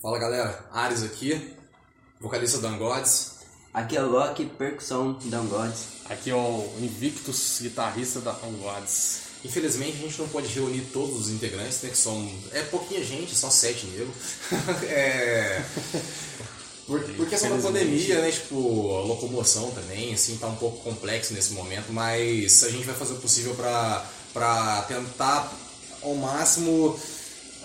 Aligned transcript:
Fala 0.00 0.18
galera, 0.18 0.62
Ares 0.72 1.02
aqui, 1.02 1.54
vocalista 2.20 2.58
do 2.58 2.66
Angods. 2.66 3.36
Aqui 3.72 3.96
é 3.96 4.02
o 4.02 4.10
Loki, 4.10 4.44
percussão 4.44 5.18
da 5.24 5.38
Angods. 5.38 5.84
Aqui 6.10 6.30
é 6.30 6.34
o 6.34 6.70
Invictus, 6.80 7.58
guitarrista 7.62 8.20
da 8.20 8.32
Angods. 8.32 9.20
Infelizmente 9.42 9.96
a 9.96 10.00
gente 10.00 10.18
não 10.18 10.28
pode 10.28 10.48
reunir 10.48 10.82
todos 10.92 11.18
os 11.18 11.30
integrantes, 11.30 11.80
né? 11.80 11.88
Que 11.88 11.96
são. 11.96 12.30
É 12.52 12.60
pouquinha 12.62 13.02
gente, 13.02 13.34
só 13.34 13.48
sete 13.48 13.86
nego. 13.86 14.12
é. 14.86 15.64
Por, 16.86 17.00
por 17.00 17.28
questão 17.28 17.56
da 17.56 17.62
pandemia, 17.62 18.20
né? 18.20 18.30
Tipo, 18.30 18.98
a 18.98 19.00
locomoção 19.00 19.70
também, 19.70 20.12
assim, 20.12 20.36
tá 20.36 20.46
um 20.46 20.56
pouco 20.56 20.84
complexo 20.84 21.32
nesse 21.32 21.54
momento, 21.54 21.90
mas 21.90 22.62
a 22.64 22.68
gente 22.68 22.84
vai 22.84 22.94
fazer 22.94 23.14
o 23.14 23.18
possível 23.18 23.54
pra 23.54 24.82
tentar 24.86 25.52
ao 26.02 26.14
máximo 26.14 26.96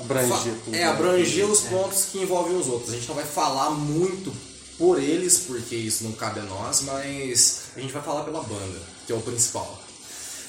Abranger 0.01 0.53
tudo. 0.65 0.75
É, 0.75 0.83
abranger 0.83 1.45
os 1.45 1.61
pontos 1.61 2.05
que 2.11 2.19
envolvem 2.19 2.57
os 2.57 2.67
outros. 2.67 2.91
A 2.91 2.95
gente 2.95 3.07
não 3.07 3.15
vai 3.15 3.25
falar 3.25 3.71
muito 3.71 4.33
por 4.77 5.01
eles, 5.01 5.39
porque 5.39 5.75
isso 5.75 6.03
não 6.03 6.11
cabe 6.13 6.39
a 6.39 6.43
nós, 6.43 6.81
mas 6.81 7.61
a 7.75 7.79
gente 7.79 7.93
vai 7.93 8.01
falar 8.01 8.23
pela 8.23 8.41
banda, 8.41 8.79
que 9.05 9.13
é 9.13 9.15
o 9.15 9.21
principal. 9.21 9.79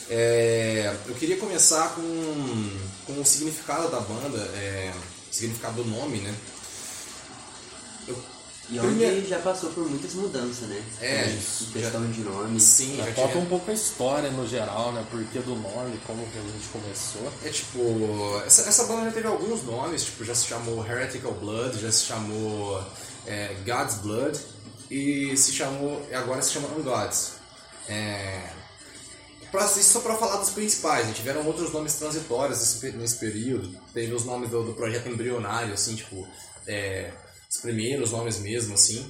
É, 0.09 0.95
eu 1.07 1.15
queria 1.15 1.37
começar 1.37 1.95
com, 1.95 2.71
com 3.07 3.21
o 3.21 3.25
significado 3.25 3.91
da 3.91 4.01
banda, 4.01 4.39
é, 4.57 4.93
o 5.31 5.35
significado 5.35 5.83
do 5.83 5.89
nome, 5.89 6.19
né? 6.19 6.35
Eu, 8.09 8.17
E 8.73 8.79
onde 8.81 8.89
Primeiro- 8.89 9.29
já 9.29 9.39
passou 9.41 9.69
por 9.71 9.87
muitas 9.89 10.15
mudanças, 10.15 10.67
né? 10.69 10.83
É, 11.01 11.25
questão 11.73 12.11
de 12.11 12.21
nome. 12.23 12.59
sim, 12.59 12.97
Já 12.97 13.13
conta 13.13 13.29
tinha- 13.33 13.43
um 13.43 13.47
pouco 13.47 13.71
a 13.71 13.75
história 13.75 14.31
no 14.31 14.49
geral, 14.49 14.93
né? 14.93 15.05
Por 15.11 15.23
que 15.25 15.39
do 15.41 15.55
nome, 15.55 16.01
como 16.07 16.27
que 16.29 16.39
a 16.39 16.43
gente 16.43 16.69
começou. 16.73 17.31
É 17.45 17.51
tipo, 17.51 18.43
essa, 18.47 18.63
essa 18.69 18.85
banda 18.85 19.05
já 19.05 19.13
teve 19.13 19.27
alguns 19.27 19.63
nomes, 19.65 20.05
tipo, 20.05 20.25
já 20.25 20.35
se 20.35 20.47
chamou 20.47 20.85
Heretical 20.87 21.33
Blood, 21.35 21.79
já 21.81 21.93
se 21.93 22.05
chamou 22.05 22.83
é, 23.27 23.55
God's 23.67 23.97
Blood 23.97 24.41
e 24.91 25.37
se 25.37 25.53
chamou, 25.53 26.05
e 26.11 26.15
agora 26.15 26.41
se 26.41 26.53
chama 26.53 26.69
Ungods. 26.69 27.33
É, 27.89 28.49
pra, 29.51 29.67
isso 29.67 29.83
só 29.83 30.01
pra 30.01 30.15
falar 30.17 30.37
dos 30.39 30.51
principais, 30.51 31.07
né? 31.07 31.13
tiveram 31.15 31.45
outros 31.47 31.73
nomes 31.73 31.93
transitórios 31.95 32.59
nesse, 32.59 32.97
nesse 32.97 33.17
período, 33.17 33.77
teve 33.93 34.15
os 34.15 34.25
nomes 34.25 34.49
do, 34.51 34.63
do 34.63 34.73
projeto 34.73 35.09
embrionário, 35.09 35.75
assim, 35.75 35.95
tipo, 35.95 36.27
é, 36.67 37.11
os 37.53 37.61
primeiros 37.61 38.13
nomes 38.13 38.39
mesmo, 38.39 38.75
assim. 38.75 39.07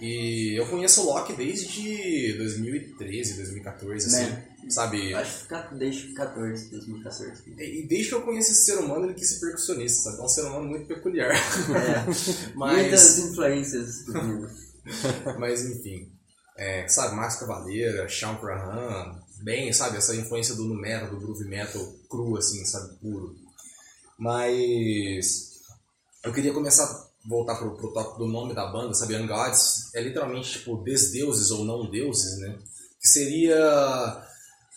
E 0.00 0.58
eu 0.58 0.68
conheço 0.68 1.02
o 1.02 1.06
Loki 1.06 1.32
desde 1.34 2.32
2013, 2.34 3.34
2014, 3.34 4.06
assim, 4.06 4.30
Né? 4.30 4.48
sabe? 4.68 5.14
Acho 5.14 5.46
que 5.46 5.74
desde 5.74 6.12
14, 6.14 6.70
2014. 6.70 7.42
E 7.58 7.86
desde 7.86 8.08
que 8.08 8.14
eu 8.14 8.22
conheço 8.22 8.52
esse 8.52 8.64
ser 8.64 8.78
humano, 8.78 9.06
ele 9.06 9.14
quis 9.14 9.30
ser 9.30 9.40
percussionista, 9.40 10.02
sabe? 10.02 10.18
É 10.18 10.24
um 10.24 10.28
ser 10.28 10.42
humano 10.42 10.68
muito 10.68 10.86
peculiar. 10.86 11.30
É, 11.30 12.04
muitas 12.54 13.02
mas, 13.02 13.18
influências 13.18 14.04
do 14.04 14.22
mundo. 14.22 14.50
mas 15.38 15.64
enfim. 15.64 16.12
É, 16.56 16.86
sabe, 16.88 17.16
Max 17.16 17.36
Cavaleira, 17.36 18.08
Sean 18.08 18.36
Crahan, 18.36 19.20
bem, 19.42 19.72
sabe, 19.72 19.96
essa 19.96 20.14
influência 20.14 20.54
do 20.54 20.64
nu 20.64 20.74
metal, 20.74 21.10
do 21.10 21.18
groove 21.18 21.48
metal 21.48 21.82
cru, 22.08 22.36
assim, 22.36 22.64
sabe, 22.64 22.94
puro. 23.00 23.34
Mas 24.16 25.54
eu 26.22 26.32
queria 26.32 26.52
começar 26.52 27.12
voltar 27.26 27.56
pro, 27.56 27.74
pro 27.76 27.90
do 28.18 28.26
nome 28.26 28.54
da 28.54 28.66
banda, 28.66 28.94
sabe, 28.94 29.16
Ungods, 29.16 29.94
é 29.94 30.00
literalmente 30.02 30.52
tipo 30.58 30.76
desdeuses 30.82 31.50
ou 31.50 31.64
não 31.64 31.90
deuses, 31.90 32.38
né? 32.38 32.58
Que 33.00 33.08
seria 33.08 34.22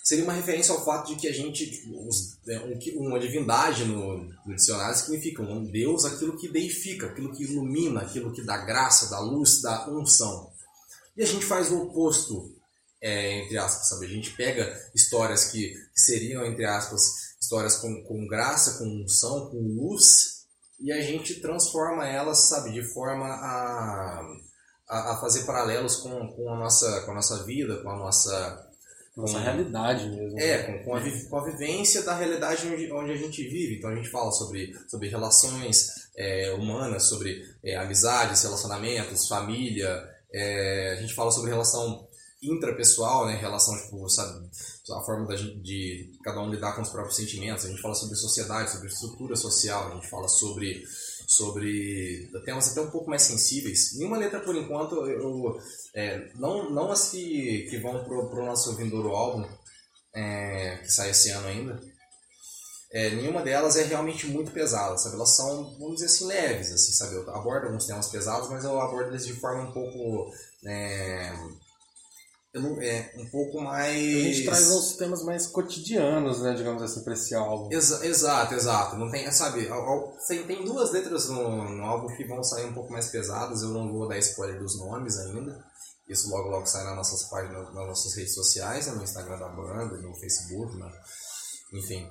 seria 0.03 0.23
uma 0.23 0.31
referência 0.33 0.73
ao 0.73 0.85
fato 0.85 1.09
de 1.09 1.19
que 1.19 1.27
a 1.27 1.33
gente, 1.33 1.83
os- 2.07 2.37
é, 2.47 2.57
um 2.59 3.07
uma 3.07 3.19
divindade 3.19 3.83
no, 3.83 4.23
no 4.45 4.55
dicionário 4.55 4.95
significa 4.97 5.41
um 5.43 5.65
deus, 5.65 6.05
aquilo 6.05 6.37
que 6.37 6.47
deifica, 6.47 7.07
aquilo 7.07 7.33
que 7.35 7.43
ilumina, 7.43 8.01
aquilo 8.01 8.31
que 8.31 8.41
dá 8.41 8.57
graça, 8.57 9.09
dá 9.09 9.19
luz, 9.19 9.61
dá 9.61 9.89
unção. 9.89 10.49
E 11.17 11.23
a 11.23 11.25
gente 11.25 11.45
faz 11.45 11.69
o 11.69 11.81
oposto, 11.83 12.55
é, 13.01 13.39
entre 13.43 13.57
aspas, 13.57 13.89
sabe? 13.89 14.05
A 14.05 14.09
gente 14.09 14.31
pega 14.31 14.73
histórias 14.95 15.45
que, 15.45 15.71
que 15.71 15.99
seriam, 15.99 16.45
entre 16.45 16.63
aspas, 16.63 17.35
histórias 17.41 17.75
com, 17.75 18.01
com 18.03 18.25
graça, 18.27 18.77
com 18.77 18.85
unção, 18.85 19.49
com 19.49 19.57
luz, 19.57 20.36
e 20.79 20.91
a 20.91 21.01
gente 21.01 21.39
transforma 21.41 22.07
elas, 22.07 22.47
sabe, 22.49 22.71
de 22.71 22.83
forma 22.93 23.25
a, 23.25 24.21
a, 24.87 25.13
a 25.13 25.17
fazer 25.17 25.45
paralelos 25.45 25.97
com, 25.97 26.27
com, 26.33 26.53
a 26.53 26.57
nossa, 26.57 27.01
com 27.01 27.11
a 27.11 27.15
nossa 27.15 27.43
vida, 27.43 27.77
com 27.77 27.89
a 27.89 27.97
nossa 27.97 28.69
Nossa 29.15 29.39
realidade 29.39 30.07
mesmo. 30.09 30.39
é, 30.39 30.63
com, 30.63 30.83
com, 30.83 30.95
a, 30.95 31.01
com 31.29 31.37
a 31.39 31.43
vivência 31.45 32.03
da 32.03 32.15
realidade 32.15 32.67
onde, 32.67 32.91
onde 32.91 33.11
a 33.11 33.17
gente 33.17 33.43
vive. 33.43 33.77
Então 33.77 33.89
a 33.89 33.95
gente 33.95 34.09
fala 34.09 34.31
sobre, 34.31 34.75
sobre 34.87 35.09
relações 35.09 36.09
é, 36.15 36.53
humanas, 36.53 37.09
sobre 37.09 37.43
é, 37.63 37.75
amizades, 37.75 38.43
relacionamentos, 38.43 39.27
família. 39.27 40.07
é, 40.31 40.93
a 40.97 41.01
gente 41.01 41.15
fala 41.15 41.31
sobre 41.31 41.49
relação 41.49 42.07
intrapessoal, 42.41 43.25
né? 43.25 43.35
Relação, 43.35 43.75
tipo, 43.77 44.07
sabe, 44.09 44.47
a 44.91 45.01
forma 45.01 45.27
da 45.27 45.35
gente, 45.35 45.59
de 45.59 46.11
cada 46.23 46.41
um 46.41 46.51
lidar 46.51 46.75
com 46.75 46.81
os 46.81 46.89
próprios 46.89 47.15
sentimentos. 47.15 47.65
A 47.65 47.69
gente 47.69 47.81
fala 47.81 47.95
sobre 47.95 48.15
sociedade, 48.15 48.71
sobre 48.71 48.87
estrutura 48.87 49.35
social. 49.35 49.91
A 49.91 49.95
gente 49.95 50.09
fala 50.09 50.27
sobre 50.27 50.83
sobre 51.27 52.31
temas 52.45 52.71
até 52.71 52.79
um 52.79 52.89
pouco 52.89 53.09
mais 53.09 53.23
sensíveis. 53.23 53.97
Nenhuma 53.97 54.17
letra, 54.17 54.39
por 54.39 54.55
enquanto, 54.55 54.95
eu, 55.05 55.59
é, 55.93 56.31
não, 56.35 56.69
não 56.69 56.89
as 56.89 57.09
que, 57.09 57.67
que 57.69 57.77
vão 57.79 58.01
pro, 58.05 58.29
pro 58.29 58.45
nosso 58.45 58.73
vindouro 58.77 59.09
álbum, 59.09 59.45
é, 60.15 60.77
que 60.77 60.89
sai 60.89 61.09
esse 61.09 61.29
ano 61.31 61.47
ainda, 61.47 61.81
é, 62.89 63.09
nenhuma 63.09 63.41
delas 63.41 63.75
é 63.75 63.83
realmente 63.83 64.25
muito 64.27 64.51
pesada, 64.51 64.97
sabe? 64.97 65.15
Elas 65.15 65.35
são, 65.35 65.77
vamos 65.77 65.95
dizer 65.95 66.05
assim, 66.05 66.25
leves, 66.27 66.71
assim, 66.71 66.93
sabe? 66.93 67.15
Eu 67.15 67.29
abordo 67.35 67.67
alguns 67.67 67.85
temas 67.85 68.07
pesados, 68.07 68.49
mas 68.49 68.63
eu 68.63 68.79
abordo 68.79 69.09
eles 69.09 69.25
de 69.25 69.33
forma 69.33 69.63
um 69.63 69.73
pouco... 69.73 70.31
É, 70.65 71.33
é, 72.81 73.13
um 73.17 73.25
pouco 73.27 73.61
mais... 73.61 73.95
A 73.95 74.19
gente 74.19 74.45
traz 74.45 74.69
uns 74.69 74.95
temas 74.97 75.23
mais 75.23 75.47
cotidianos, 75.47 76.41
né? 76.41 76.53
Digamos 76.53 76.81
assim, 76.81 77.03
pra 77.03 77.13
esse 77.13 77.33
álbum. 77.35 77.69
Exa- 77.71 78.05
exato, 78.05 78.53
exato. 78.53 78.95
Não 78.97 79.09
tem, 79.09 79.31
sabe, 79.31 79.69
tem 80.47 80.65
duas 80.65 80.91
letras 80.91 81.29
no, 81.29 81.69
no 81.69 81.83
álbum 81.83 82.07
que 82.15 82.23
vão 82.25 82.43
sair 82.43 82.65
um 82.65 82.73
pouco 82.73 82.91
mais 82.91 83.07
pesadas, 83.07 83.61
eu 83.61 83.69
não 83.69 83.91
vou 83.91 84.07
dar 84.07 84.17
spoiler 84.19 84.59
dos 84.59 84.77
nomes 84.77 85.17
ainda. 85.17 85.63
Isso 86.07 86.29
logo 86.29 86.49
logo 86.49 86.65
sai 86.65 86.85
nas 86.85 86.95
nossas 86.95 87.23
páginas, 87.23 87.73
nas 87.73 87.87
nossas 87.87 88.15
redes 88.15 88.33
sociais, 88.33 88.87
né, 88.87 88.93
no 88.93 89.03
Instagram 89.03 89.37
da 89.37 89.49
banda, 89.49 89.97
no 89.97 90.15
Facebook, 90.15 90.77
né? 90.77 90.89
enfim. 91.73 92.09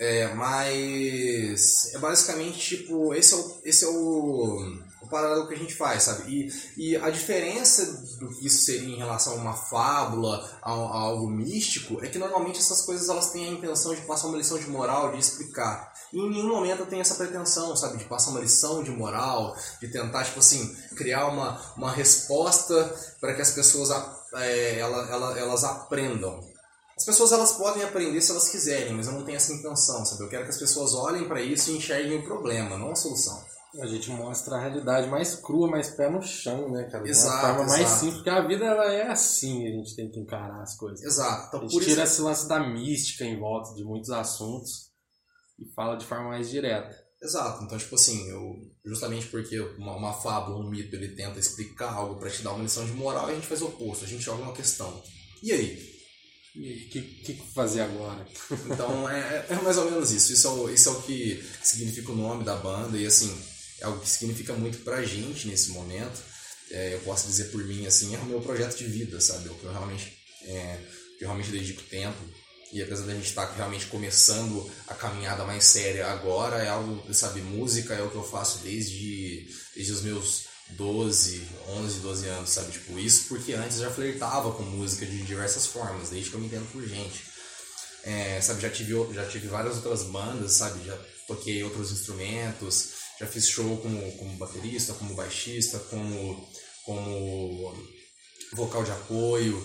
É, 0.00 0.34
mas 0.34 1.94
é 1.94 1.98
basicamente 1.98 2.58
tipo, 2.58 3.14
esse 3.14 3.32
é 3.32 3.36
o, 3.36 3.60
esse 3.64 3.84
é 3.84 3.88
o, 3.88 4.58
o 5.04 5.08
paralelo 5.08 5.46
que 5.46 5.54
a 5.54 5.58
gente 5.58 5.74
faz, 5.74 6.04
sabe? 6.04 6.30
E, 6.30 6.48
e 6.76 6.96
a 6.96 7.10
diferença 7.10 7.84
do 8.18 8.28
que 8.28 8.46
isso 8.46 8.64
seria 8.64 8.94
em 8.94 8.98
relação 8.98 9.34
a 9.34 9.36
uma 9.36 9.54
fábula, 9.54 10.58
a, 10.62 10.70
a 10.70 10.74
algo 10.74 11.28
místico, 11.28 12.02
é 12.02 12.08
que 12.08 12.18
normalmente 12.18 12.58
essas 12.58 12.82
coisas 12.82 13.08
elas 13.08 13.30
têm 13.30 13.46
a 13.46 13.52
intenção 13.52 13.94
de 13.94 14.00
passar 14.02 14.28
uma 14.28 14.38
lição 14.38 14.58
de 14.58 14.68
moral, 14.68 15.12
de 15.12 15.18
explicar. 15.18 15.92
E 16.12 16.18
em 16.18 16.30
nenhum 16.30 16.48
momento 16.48 16.86
tenho 16.86 17.02
essa 17.02 17.16
pretensão, 17.16 17.76
sabe? 17.76 17.98
De 17.98 18.04
passar 18.04 18.30
uma 18.30 18.40
lição 18.40 18.82
de 18.82 18.90
moral, 18.90 19.54
de 19.80 19.88
tentar, 19.88 20.24
tipo 20.24 20.38
assim, 20.38 20.74
criar 20.96 21.26
uma, 21.26 21.60
uma 21.76 21.92
resposta 21.92 22.94
para 23.20 23.34
que 23.34 23.42
as 23.42 23.50
pessoas 23.50 23.90
é, 24.36 24.78
ela, 24.78 25.08
ela, 25.10 25.38
elas 25.38 25.64
aprendam. 25.64 26.40
As 26.96 27.04
pessoas 27.04 27.32
elas 27.32 27.52
podem 27.52 27.82
aprender 27.82 28.20
se 28.20 28.30
elas 28.30 28.48
quiserem, 28.48 28.94
mas 28.94 29.08
eu 29.08 29.12
não 29.14 29.24
tenho 29.24 29.36
essa 29.36 29.52
intenção, 29.52 30.04
sabe? 30.04 30.22
Eu 30.22 30.28
quero 30.28 30.44
que 30.44 30.50
as 30.50 30.58
pessoas 30.58 30.94
olhem 30.94 31.26
para 31.26 31.42
isso 31.42 31.70
e 31.70 31.76
enxerguem 31.76 32.20
o 32.20 32.24
problema, 32.24 32.78
não 32.78 32.92
a 32.92 32.96
solução. 32.96 33.53
A 33.80 33.86
gente 33.86 34.08
mostra 34.10 34.56
a 34.56 34.60
realidade 34.60 35.08
mais 35.08 35.34
crua, 35.36 35.68
mais 35.68 35.90
pé 35.90 36.08
no 36.08 36.22
chão, 36.22 36.70
né, 36.70 36.84
cara? 36.84 37.02
De 37.02 37.10
Exato, 37.10 37.34
uma 37.34 37.40
forma 37.54 37.66
mais 37.70 37.80
exato. 37.82 37.98
simples, 38.00 38.14
porque 38.16 38.30
a 38.30 38.46
vida 38.46 38.64
ela 38.64 38.92
é 38.92 39.08
assim, 39.10 39.66
a 39.66 39.70
gente 39.70 39.96
tem 39.96 40.10
que 40.10 40.20
encarar 40.20 40.62
as 40.62 40.76
coisas. 40.76 41.02
Exato. 41.02 41.48
Então, 41.48 41.60
A 41.60 41.62
gente 41.64 41.84
tira 41.84 42.04
isso, 42.04 42.12
esse 42.12 42.22
lance 42.22 42.48
da 42.48 42.60
mística 42.60 43.24
em 43.24 43.38
volta 43.38 43.74
de 43.74 43.82
muitos 43.82 44.10
assuntos 44.10 44.90
e 45.58 45.66
fala 45.74 45.96
de 45.96 46.04
forma 46.06 46.28
mais 46.28 46.48
direta. 46.50 46.96
exato. 47.20 47.64
Então, 47.64 47.76
tipo 47.76 47.94
assim, 47.96 48.28
eu 48.30 48.54
justamente 48.84 49.26
porque 49.26 49.58
uma, 49.78 49.96
uma 49.96 50.12
fábula, 50.12 50.58
um 50.64 50.70
mito, 50.70 50.94
ele 50.94 51.08
tenta 51.16 51.38
explicar 51.40 51.92
algo 51.92 52.16
para 52.16 52.30
te 52.30 52.42
dar 52.42 52.52
uma 52.52 52.62
lição 52.62 52.84
de 52.86 52.92
moral, 52.92 53.28
e 53.28 53.32
a 53.32 53.34
gente 53.34 53.46
faz 53.46 53.60
o 53.62 53.66
oposto, 53.66 54.04
a 54.04 54.08
gente 54.08 54.22
joga 54.22 54.42
uma 54.42 54.52
questão. 54.52 55.02
E 55.42 55.52
aí? 55.52 55.94
O 56.56 56.60
que, 56.90 57.00
que 57.02 57.34
fazer 57.52 57.80
agora? 57.80 58.24
Então 58.66 59.08
é, 59.10 59.46
é 59.50 59.54
mais 59.56 59.76
ou 59.76 59.86
menos 59.86 60.12
isso. 60.12 60.32
Isso 60.32 60.46
é 60.46 60.50
o, 60.50 60.70
isso 60.70 60.88
é 60.88 60.92
o 60.92 61.02
que 61.02 61.42
significa 61.64 62.12
o 62.12 62.16
nome 62.16 62.44
da 62.44 62.54
banda 62.54 62.96
e 62.96 63.04
assim 63.04 63.36
é 63.80 63.84
algo 63.84 64.00
que 64.00 64.08
significa 64.08 64.52
muito 64.54 64.78
pra 64.78 65.04
gente 65.04 65.46
nesse 65.46 65.70
momento. 65.70 66.22
É, 66.70 66.94
eu 66.94 67.00
posso 67.00 67.26
dizer 67.26 67.44
por 67.44 67.62
mim 67.64 67.86
assim 67.86 68.14
é 68.14 68.18
o 68.18 68.24
meu 68.24 68.40
projeto 68.40 68.76
de 68.76 68.84
vida, 68.84 69.20
sabe? 69.20 69.48
É 69.48 69.50
o 69.50 69.54
que 69.54 69.64
eu 69.64 69.72
realmente 69.72 70.16
é, 70.44 70.78
que 71.18 71.24
eu 71.24 71.28
realmente 71.28 71.50
dedico 71.50 71.82
tempo. 71.82 72.18
E 72.72 72.82
apesar 72.82 73.06
da 73.06 73.14
gente 73.14 73.28
estar 73.28 73.46
realmente 73.52 73.86
começando 73.86 74.68
a 74.88 74.94
caminhada 74.94 75.44
mais 75.44 75.64
séria 75.64 76.08
agora, 76.08 76.56
é 76.56 76.68
algo, 76.68 77.14
sabe, 77.14 77.40
música 77.40 77.94
é 77.94 78.02
o 78.02 78.10
que 78.10 78.16
eu 78.16 78.24
faço 78.24 78.58
desde, 78.58 79.46
desde 79.76 79.92
os 79.92 80.02
meus 80.02 80.46
12, 80.70 81.46
11, 81.68 82.00
12 82.00 82.26
anos, 82.26 82.50
sabe? 82.50 82.72
Tipo, 82.72 82.98
isso 82.98 83.26
porque 83.28 83.52
antes 83.52 83.76
eu 83.76 83.84
já 83.84 83.90
flertava 83.92 84.50
com 84.52 84.64
música 84.64 85.06
de 85.06 85.22
diversas 85.22 85.66
formas, 85.66 86.08
desde 86.08 86.30
que 86.30 86.36
eu 86.36 86.40
me 86.40 86.46
entendo 86.46 86.70
por 86.72 86.84
gente. 86.84 87.22
É, 88.02 88.40
sabe, 88.40 88.60
já 88.60 88.70
tive, 88.70 88.92
já 89.14 89.24
tive 89.26 89.46
várias 89.46 89.76
outras 89.76 90.02
bandas, 90.04 90.52
sabe? 90.52 90.84
Já 90.84 90.98
toquei 91.28 91.62
outros 91.62 91.92
instrumentos, 91.92 92.88
já 93.24 93.26
fiz 93.26 93.48
show 93.48 93.76
como, 93.78 94.12
como 94.12 94.36
baterista, 94.36 94.92
como 94.94 95.14
baixista, 95.14 95.78
como, 95.90 96.48
como 96.84 97.74
vocal 98.52 98.84
de 98.84 98.90
apoio, 98.92 99.62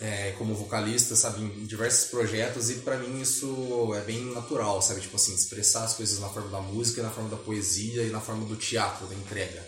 é, 0.00 0.32
como 0.32 0.54
vocalista, 0.54 1.14
sabe, 1.14 1.42
em 1.42 1.66
diversos 1.66 2.10
projetos 2.10 2.70
e 2.70 2.76
pra 2.76 2.96
mim 2.96 3.20
isso 3.20 3.92
é 3.94 4.00
bem 4.00 4.24
natural, 4.32 4.82
sabe, 4.82 5.00
tipo 5.00 5.16
assim, 5.16 5.34
expressar 5.34 5.84
as 5.84 5.94
coisas 5.94 6.18
na 6.18 6.28
forma 6.28 6.50
da 6.50 6.60
música, 6.60 7.02
na 7.02 7.10
forma 7.10 7.30
da 7.30 7.36
poesia 7.36 8.02
e 8.02 8.10
na 8.10 8.20
forma 8.20 8.44
do 8.46 8.56
teatro, 8.56 9.06
da 9.06 9.14
entrega. 9.14 9.64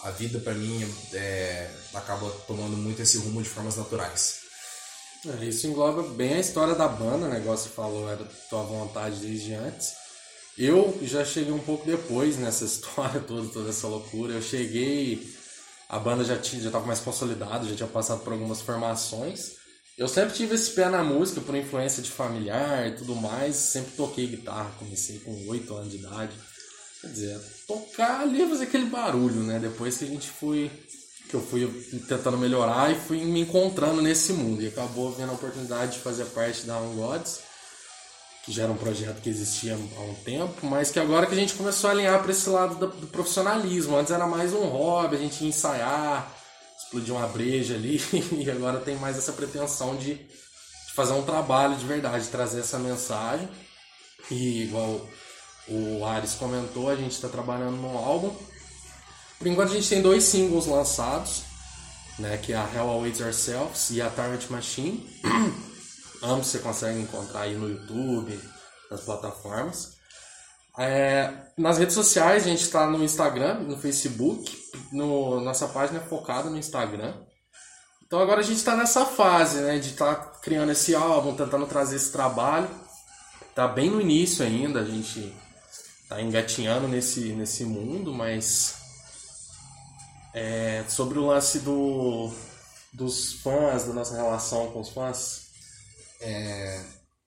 A 0.00 0.10
vida 0.10 0.38
pra 0.40 0.54
mim 0.54 0.82
é, 1.12 1.70
acaba 1.92 2.30
tomando 2.46 2.76
muito 2.76 3.02
esse 3.02 3.18
rumo 3.18 3.42
de 3.42 3.48
formas 3.48 3.76
naturais. 3.76 4.40
É, 5.26 5.44
Isso 5.44 5.66
engloba 5.66 6.02
bem 6.02 6.34
a 6.34 6.40
história 6.40 6.74
da 6.74 6.88
banda, 6.88 7.26
o 7.26 7.30
negócio 7.30 7.68
que 7.68 7.76
falou 7.76 8.08
era 8.08 8.24
tua 8.48 8.62
vontade 8.62 9.16
desde 9.16 9.52
antes. 9.52 9.99
Eu 10.62 10.98
já 11.00 11.24
cheguei 11.24 11.54
um 11.54 11.58
pouco 11.58 11.86
depois 11.86 12.36
nessa 12.36 12.66
história 12.68 13.18
toda, 13.20 13.48
toda 13.48 13.70
essa 13.70 13.86
loucura. 13.86 14.34
Eu 14.34 14.42
cheguei, 14.42 15.26
a 15.88 15.98
banda 15.98 16.22
já 16.22 16.36
tinha, 16.36 16.60
já 16.60 16.68
estava 16.68 16.86
mais 16.86 17.00
consolidada, 17.00 17.66
já 17.66 17.74
tinha 17.74 17.88
passado 17.88 18.22
por 18.22 18.34
algumas 18.34 18.60
formações. 18.60 19.52
Eu 19.96 20.06
sempre 20.06 20.34
tive 20.34 20.54
esse 20.54 20.72
pé 20.72 20.90
na 20.90 21.02
música 21.02 21.40
por 21.40 21.54
influência 21.54 22.02
de 22.02 22.10
familiar 22.10 22.88
e 22.88 22.92
tudo 22.92 23.14
mais. 23.14 23.56
Sempre 23.56 23.92
toquei 23.92 24.26
guitarra, 24.26 24.70
comecei 24.78 25.18
com 25.20 25.48
8 25.48 25.74
anos 25.74 25.92
de 25.92 25.96
idade. 25.96 26.32
Quer 27.00 27.06
dizer, 27.08 27.40
tocar 27.66 28.20
ali 28.20 28.46
fazer 28.46 28.64
aquele 28.64 28.84
barulho, 28.84 29.42
né? 29.42 29.58
Depois 29.58 29.96
que 29.96 30.04
a 30.04 30.08
gente 30.08 30.28
foi 30.28 30.70
que 31.30 31.36
eu 31.36 31.40
fui 31.40 31.66
tentando 32.06 32.36
melhorar 32.36 32.90
e 32.90 32.98
fui 32.98 33.24
me 33.24 33.40
encontrando 33.40 34.02
nesse 34.02 34.34
mundo. 34.34 34.60
E 34.60 34.66
acabou 34.66 35.10
vendo 35.12 35.30
a 35.30 35.34
oportunidade 35.34 35.92
de 35.92 35.98
fazer 36.00 36.24
parte 36.26 36.66
da 36.66 36.78
On 36.78 36.94
Gods, 36.94 37.40
que 38.44 38.52
já 38.52 38.64
era 38.64 38.72
um 38.72 38.76
projeto 38.76 39.20
que 39.20 39.28
existia 39.28 39.74
há 39.74 40.00
um 40.00 40.14
tempo, 40.24 40.66
mas 40.66 40.90
que 40.90 40.98
agora 40.98 41.26
que 41.26 41.34
a 41.34 41.36
gente 41.36 41.54
começou 41.54 41.88
a 41.88 41.92
alinhar 41.92 42.22
para 42.22 42.32
esse 42.32 42.48
lado 42.48 42.74
do, 42.74 42.86
do 42.86 43.06
profissionalismo. 43.06 43.96
Antes 43.96 44.12
era 44.12 44.26
mais 44.26 44.52
um 44.52 44.64
hobby, 44.66 45.16
a 45.16 45.18
gente 45.18 45.42
ia 45.42 45.48
ensaiar, 45.48 46.32
explodir 46.82 47.14
uma 47.14 47.26
breja 47.28 47.74
ali, 47.74 48.00
e 48.32 48.50
agora 48.50 48.80
tem 48.80 48.96
mais 48.96 49.18
essa 49.18 49.32
pretensão 49.32 49.96
de, 49.96 50.14
de 50.14 50.92
fazer 50.94 51.12
um 51.12 51.22
trabalho 51.22 51.76
de 51.76 51.84
verdade, 51.84 52.24
de 52.24 52.30
trazer 52.30 52.60
essa 52.60 52.78
mensagem. 52.78 53.48
E 54.30 54.62
igual 54.62 55.00
o 55.68 56.04
Ares 56.04 56.34
comentou, 56.34 56.88
a 56.88 56.96
gente 56.96 57.12
está 57.12 57.28
trabalhando 57.28 57.76
num 57.76 57.96
álbum 57.96 58.34
por 59.40 59.46
enquanto 59.46 59.70
a 59.70 59.74
gente 59.74 59.88
tem 59.88 60.02
dois 60.02 60.24
singles 60.24 60.66
lançados, 60.66 61.44
né, 62.18 62.36
que 62.36 62.52
é 62.52 62.56
a 62.56 62.68
Hell 62.74 62.90
Awaits 62.90 63.22
Ourselves 63.22 63.88
e 63.88 64.02
a 64.02 64.10
Target 64.10 64.52
Machine. 64.52 65.08
Ambos 66.22 66.48
você 66.48 66.58
consegue 66.58 67.00
encontrar 67.00 67.42
aí 67.42 67.54
no 67.54 67.68
YouTube, 67.68 68.38
nas 68.90 69.00
plataformas. 69.00 69.98
É, 70.78 71.32
nas 71.56 71.78
redes 71.78 71.94
sociais 71.94 72.44
a 72.44 72.48
gente 72.48 72.62
está 72.62 72.86
no 72.86 73.02
Instagram, 73.02 73.60
no 73.60 73.76
Facebook, 73.76 74.56
no, 74.92 75.40
nossa 75.40 75.68
página 75.68 75.98
é 75.98 76.02
focada 76.02 76.48
no 76.48 76.58
Instagram. 76.58 77.14
Então 78.06 78.20
agora 78.20 78.40
a 78.40 78.44
gente 78.44 78.56
está 78.56 78.76
nessa 78.76 79.04
fase, 79.04 79.58
né, 79.60 79.78
de 79.78 79.90
estar 79.90 80.14
tá 80.14 80.38
criando 80.40 80.72
esse 80.72 80.94
álbum, 80.94 81.34
tentando 81.34 81.66
trazer 81.66 81.96
esse 81.96 82.10
trabalho. 82.10 82.68
Tá 83.54 83.68
bem 83.68 83.90
no 83.90 84.00
início 84.00 84.44
ainda, 84.44 84.80
a 84.80 84.84
gente 84.84 85.34
tá 86.08 86.20
engatinhando 86.20 86.88
nesse, 86.88 87.32
nesse 87.34 87.64
mundo, 87.64 88.12
mas 88.12 88.74
é, 90.34 90.84
sobre 90.88 91.18
o 91.18 91.26
lance 91.26 91.60
do, 91.60 92.32
dos 92.92 93.34
fãs, 93.34 93.84
da 93.84 93.92
nossa 93.92 94.16
relação 94.16 94.70
com 94.70 94.80
os 94.80 94.88
fãs. 94.88 95.49
É, 96.20 96.84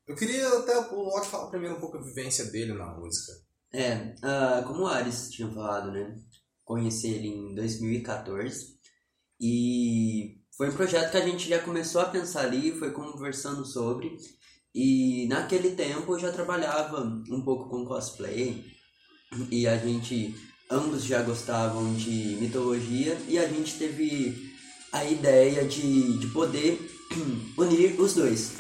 eu 0.07 0.16
queria 0.16 0.48
até 0.60 0.78
o 0.78 1.01
Locke 1.01 1.28
falar 1.28 1.50
primeiro 1.50 1.75
um 1.75 1.80
pouco 1.80 1.98
a 1.98 2.01
vivência 2.01 2.45
dele 2.45 2.74
na 2.74 2.94
música. 2.94 3.34
É, 3.74 4.13
ah, 4.22 4.63
como 4.68 4.84
o 4.84 4.88
Ares 4.88 5.30
tinha 5.30 5.50
falado, 5.51 5.92
né? 5.92 6.16
Conheci 6.63 7.10
ele 7.10 7.28
em 7.28 7.56
2014 7.56 8.78
e 9.42 10.38
foi 10.56 10.69
um 10.69 10.75
projeto 10.75 11.12
que 11.12 11.18
a 11.18 11.28
gente 11.28 11.50
já 11.50 11.60
começou 11.60 12.01
a 12.01 12.06
pensar 12.06 12.45
ali, 12.45 12.78
foi 12.78 12.92
conversando 12.92 13.66
sobre. 13.66 14.16
E 14.74 15.28
naquele 15.28 15.75
tempo 15.75 16.13
eu 16.13 16.19
já 16.19 16.31
trabalhava 16.31 17.01
um 17.30 17.42
pouco 17.44 17.69
com 17.69 17.86
cosplay. 17.86 18.63
E 19.50 19.68
a 19.68 19.78
gente 19.78 20.36
ambos 20.69 21.04
já 21.04 21.24
gostavam 21.24 21.94
de 21.95 22.38
mitologia. 22.40 23.18
E 23.28 23.40
a 23.40 23.48
gente 23.48 23.78
teve 23.78 24.54
a 24.92 25.04
ideia 25.04 25.66
de, 25.66 26.19
de 26.19 26.28
poder 26.28 26.80
unir 27.57 28.00
os 28.00 28.13
dois, 28.13 28.54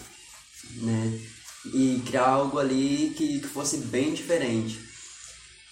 né? 0.77 1.19
E 1.73 2.01
criar 2.05 2.27
algo 2.27 2.59
ali 2.59 3.13
que, 3.15 3.39
que 3.39 3.47
fosse 3.47 3.77
bem 3.77 4.13
diferente. 4.13 4.79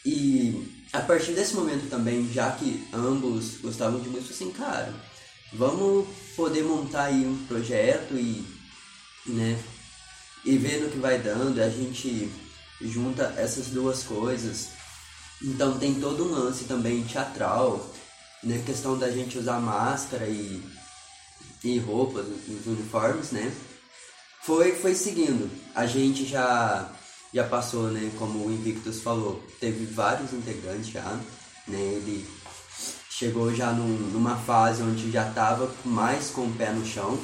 E 0.06 0.86
a 0.94 1.02
partir 1.02 1.34
desse 1.34 1.54
momento 1.54 1.90
também, 1.90 2.32
já 2.32 2.52
que 2.52 2.84
ambos 2.94 3.58
gostavam 3.62 4.00
de 4.00 4.10
música, 4.10 4.34
assim, 4.34 4.52
cara, 4.52 4.94
vamos 5.54 6.08
poder 6.36 6.64
montar 6.64 7.06
aí 7.06 7.26
um 7.26 7.46
projeto 7.46 8.16
e, 8.16 8.46
né, 9.28 9.62
e 10.46 10.58
ver 10.58 10.82
no 10.82 10.90
que 10.90 10.98
vai 10.98 11.20
dando, 11.20 11.62
a 11.62 11.70
gente 11.70 12.32
junta 12.82 13.34
essas 13.38 13.68
duas 13.68 14.04
coisas 14.04 14.82
então 15.44 15.78
tem 15.80 15.96
todo 15.96 16.24
um 16.24 16.32
lance 16.32 16.66
também 16.66 17.04
teatral, 17.04 17.90
né? 18.44 18.62
Questão 18.64 18.98
da 18.98 19.10
gente 19.10 19.40
usar 19.40 19.60
máscara 19.60 20.28
e, 20.28 20.64
e 21.64 21.80
roupas, 21.80 22.28
os 22.28 22.68
uniformes, 22.68 23.32
né? 23.32 23.52
Foi, 24.44 24.72
foi 24.74 24.96
seguindo. 24.96 25.50
A 25.76 25.86
gente 25.86 26.26
já, 26.26 26.90
já 27.34 27.44
passou, 27.44 27.90
né? 27.92 28.12
Como 28.18 28.46
o 28.46 28.52
Invictus 28.52 29.02
falou, 29.02 29.44
teve 29.60 29.86
vários 29.86 30.34
integrantes 30.34 30.88
já, 30.88 31.20
né? 31.68 31.78
Ele 31.78 32.28
chegou 33.10 33.54
já 33.54 33.72
num, 33.72 34.10
numa 34.10 34.36
fase 34.36 34.82
onde 34.82 35.12
já 35.12 35.30
estava 35.30 35.72
mais 35.86 36.32
com 36.32 36.48
o 36.48 36.54
pé 36.54 36.72
no 36.72 36.84
chão 36.84 37.20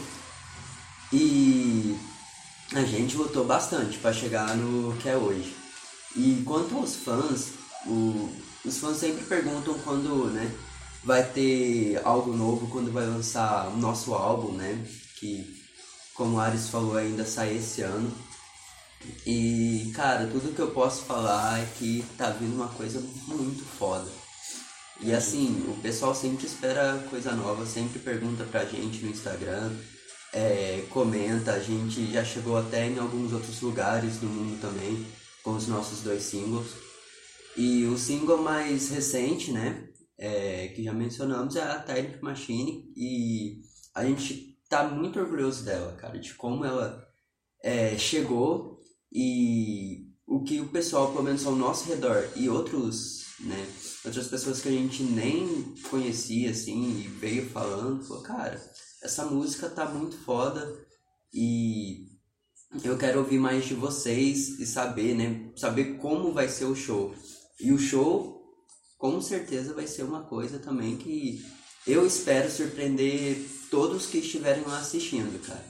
e 1.11 1.97
a 2.75 2.81
gente 2.81 3.17
lutou 3.17 3.45
bastante 3.45 3.97
para 3.97 4.13
chegar 4.13 4.55
no 4.55 4.95
que 4.97 5.09
é 5.09 5.15
hoje. 5.15 5.55
E 6.15 6.43
quanto 6.45 6.75
aos 6.75 6.97
fãs, 6.97 7.53
o, 7.85 8.29
os 8.63 8.77
fãs 8.77 8.97
sempre 8.97 9.23
perguntam 9.23 9.73
quando, 9.79 10.27
né, 10.31 10.51
vai 11.03 11.23
ter 11.23 11.99
algo 12.03 12.31
novo, 12.31 12.67
quando 12.67 12.91
vai 12.91 13.05
lançar 13.05 13.69
o 13.69 13.77
nosso 13.77 14.13
álbum, 14.13 14.51
né, 14.51 14.85
que, 15.15 15.56
como 16.17 16.37
o 16.37 16.39
Ares 16.39 16.67
falou, 16.67 16.97
ainda 16.97 17.23
sai 17.23 17.55
esse 17.55 17.83
ano. 17.83 18.11
E, 19.25 19.91
cara, 19.95 20.27
tudo 20.27 20.53
que 20.53 20.61
eu 20.61 20.71
posso 20.71 21.03
falar 21.03 21.59
é 21.59 21.67
que 21.77 22.03
tá 22.17 22.31
vindo 22.31 22.55
uma 22.55 22.69
coisa 22.69 22.99
muito 23.27 23.63
foda. 23.63 24.09
E 24.99 25.13
assim, 25.13 25.63
o 25.67 25.79
pessoal 25.79 26.15
sempre 26.15 26.47
espera 26.47 27.05
coisa 27.09 27.31
nova, 27.33 27.65
sempre 27.65 27.99
pergunta 27.99 28.43
pra 28.45 28.65
gente 28.65 29.05
no 29.05 29.11
Instagram, 29.11 29.71
é, 30.33 30.83
comenta, 30.89 31.53
a 31.53 31.59
gente 31.59 32.11
já 32.11 32.25
chegou 32.25 32.57
até 32.57 32.87
em 32.87 32.97
alguns 32.97 33.31
outros 33.31 33.61
lugares 33.61 34.17
do 34.17 34.25
mundo 34.25 34.59
também, 34.59 35.05
com 35.43 35.51
os 35.51 35.67
nossos 35.67 36.01
dois 36.01 36.23
singles. 36.23 36.71
E 37.55 37.85
o 37.85 37.97
single 37.97 38.41
mais 38.41 38.89
recente, 38.89 39.51
né, 39.51 39.87
é, 40.17 40.69
que 40.69 40.83
já 40.83 40.93
mencionamos, 40.93 41.55
é 41.55 41.61
a 41.61 41.79
Tyrant 41.79 42.21
Machine. 42.21 42.91
E 42.95 43.61
a 43.93 44.03
gente 44.03 44.46
tá 44.69 44.87
muito 44.87 45.19
orgulhoso 45.19 45.63
dela, 45.63 45.93
cara, 45.93 46.19
de 46.19 46.33
como 46.33 46.65
ela 46.65 47.07
é, 47.63 47.97
chegou 47.97 48.79
e 49.11 50.07
o 50.25 50.43
que 50.43 50.59
o 50.59 50.69
pessoal, 50.69 51.11
pelo 51.11 51.23
menos 51.23 51.45
ao 51.45 51.55
nosso 51.55 51.87
redor 51.87 52.29
e 52.35 52.49
outros, 52.49 53.25
né, 53.39 53.67
outras 54.05 54.27
pessoas 54.27 54.61
que 54.61 54.67
a 54.67 54.71
gente 54.71 55.03
nem 55.03 55.73
conhecia, 55.89 56.51
assim, 56.51 56.99
e 56.99 57.07
veio 57.07 57.49
falando, 57.49 58.03
falou, 58.03 58.23
cara, 58.23 58.61
essa 59.01 59.25
música 59.25 59.69
tá 59.69 59.85
muito 59.85 60.17
foda 60.17 60.85
e 61.33 62.07
eu 62.83 62.97
quero 62.97 63.19
ouvir 63.19 63.39
mais 63.39 63.65
de 63.65 63.73
vocês 63.73 64.59
e 64.59 64.65
saber, 64.65 65.15
né, 65.15 65.51
saber 65.55 65.97
como 65.97 66.33
vai 66.33 66.49
ser 66.49 66.65
o 66.65 66.75
show. 66.75 67.15
E 67.59 67.71
o 67.71 67.79
show, 67.79 68.43
com 68.97 69.21
certeza, 69.21 69.73
vai 69.73 69.87
ser 69.87 70.03
uma 70.03 70.23
coisa 70.23 70.59
também 70.59 70.97
que 70.97 71.43
eu 71.87 72.05
espero 72.05 72.51
surpreender 72.51 73.37
todos 73.71 74.05
que 74.07 74.17
estiverem 74.17 74.63
lá 74.63 74.79
assistindo, 74.79 75.39
cara. 75.45 75.65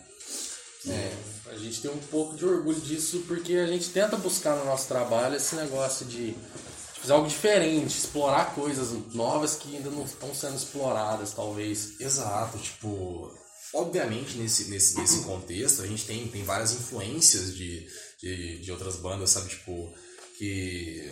É, 0.87 1.13
a 1.47 1.57
gente 1.57 1.81
tem 1.81 1.91
um 1.91 1.97
pouco 1.97 2.35
de 2.35 2.45
orgulho 2.45 2.79
disso 2.79 3.23
porque 3.27 3.55
a 3.55 3.67
gente 3.67 3.89
tenta 3.89 4.15
buscar 4.15 4.55
no 4.55 4.65
nosso 4.65 4.87
trabalho 4.87 5.35
esse 5.35 5.55
negócio 5.55 6.05
de, 6.05 6.31
de 6.31 6.99
fazer 7.01 7.13
algo 7.13 7.27
diferente, 7.27 7.97
explorar 7.97 8.55
coisas 8.55 8.89
novas 9.13 9.55
que 9.55 9.75
ainda 9.75 9.89
não 9.89 10.05
estão 10.05 10.33
sendo 10.33 10.55
exploradas, 10.55 11.33
talvez. 11.33 11.99
Exato, 11.99 12.57
tipo, 12.57 13.31
obviamente 13.73 14.37
nesse, 14.37 14.65
nesse, 14.65 14.97
nesse 14.97 15.23
contexto 15.23 15.81
a 15.81 15.87
gente 15.87 16.05
tem, 16.05 16.27
tem 16.27 16.43
várias 16.43 16.71
influências 16.73 17.55
de, 17.55 17.85
de, 18.21 18.59
de 18.59 18.71
outras 18.71 18.95
bandas, 18.95 19.31
sabe, 19.31 19.49
tipo, 19.49 19.93
que 20.37 21.11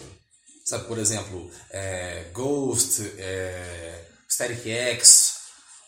Sabe, 0.66 0.88
por 0.88 0.98
exemplo, 0.98 1.48
é, 1.70 2.32
Ghost, 2.34 3.00
é, 3.20 4.05
Static 4.36 4.70
X, 4.70 5.36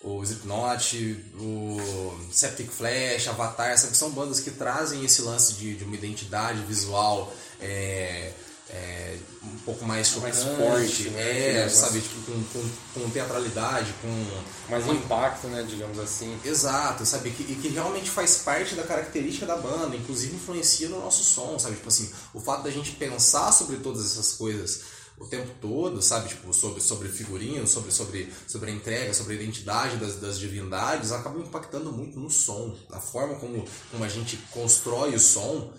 o 0.02 0.24
Slipknot, 0.24 1.34
o 1.38 2.18
Septic 2.32 2.72
Flash, 2.72 3.28
Avatar, 3.28 3.78
sabe, 3.78 3.98
são 3.98 4.10
bandas 4.12 4.40
que 4.40 4.52
trazem 4.52 5.04
esse 5.04 5.22
lance 5.22 5.54
de, 5.56 5.76
de 5.76 5.84
uma 5.84 5.96
identidade 5.96 6.62
visual 6.62 7.34
é, 7.60 8.32
é, 8.70 9.18
um 9.44 9.58
pouco 9.66 9.84
mais 9.84 10.08
chocante, 10.08 10.38
forte, 10.38 11.10
né? 11.10 11.66
é, 11.66 11.70
sabe, 11.70 12.00
tipo, 12.00 12.22
com, 12.22 12.44
com, 12.54 12.70
com 12.94 13.10
teatralidade, 13.10 13.94
com 14.02 14.72
Mais 14.72 14.88
impacto, 14.88 15.48
né, 15.48 15.66
digamos 15.68 16.00
assim. 16.00 16.40
Exato, 16.46 17.06
sabe? 17.06 17.32
Que, 17.32 17.44
e 17.44 17.56
que 17.56 17.68
realmente 17.68 18.10
faz 18.10 18.38
parte 18.38 18.76
da 18.76 18.84
característica 18.84 19.46
da 19.46 19.58
banda, 19.58 19.94
inclusive 19.94 20.34
influencia 20.36 20.88
no 20.88 21.02
nosso 21.02 21.22
som, 21.22 21.60
sabe? 21.60 21.76
Tipo 21.76 21.90
assim, 21.90 22.10
o 22.34 22.40
fato 22.40 22.64
da 22.64 22.72
gente 22.72 22.92
pensar 22.92 23.52
sobre 23.52 23.78
todas 23.78 24.06
essas 24.06 24.34
coisas 24.34 24.97
o 25.20 25.26
tempo 25.28 25.52
todo, 25.60 26.02
sabe? 26.02 26.30
Tipo, 26.30 26.54
sobre, 26.54 26.82
sobre 26.82 27.10
figurino, 27.10 27.66
sobre, 27.68 27.92
sobre, 27.92 28.32
sobre 28.48 28.72
a 28.72 28.74
entrega, 28.74 29.14
sobre 29.14 29.34
a 29.34 29.36
identidade 29.36 29.98
das, 29.98 30.16
das 30.18 30.40
divindades, 30.40 31.12
acaba 31.12 31.40
impactando 31.40 31.92
muito 31.92 32.20
no 32.20 32.30
som, 32.30 32.76
na 32.90 33.00
forma 33.00 33.36
como, 33.36 33.66
como 33.92 34.04
a 34.04 34.10
gente 34.10 34.38
constrói 34.52 35.16
o 35.16 35.20
som. 35.20 35.74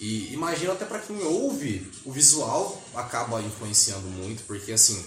E 0.00 0.32
imagino 0.32 0.72
até 0.72 0.84
para 0.84 0.98
quem 0.98 1.22
ouve, 1.22 1.90
o 2.04 2.12
visual 2.12 2.82
acaba 2.94 3.40
influenciando 3.40 4.08
muito, 4.08 4.42
porque 4.44 4.72
assim, 4.72 5.02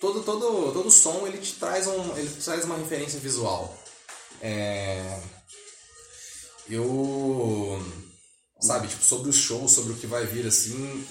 todo, 0.00 0.22
todo, 0.22 0.72
todo 0.72 0.90
som 0.90 1.26
ele 1.26 1.38
te 1.38 1.54
traz, 1.54 1.86
um, 1.86 2.16
ele 2.16 2.28
traz 2.28 2.64
uma 2.64 2.76
referência 2.76 3.18
visual. 3.18 3.76
É, 4.42 5.20
eu 6.68 7.82
sabe 8.60 8.88
tipo 8.88 9.02
sobre 9.02 9.30
os 9.30 9.36
shows 9.36 9.72
sobre 9.72 9.92
o 9.92 9.96
que 9.96 10.06
vai 10.06 10.26
vir 10.26 10.46
assim 10.46 11.04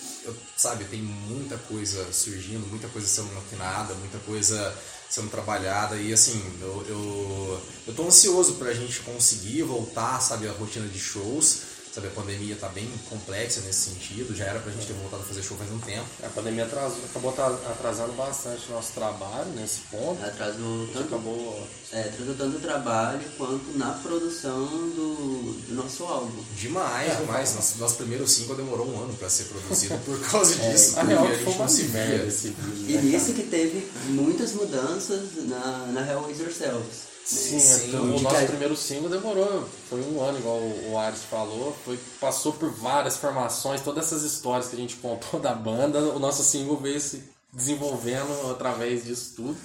sabe 0.56 0.86
tem 0.86 1.02
muita 1.02 1.58
coisa 1.58 2.12
surgindo 2.12 2.68
muita 2.68 2.88
coisa 2.88 3.08
sendo 3.08 3.34
maquinada 3.34 3.94
muita 3.96 4.18
coisa 4.20 4.76
sendo 5.10 5.30
trabalhada 5.30 5.96
e 5.96 6.14
assim 6.14 6.42
eu 6.62 6.86
eu, 6.88 7.62
eu 7.88 7.94
tô 7.96 8.08
ansioso 8.08 8.54
pra 8.54 8.74
gente 8.74 9.00
conseguir 9.02 9.64
voltar 9.64 10.20
sabe 10.22 10.48
a 10.48 10.52
rotina 10.52 10.88
de 10.88 11.00
shows 11.00 11.69
sabe 11.94 12.08
a 12.08 12.12
pandemia 12.12 12.56
tá 12.56 12.70
bem 12.70 12.88
complexa 13.10 13.62
nesse 13.62 13.90
sentido 13.90 14.36
já 14.36 14.46
era 14.46 14.60
pra 14.60 14.72
gente 14.72 14.86
ter 14.86 14.94
voltado 14.94 15.24
a 15.24 15.26
fazer 15.26 15.42
show 15.42 15.58
faz 15.58 15.72
um 15.72 15.80
tempo 15.80 16.06
A 16.24 16.30
pandemia 16.30 16.66
atrasou, 16.66 17.00
acabou 17.10 17.32
atra- 17.32 17.60
atrasando 17.72 18.14
bastante 18.14 18.70
o 18.70 18.74
nosso 18.74 18.92
trabalho 18.94 19.50
nesse 19.56 19.80
ponto. 19.92 20.24
Atrasou 20.24 20.88
tanto, 20.94 21.08
acabou 21.08 21.68
é, 21.92 22.02
atrasou 22.02 22.36
tanto 22.36 22.58
o 22.58 22.60
trabalho 22.60 23.22
quanto 23.38 23.78
na 23.78 23.92
produção 23.94 24.66
do, 24.68 25.54
do 25.68 25.74
nosso 25.76 26.04
álbum. 26.04 26.44
demais 26.56 27.18
demais 27.18 27.56
nosso, 27.56 27.78
nosso 27.80 27.96
primeiro 27.96 28.28
single 28.28 28.56
demorou 28.56 28.88
um 28.88 29.04
ano 29.04 29.14
pra 29.16 29.30
ser 29.30 29.46
produzido 29.46 29.98
por 30.06 30.20
causa 30.20 30.56
disso 30.70 30.92
A 31.00 31.02
porque 31.02 31.14
real 31.14 31.26
a 31.26 31.30
gente 31.32 31.44
foi 31.44 31.54
não 31.54 31.60
uma 31.60 31.68
se 31.68 31.84
merda 31.86 32.26
esse 32.28 32.50
vídeo. 32.50 32.90
E 32.90 32.94
né, 32.94 33.02
nisso 33.02 33.34
que 33.34 33.44
teve 33.44 33.92
muitas 34.10 34.54
mudanças 34.54 35.22
na, 35.48 35.88
na 35.92 36.02
Hellraiser 36.02 36.46
Yourselves. 36.48 37.10
Sim, 37.30 37.60
Sim, 37.60 37.88
então, 37.90 38.02
o 38.16 38.20
nosso 38.22 38.40
que- 38.40 38.46
primeiro 38.48 38.76
single 38.76 39.08
demorou, 39.10 39.68
foi 39.88 40.02
um 40.02 40.20
ano, 40.22 40.40
igual 40.40 40.58
o 40.60 40.98
Ares 40.98 41.22
falou, 41.30 41.78
foi, 41.86 42.00
passou 42.20 42.54
por 42.54 42.72
várias 42.72 43.18
formações, 43.18 43.82
todas 43.82 44.06
essas 44.06 44.24
histórias 44.24 44.68
que 44.68 44.76
a 44.76 44.80
gente 44.80 44.96
contou 44.96 45.38
da 45.40 45.54
banda, 45.54 46.00
o 46.00 46.18
nosso 46.20 46.44
single 46.44 46.78
veio 46.78 47.00
se 47.00 47.24
desenvolvendo 47.54 48.50
através 48.52 49.04
disso 49.04 49.34
tudo. 49.36 49.58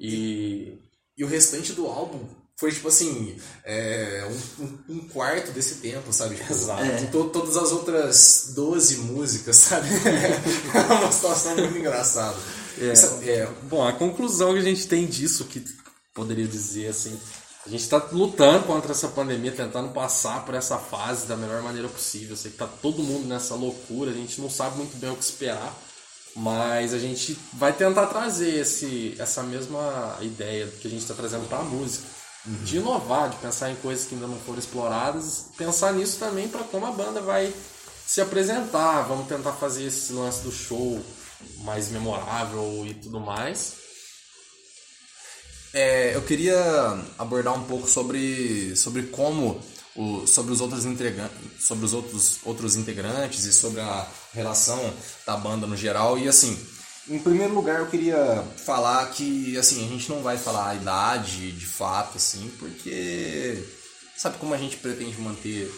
E 0.00 0.78
E 1.16 1.24
o 1.24 1.26
restante 1.28 1.72
do 1.72 1.86
álbum 1.88 2.20
foi, 2.56 2.70
tipo 2.72 2.88
assim, 2.88 3.36
é, 3.64 4.26
um, 4.58 4.94
um- 4.94 5.08
quarto 5.08 5.50
desse 5.52 5.76
tempo, 5.76 6.12
sabe? 6.12 6.36
Tipo, 6.36 6.52
Exato. 6.52 6.82
É. 6.82 7.06
to- 7.06 7.28
todas 7.30 7.56
as 7.56 7.70
outras 7.72 8.52
12 8.54 8.98
músicas, 8.98 9.56
sabe? 9.56 9.88
É 10.74 10.92
uma 10.94 11.10
situação 11.12 11.56
muito 11.56 11.76
engraçada. 11.76 12.36
Isso 12.78 13.18
é, 13.24 13.46
Bom, 13.64 13.84
a 13.86 13.92
conclusão 13.92 14.52
que 14.52 14.60
a 14.60 14.62
gente 14.62 14.86
tem 14.86 15.06
disso, 15.06 15.44
que 15.46 15.62
poderia 16.18 16.48
dizer 16.48 16.88
assim, 16.88 17.16
a 17.64 17.68
gente 17.70 17.82
está 17.82 17.98
lutando 18.10 18.64
contra 18.64 18.90
essa 18.90 19.08
pandemia, 19.08 19.52
tentando 19.52 19.90
passar 19.90 20.44
por 20.44 20.54
essa 20.54 20.78
fase 20.78 21.26
da 21.26 21.36
melhor 21.36 21.62
maneira 21.62 21.88
possível. 21.88 22.30
Eu 22.30 22.36
sei 22.36 22.50
que 22.50 22.56
tá 22.56 22.66
todo 22.66 23.02
mundo 23.02 23.28
nessa 23.28 23.54
loucura, 23.54 24.10
a 24.10 24.14
gente 24.14 24.40
não 24.40 24.50
sabe 24.50 24.76
muito 24.76 24.96
bem 24.96 25.10
o 25.10 25.16
que 25.16 25.22
esperar, 25.22 25.72
mas 26.34 26.92
a 26.92 26.98
gente 26.98 27.38
vai 27.52 27.72
tentar 27.72 28.06
trazer 28.06 28.58
esse, 28.58 29.14
essa 29.18 29.42
mesma 29.44 30.18
ideia 30.20 30.66
que 30.66 30.88
a 30.88 30.90
gente 30.90 31.02
está 31.02 31.14
trazendo 31.14 31.48
para 31.48 31.58
a 31.58 31.64
música. 31.64 32.18
De 32.62 32.78
inovar, 32.78 33.28
de 33.28 33.36
pensar 33.36 33.70
em 33.70 33.76
coisas 33.76 34.06
que 34.06 34.14
ainda 34.14 34.26
não 34.26 34.38
foram 34.38 34.58
exploradas, 34.58 35.46
pensar 35.56 35.92
nisso 35.92 36.18
também 36.18 36.48
para 36.48 36.64
como 36.64 36.86
a 36.86 36.90
banda 36.90 37.20
vai 37.20 37.52
se 38.06 38.22
apresentar. 38.22 39.02
Vamos 39.02 39.28
tentar 39.28 39.52
fazer 39.52 39.84
esse 39.84 40.12
lance 40.14 40.42
do 40.42 40.50
show 40.50 40.98
mais 41.58 41.90
memorável 41.90 42.86
e 42.86 42.94
tudo 42.94 43.20
mais. 43.20 43.77
É, 45.74 46.14
eu 46.14 46.22
queria 46.22 46.98
abordar 47.18 47.54
um 47.54 47.64
pouco 47.64 47.88
sobre, 47.88 48.74
sobre 48.76 49.02
como 49.04 49.60
o, 49.94 50.26
sobre 50.26 50.52
os 50.52 50.60
outros 50.60 50.84
sobre 51.60 51.84
os 51.84 51.92
outros, 51.92 52.38
outros 52.44 52.76
integrantes 52.76 53.44
e 53.44 53.52
sobre 53.52 53.80
a 53.80 54.06
relação 54.32 54.94
da 55.26 55.36
banda 55.36 55.66
no 55.66 55.76
geral 55.76 56.16
e 56.18 56.28
assim 56.28 56.56
em 57.08 57.18
primeiro 57.18 57.54
lugar 57.54 57.80
eu 57.80 57.86
queria 57.86 58.44
falar 58.64 59.06
que 59.10 59.56
assim 59.58 59.84
a 59.84 59.88
gente 59.88 60.08
não 60.08 60.22
vai 60.22 60.36
falar 60.38 60.68
a 60.70 60.74
idade 60.74 61.52
de 61.52 61.66
fato 61.66 62.16
assim 62.16 62.50
porque 62.58 63.62
sabe 64.16 64.36
como 64.38 64.54
a 64.54 64.58
gente 64.58 64.76
pretende 64.76 65.20
manter 65.20 65.68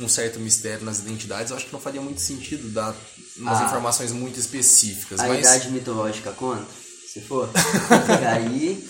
um- 0.00 0.04
um 0.04 0.08
certo 0.08 0.40
mistério 0.40 0.84
nas 0.84 1.00
identidades 1.00 1.50
eu 1.50 1.56
acho 1.56 1.66
que 1.66 1.72
não 1.72 1.80
faria 1.80 2.00
muito 2.00 2.20
sentido 2.20 2.68
dar 2.70 2.94
umas 3.36 3.60
Ah. 3.60 3.64
informações 3.66 4.10
muito 4.12 4.38
específicas 4.40 5.20
A 5.20 5.26
mas 5.28 5.40
idade 5.40 5.70
mitológica 5.70 6.32
conta? 6.32 6.66
Se 7.14 7.20
for? 7.20 7.48
Porque 7.48 8.24
aí. 8.26 8.84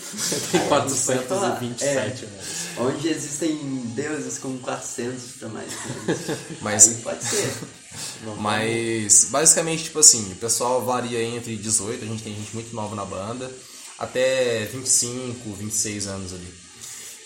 Tem 0.51 0.61
aí 0.61 0.67
427 0.67 2.25
É, 2.25 2.81
onde 2.81 3.07
existem 3.07 3.55
deuses 3.95 4.39
com 4.39 4.57
400 4.57 5.23
pra 5.39 5.49
mais. 5.49 5.71
Mas- 6.61 6.87
Aí 6.87 6.95
pode 7.03 7.23
ser. 7.23 7.53
Mas 8.39 9.25
basicamente, 9.29 9.83
tipo 9.85 9.99
assim, 9.99 10.31
o 10.31 10.35
pessoal 10.35 10.83
varia 10.83 11.21
entre 11.23 11.55
18, 11.55 12.03
a 12.03 12.07
gente 12.07 12.23
tem 12.23 12.35
gente 12.35 12.53
muito 12.53 12.75
nova 12.75 12.95
na 12.95 13.05
banda, 13.05 13.49
até 13.99 14.65
25, 14.73 15.53
26 15.53 16.07
anos 16.07 16.33
ali. 16.33 16.53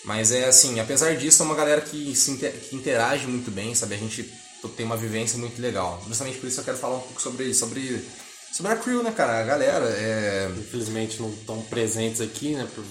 Mas 0.04 0.30
é 0.32 0.46
assim, 0.46 0.78
apesar 0.80 1.16
disso, 1.16 1.42
é 1.42 1.46
uma 1.46 1.54
galera 1.54 1.80
que, 1.80 2.14
se 2.14 2.30
inter- 2.30 2.52
que 2.52 2.76
interage 2.76 3.26
muito 3.26 3.50
bem, 3.50 3.74
sabe? 3.74 3.94
A 3.94 3.98
gente 3.98 4.30
tem 4.76 4.84
uma 4.86 4.96
vivência 4.96 5.38
muito 5.38 5.60
legal. 5.60 6.02
Justamente 6.06 6.38
por 6.38 6.46
isso 6.46 6.60
eu 6.60 6.64
quero 6.64 6.76
falar 6.78 6.96
um 6.96 7.00
pouco 7.00 7.20
sobre 7.20 7.52
sobre, 7.54 8.06
sobre 8.52 8.72
a 8.72 8.76
crew, 8.76 9.02
né, 9.02 9.12
cara? 9.12 9.40
A 9.40 9.44
galera 9.44 9.86
é. 9.88 10.48
Infelizmente 10.58 11.20
não 11.20 11.30
estão 11.30 11.60
presentes 11.62 12.20
aqui, 12.20 12.54
né? 12.54 12.68
Por 12.74 12.84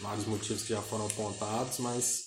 vários 0.00 0.26
motivos 0.26 0.62
que 0.62 0.70
já 0.74 0.82
foram 0.82 1.06
apontados, 1.06 1.78
mas 1.78 2.26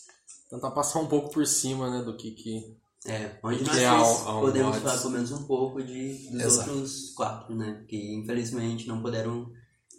tentar 0.49 0.71
passar 0.71 0.99
um 0.99 1.07
pouco 1.07 1.31
por 1.31 1.45
cima, 1.45 1.89
né? 1.89 2.03
Do 2.03 2.15
que 2.17 2.31
que... 2.31 2.77
É, 3.05 3.31
onde 3.43 3.63
nós 3.63 3.77
é 3.77 3.85
ao- 3.85 4.41
podemos 4.41 4.75
falar 4.77 4.97
pelo 4.97 5.11
menos 5.11 5.31
um 5.31 5.43
pouco 5.43 5.81
de, 5.81 6.29
dos 6.31 6.41
Exato. 6.41 6.69
outros 6.71 7.09
quatro, 7.15 7.55
né? 7.55 7.85
Que 7.87 8.15
infelizmente 8.15 8.87
não 8.87 9.01
puderam 9.01 9.49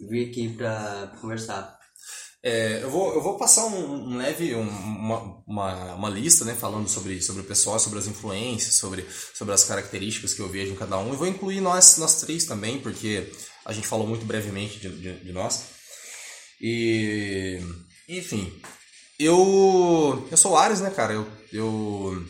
vir 0.07 0.29
aqui 0.29 0.49
pra 0.49 1.11
conversar. 1.19 1.79
É, 2.43 2.79
eu, 2.81 2.89
vou, 2.89 3.13
eu 3.13 3.21
vou 3.21 3.37
passar 3.37 3.65
um, 3.67 4.09
um 4.13 4.17
leve, 4.17 4.55
um- 4.55 4.61
uma, 4.67 5.43
uma, 5.45 5.93
uma 5.93 6.09
lista, 6.09 6.43
né, 6.43 6.55
falando 6.55 6.87
sobre, 6.87 7.21
sobre 7.21 7.41
o 7.41 7.45
pessoal, 7.45 7.79
sobre 7.79 7.99
as 7.99 8.07
influências, 8.07 8.75
sobre, 8.75 9.05
sobre 9.33 9.53
as 9.53 9.63
características 9.63 10.33
que 10.33 10.39
eu 10.41 10.49
vejo 10.49 10.71
em 10.71 10.75
cada 10.75 10.97
um. 10.97 11.13
E 11.13 11.17
vou 11.17 11.27
incluir 11.27 11.61
nós, 11.61 11.97
nós 11.97 12.15
três 12.21 12.45
também, 12.45 12.79
porque 12.79 13.31
a 13.63 13.71
gente 13.73 13.87
falou 13.87 14.07
muito 14.07 14.25
brevemente 14.25 14.79
de, 14.79 14.89
de, 14.89 15.13
de 15.23 15.31
nós. 15.31 15.65
E, 16.59 17.59
enfim, 18.09 18.51
eu, 19.19 20.27
eu 20.31 20.37
sou 20.37 20.53
o 20.53 20.57
Ares, 20.57 20.81
né, 20.81 20.89
cara? 20.89 21.13
Eu, 21.13 21.27
eu, 21.53 22.25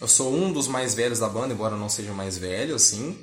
eu 0.00 0.08
sou 0.08 0.34
um 0.34 0.50
dos 0.50 0.66
mais 0.66 0.94
velhos 0.94 1.18
da 1.18 1.28
banda, 1.28 1.52
embora 1.52 1.76
não 1.76 1.90
seja 1.90 2.12
mais 2.14 2.38
velho, 2.38 2.74
assim. 2.74 3.18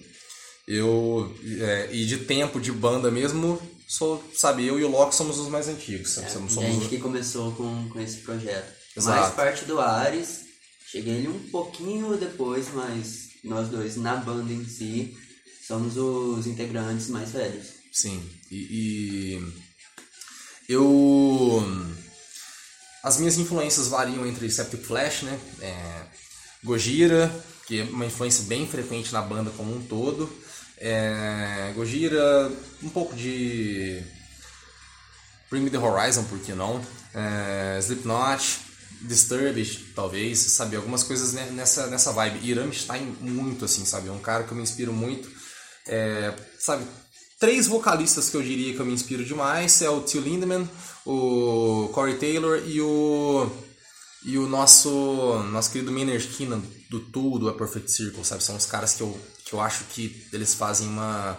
Eu, 0.67 1.35
é, 1.61 1.89
e 1.91 2.05
de 2.05 2.17
tempo 2.19 2.59
de 2.61 2.71
banda 2.71 3.09
mesmo, 3.09 3.59
sou, 3.89 4.23
sabe, 4.35 4.67
eu 4.67 4.79
e 4.79 4.83
o 4.83 4.89
Loki 4.89 5.15
somos 5.15 5.39
os 5.39 5.49
mais 5.49 5.67
antigos. 5.67 6.11
sabe? 6.11 6.31
Somos, 6.31 6.53
somos 6.53 6.69
gente 6.69 6.89
que 6.89 6.99
começou 6.99 7.51
com, 7.53 7.89
com 7.89 7.99
esse 7.99 8.17
projeto. 8.17 8.71
Exato. 8.95 9.19
Mais 9.19 9.33
parte 9.33 9.65
do 9.65 9.79
Ares, 9.79 10.41
cheguei 10.85 11.17
ali 11.17 11.27
um 11.27 11.49
pouquinho 11.49 12.15
depois, 12.15 12.71
mas 12.71 13.29
nós 13.43 13.67
dois, 13.67 13.95
na 13.97 14.15
banda 14.17 14.53
em 14.53 14.63
si, 14.63 15.17
somos 15.67 15.97
os 15.97 16.45
integrantes 16.45 17.07
mais 17.07 17.31
velhos. 17.31 17.67
Sim, 17.91 18.23
e, 18.51 19.37
e 19.39 19.53
eu 20.69 21.65
as 23.01 23.17
minhas 23.17 23.37
influências 23.37 23.87
variam 23.87 24.27
entre 24.27 24.51
Septic 24.51 24.83
Flash, 24.83 25.23
né, 25.23 25.39
é, 25.61 26.05
Gojira, 26.63 27.33
que 27.65 27.79
é 27.79 27.83
uma 27.85 28.05
influência 28.05 28.43
bem 28.43 28.67
frequente 28.67 29.11
na 29.11 29.21
banda 29.21 29.49
como 29.51 29.75
um 29.75 29.81
todo, 29.81 30.29
é, 30.79 31.71
Gojira, 31.75 32.51
um 32.81 32.89
pouco 32.89 33.15
de 33.15 34.01
Bring 35.49 35.61
Me 35.61 35.69
The 35.69 35.77
Horizon, 35.77 36.23
por 36.23 36.39
que 36.39 36.53
não, 36.53 36.81
é, 37.13 37.77
Slipknot, 37.79 38.59
Disturbed, 39.01 39.93
talvez, 39.95 40.39
sabe, 40.39 40.75
algumas 40.75 41.03
coisas 41.03 41.33
ne- 41.33 41.51
nessa, 41.51 41.87
nessa 41.87 42.11
vibe, 42.11 42.39
e 42.43 42.53
Rammstein 42.53 43.17
muito, 43.21 43.65
assim, 43.65 43.85
sabe, 43.85 44.09
é 44.09 44.11
um 44.11 44.19
cara 44.19 44.43
que 44.43 44.51
eu 44.51 44.57
me 44.57 44.63
inspiro 44.63 44.91
muito, 44.93 45.29
é, 45.87 46.33
sabe, 46.59 46.85
três 47.39 47.65
vocalistas 47.67 48.29
que 48.29 48.35
eu 48.35 48.41
diria 48.43 48.73
que 48.73 48.79
eu 48.79 48.85
me 48.85 48.93
inspiro 48.93 49.23
demais 49.23 49.81
é 49.81 49.89
o 49.89 50.01
Till 50.01 50.21
Lindemann, 50.21 50.69
o 51.05 51.89
Corey 51.93 52.15
Taylor 52.17 52.61
e 52.67 52.81
o 52.81 53.49
e 54.25 54.37
o 54.37 54.49
nosso 54.49 55.41
nosso 55.49 55.71
querido 55.71 55.93
Maynard 55.93 56.27
Keenan 56.27 56.61
do 56.89 56.99
Tool, 56.99 57.39
do 57.39 57.47
A 57.47 57.53
Perfect 57.53 57.89
Circle, 57.89 58.25
sabe? 58.25 58.43
São 58.43 58.57
os 58.57 58.65
caras 58.65 58.93
que 58.93 59.01
eu, 59.01 59.17
que 59.49 59.55
eu 59.55 59.59
acho 59.59 59.85
que 59.85 60.27
eles 60.31 60.53
fazem 60.53 60.87
uma, 60.87 61.37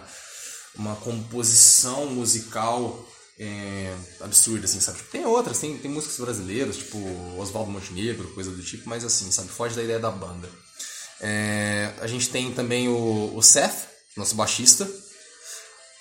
uma 0.75 0.95
composição 0.97 2.07
musical 2.07 3.07
é, 3.39 3.95
absurda, 4.19 4.65
assim, 4.65 4.81
sabe? 4.81 4.99
Tem 5.03 5.25
outras, 5.25 5.59
tem, 5.59 5.77
tem 5.77 5.89
músicos 5.89 6.17
brasileiros, 6.19 6.77
tipo 6.77 6.97
Oswaldo 7.39 7.71
Montenegro, 7.71 8.33
coisa 8.33 8.51
do 8.51 8.61
tipo, 8.61 8.87
mas 8.89 9.05
assim, 9.05 9.31
sabe? 9.31 9.47
Foge 9.47 9.75
da 9.75 9.83
ideia 9.83 9.99
da 9.99 10.11
banda. 10.11 10.49
É, 11.21 11.93
a 12.01 12.07
gente 12.07 12.29
tem 12.29 12.51
também 12.53 12.89
o, 12.89 13.35
o 13.35 13.41
Seth, 13.41 13.87
nosso 14.17 14.35
baixista. 14.35 14.89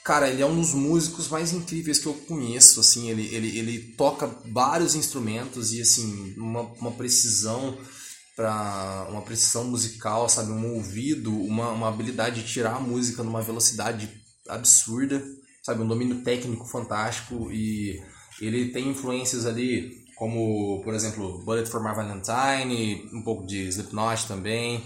Cara, 0.02 0.28
ele 0.28 0.42
é 0.42 0.46
um 0.46 0.56
dos 0.56 0.74
músicos 0.74 1.28
mais 1.28 1.52
incríveis 1.52 1.98
que 1.98 2.06
eu 2.06 2.14
conheço, 2.14 2.80
assim, 2.80 3.08
ele, 3.08 3.32
ele, 3.32 3.58
ele 3.58 3.78
toca 3.96 4.26
vários 4.46 4.96
instrumentos 4.96 5.72
e, 5.72 5.80
assim, 5.80 6.34
uma, 6.36 6.62
uma 6.62 6.90
precisão 6.92 7.78
para 8.36 9.06
uma 9.10 9.22
precisão 9.22 9.64
musical, 9.64 10.28
sabe, 10.28 10.50
um 10.52 10.74
ouvido, 10.74 11.34
uma, 11.44 11.70
uma 11.70 11.88
habilidade 11.88 12.42
de 12.42 12.48
tirar 12.48 12.76
a 12.76 12.80
música 12.80 13.22
numa 13.22 13.42
velocidade 13.42 14.08
absurda, 14.48 15.22
sabe, 15.62 15.82
um 15.82 15.88
domínio 15.88 16.22
técnico 16.22 16.66
fantástico 16.66 17.50
e 17.52 18.00
ele 18.40 18.70
tem 18.70 18.88
influências 18.88 19.46
ali 19.46 20.00
como, 20.20 20.82
por 20.84 20.92
exemplo, 20.92 21.42
Bullet 21.44 21.68
for 21.68 21.82
My 21.82 21.94
Valentine, 21.94 23.08
um 23.12 23.22
pouco 23.22 23.46
de 23.46 23.68
Slipknot 23.68 24.26
também. 24.26 24.84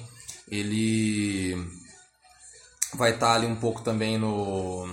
Ele 0.48 1.56
vai 2.94 3.14
estar 3.14 3.26
tá 3.26 3.34
ali 3.34 3.46
um 3.46 3.56
pouco 3.56 3.82
também 3.82 4.16
no, 4.16 4.86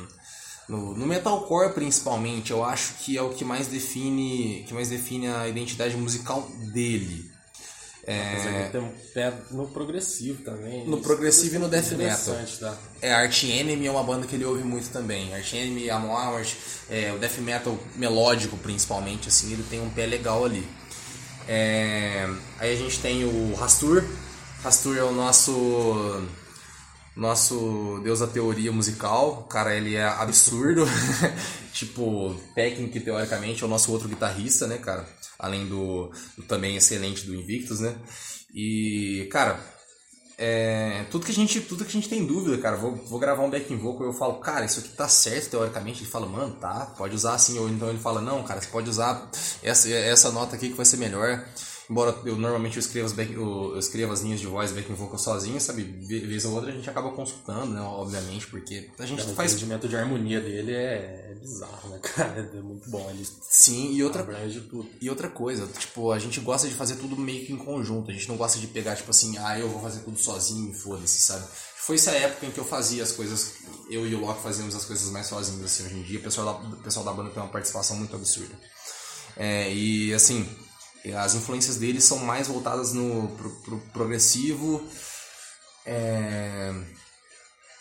no, 0.68 0.98
no 0.98 1.06
metalcore 1.06 1.74
principalmente. 1.74 2.52
Eu 2.52 2.64
acho 2.64 2.96
que 3.04 3.16
é 3.16 3.22
o 3.22 3.30
que 3.30 3.46
mais 3.46 3.68
define, 3.68 4.64
que 4.68 4.74
mais 4.74 4.90
define 4.90 5.28
a 5.28 5.48
identidade 5.48 5.96
musical 5.96 6.50
dele. 6.74 7.31
É... 8.04 8.70
Tem 8.72 8.82
um 8.82 8.92
pé 9.14 9.32
no 9.52 9.68
progressivo 9.68 10.44
também. 10.44 10.88
No 10.88 10.98
progressivo 10.98 11.56
e 11.56 11.60
no 11.60 11.70
death 11.70 11.92
metal. 11.92 12.36
Tá? 12.60 12.78
É, 13.02 13.14
Art 13.14 13.44
Enemy 13.44 13.86
é 13.86 13.92
uma 13.92 14.04
banda 14.04 14.26
que 14.26 14.36
ele 14.36 14.46
ouve 14.46 14.64
muito 14.64 14.90
também. 14.90 15.34
Art 15.34 15.54
Enemy, 15.54 15.90
Amon 15.90 16.16
Amarth, 16.16 16.56
é, 16.90 17.14
o 17.14 17.20
death 17.20 17.38
metal 17.40 17.78
melódico 17.96 18.58
principalmente, 18.58 19.28
assim, 19.28 19.54
ele 19.54 19.64
tem 19.70 19.80
um 19.80 19.90
pé 19.90 20.06
legal 20.08 20.44
ali. 20.44 20.68
É... 21.48 22.28
Aí 22.60 22.74
a 22.74 22.76
gente 22.76 23.00
tem 23.00 23.24
o 23.24 23.54
Rastur. 23.56 24.04
Rastur 24.64 24.98
é 24.98 25.04
o 25.04 25.12
nosso 25.12 26.28
nosso 27.16 28.00
deus 28.04 28.20
da 28.20 28.28
teoria 28.28 28.72
musical. 28.72 29.42
O 29.42 29.44
cara, 29.44 29.76
ele 29.76 29.96
é 29.96 30.06
absurdo. 30.06 30.86
tipo, 31.74 32.36
técnico 32.56 33.00
teoricamente, 33.00 33.64
é 33.64 33.66
o 33.66 33.70
nosso 33.70 33.92
outro 33.92 34.08
guitarrista, 34.08 34.68
né, 34.68 34.78
cara? 34.78 35.06
Além 35.42 35.68
do, 35.68 36.12
do 36.38 36.44
também 36.44 36.78
excelente 36.78 37.26
do 37.26 37.36
Invictus, 37.36 37.80
né? 37.80 37.96
E, 38.54 39.28
cara, 39.32 39.60
é, 40.38 41.06
tudo 41.10 41.26
que 41.26 41.32
a 41.32 41.36
gente 41.36 41.60
tudo 41.62 41.84
que 41.84 41.90
a 41.90 41.94
gente 41.94 42.10
tem 42.10 42.26
dúvida, 42.26 42.58
cara, 42.58 42.78
vou, 42.78 42.96
vou 42.96 43.20
gravar 43.20 43.44
um 43.44 43.50
backing 43.50 43.78
vocal 43.78 44.08
eu 44.08 44.14
falo, 44.14 44.36
cara, 44.36 44.66
isso 44.66 44.80
aqui 44.80 44.90
tá 44.90 45.08
certo 45.08 45.52
teoricamente, 45.52 46.04
ele 46.04 46.10
fala, 46.10 46.28
mano, 46.28 46.56
tá, 46.56 46.94
pode 46.98 47.16
usar 47.16 47.34
assim, 47.34 47.58
ou 47.60 47.68
então 47.70 47.90
ele 47.90 48.00
fala, 48.00 48.22
não, 48.22 48.44
cara, 48.44 48.62
você 48.62 48.68
pode 48.68 48.90
usar 48.90 49.30
essa, 49.64 49.90
essa 49.90 50.32
nota 50.32 50.56
aqui 50.56 50.70
que 50.70 50.76
vai 50.76 50.86
ser 50.86 50.98
melhor. 50.98 51.46
Embora 51.92 52.18
eu 52.24 52.38
normalmente 52.38 52.78
eu 52.78 52.80
escrevo, 52.80 53.06
as 53.06 53.12
back, 53.12 53.34
eu, 53.34 53.74
eu 53.74 53.78
escrevo 53.78 54.14
as 54.14 54.22
linhas 54.22 54.40
de 54.40 54.48
voz 54.48 54.72
backing 54.72 54.94
vocal 54.94 55.20
sozinho, 55.20 55.60
sabe? 55.60 55.84
Vez 55.84 56.46
ou 56.46 56.54
outra 56.54 56.72
a 56.72 56.74
gente 56.74 56.90
acaba 56.90 57.12
consultando, 57.12 57.74
né? 57.74 57.82
Obviamente, 57.82 58.48
porque 58.48 58.90
a 58.98 59.06
gente 59.06 59.20
é, 59.20 59.26
faz. 59.34 59.52
O 59.52 59.56
entendimento 59.56 59.90
de 59.90 59.98
harmonia 59.98 60.40
dele 60.40 60.74
é, 60.74 61.32
é 61.32 61.36
bizarro, 61.36 61.90
né, 61.90 62.00
cara? 62.16 62.50
É 62.56 62.62
muito 62.62 62.90
bom 62.90 63.10
ele. 63.10 63.28
Sim, 63.42 63.92
e 63.92 64.02
outra, 64.06 64.26
e 65.02 65.10
outra 65.10 65.28
coisa, 65.28 65.68
tipo, 65.68 66.14
a 66.14 66.18
gente 66.18 66.40
gosta 66.40 66.66
de 66.66 66.76
fazer 66.76 66.96
tudo 66.96 67.18
meio 67.18 67.46
que 67.46 67.52
em 67.52 67.58
conjunto. 67.58 68.10
A 68.10 68.14
gente 68.14 68.30
não 68.30 68.38
gosta 68.38 68.58
de 68.58 68.68
pegar, 68.68 68.96
tipo 68.96 69.12
assim, 69.12 69.38
ah, 69.40 69.60
eu 69.60 69.68
vou 69.68 69.82
fazer 69.82 70.00
tudo 70.00 70.18
sozinho 70.18 70.72
e 70.72 70.74
foda-se, 70.74 71.22
sabe? 71.22 71.46
Foi 71.76 71.98
essa 71.98 72.12
época 72.12 72.46
em 72.46 72.52
que 72.52 72.58
eu 72.58 72.64
fazia 72.64 73.04
as 73.04 73.12
coisas, 73.12 73.56
eu 73.90 74.08
e 74.08 74.16
o 74.16 74.22
Loki 74.22 74.42
fazíamos 74.42 74.74
as 74.76 74.86
coisas 74.86 75.12
mais 75.12 75.28
sozinhos, 75.28 75.66
assim, 75.66 75.88
hoje 75.88 75.96
em 75.96 76.04
dia. 76.04 76.20
O 76.20 76.24
pessoal 76.24 76.54
da, 76.54 76.70
o 76.70 76.78
pessoal 76.78 77.04
da 77.04 77.12
banda 77.12 77.32
tem 77.32 77.44
uma 77.44 77.52
participação 77.52 77.98
muito 77.98 78.16
absurda. 78.16 78.58
É, 79.36 79.74
e 79.74 80.14
assim 80.14 80.48
as 81.16 81.34
influências 81.34 81.78
dele 81.78 82.00
são 82.00 82.20
mais 82.20 82.48
voltadas 82.48 82.94
no 82.94 83.30
pro, 83.30 83.50
pro 83.62 83.80
progressivo. 83.94 84.86
É... 85.86 86.74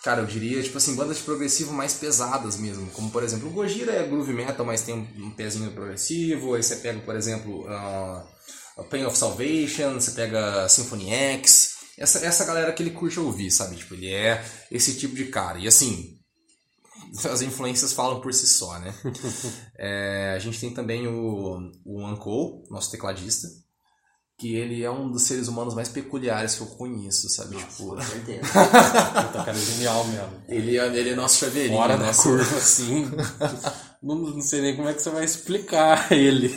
Cara, 0.02 0.22
eu 0.22 0.26
diria, 0.26 0.62
tipo 0.62 0.78
assim, 0.78 0.94
bandas 0.94 1.18
de 1.18 1.24
progressivo 1.24 1.72
mais 1.72 1.94
pesadas 1.94 2.56
mesmo. 2.56 2.90
Como, 2.90 3.10
por 3.10 3.22
exemplo, 3.22 3.48
o 3.48 3.52
Gojira 3.52 3.92
é 3.92 4.06
groove 4.06 4.32
metal, 4.32 4.64
mas 4.64 4.80
tem 4.80 4.94
um, 4.94 5.26
um 5.26 5.30
pezinho 5.30 5.70
progressivo. 5.72 6.54
Aí 6.54 6.62
você 6.62 6.76
pega, 6.76 7.00
por 7.00 7.14
exemplo, 7.14 7.66
uh, 7.66 8.84
Pain 8.84 9.04
of 9.04 9.16
Salvation, 9.16 9.94
você 9.94 10.12
pega 10.12 10.68
Symphony 10.68 11.10
X. 11.10 11.74
Essa, 11.98 12.24
essa 12.24 12.46
galera 12.46 12.72
que 12.72 12.82
ele 12.82 12.92
curte 12.92 13.20
ouvir, 13.20 13.50
sabe? 13.50 13.76
Tipo, 13.76 13.92
ele 13.92 14.10
é 14.10 14.42
esse 14.70 14.96
tipo 14.96 15.14
de 15.14 15.26
cara. 15.26 15.58
E 15.58 15.68
assim, 15.68 16.18
as 17.30 17.42
influências 17.42 17.92
falam 17.92 18.20
por 18.20 18.32
si 18.32 18.46
só, 18.46 18.78
né? 18.78 18.94
é, 19.78 20.34
a 20.36 20.38
gente 20.38 20.60
tem 20.60 20.72
também 20.72 21.06
o, 21.06 21.70
o 21.84 22.06
Uncle, 22.06 22.64
nosso 22.70 22.90
tecladista, 22.90 23.48
que 24.38 24.54
ele 24.54 24.82
é 24.82 24.90
um 24.90 25.10
dos 25.10 25.24
seres 25.24 25.48
humanos 25.48 25.74
mais 25.74 25.88
peculiares 25.88 26.54
que 26.54 26.62
eu 26.62 26.66
conheço, 26.68 27.28
sabe? 27.28 27.54
Nossa, 27.54 27.66
tipo... 27.66 27.88
com 27.94 28.00
certeza. 28.00 28.48
cara, 29.34 29.50
é 29.50 29.54
genial 29.54 30.04
mesmo. 30.06 30.42
Ele, 30.48 30.78
é, 30.78 30.86
ele 30.96 31.10
é 31.10 31.14
nosso 31.14 31.38
chaveirinho. 31.38 31.76
Fora 31.76 31.98
da 31.98 32.14
curva, 32.14 32.56
assim. 32.56 33.10
Não, 34.02 34.16
não 34.16 34.40
sei 34.40 34.62
nem 34.62 34.74
como 34.74 34.88
é 34.88 34.94
que 34.94 35.02
você 35.02 35.10
vai 35.10 35.24
explicar 35.24 36.10
ele. 36.12 36.48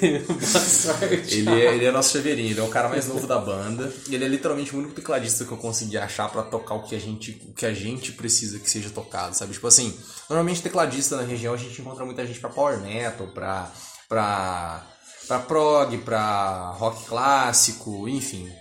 Ele 1.35 1.49
é, 1.49 1.75
ele 1.75 1.85
é 1.85 1.91
nosso 1.91 2.13
chaveirinho, 2.13 2.51
ele 2.51 2.59
é 2.59 2.63
o 2.63 2.69
cara 2.69 2.87
mais 2.87 3.07
novo 3.07 3.27
da 3.27 3.37
banda. 3.37 3.93
E 4.07 4.15
ele 4.15 4.25
é 4.25 4.27
literalmente 4.27 4.75
o 4.75 4.79
único 4.79 4.93
tecladista 4.93 5.43
que 5.43 5.51
eu 5.51 5.57
consegui 5.57 5.97
achar 5.97 6.29
para 6.29 6.43
tocar 6.43 6.75
o 6.75 6.83
que, 6.83 6.95
a 6.95 6.99
gente, 6.99 7.31
o 7.49 7.53
que 7.53 7.65
a 7.65 7.73
gente 7.73 8.13
precisa 8.13 8.59
que 8.59 8.69
seja 8.69 8.89
tocado, 8.89 9.35
sabe? 9.35 9.53
Tipo 9.53 9.67
assim, 9.67 9.93
normalmente 10.29 10.61
tecladista 10.61 11.17
na 11.17 11.23
região 11.23 11.53
a 11.53 11.57
gente 11.57 11.81
encontra 11.81 12.05
muita 12.05 12.25
gente 12.25 12.39
pra 12.39 12.49
power 12.49 12.79
metal, 12.79 13.27
pra... 13.27 13.71
pra 14.07 14.87
para 15.27 15.39
prog, 15.39 15.97
para 15.99 16.71
rock 16.77 17.05
clássico, 17.05 18.07
enfim. 18.09 18.51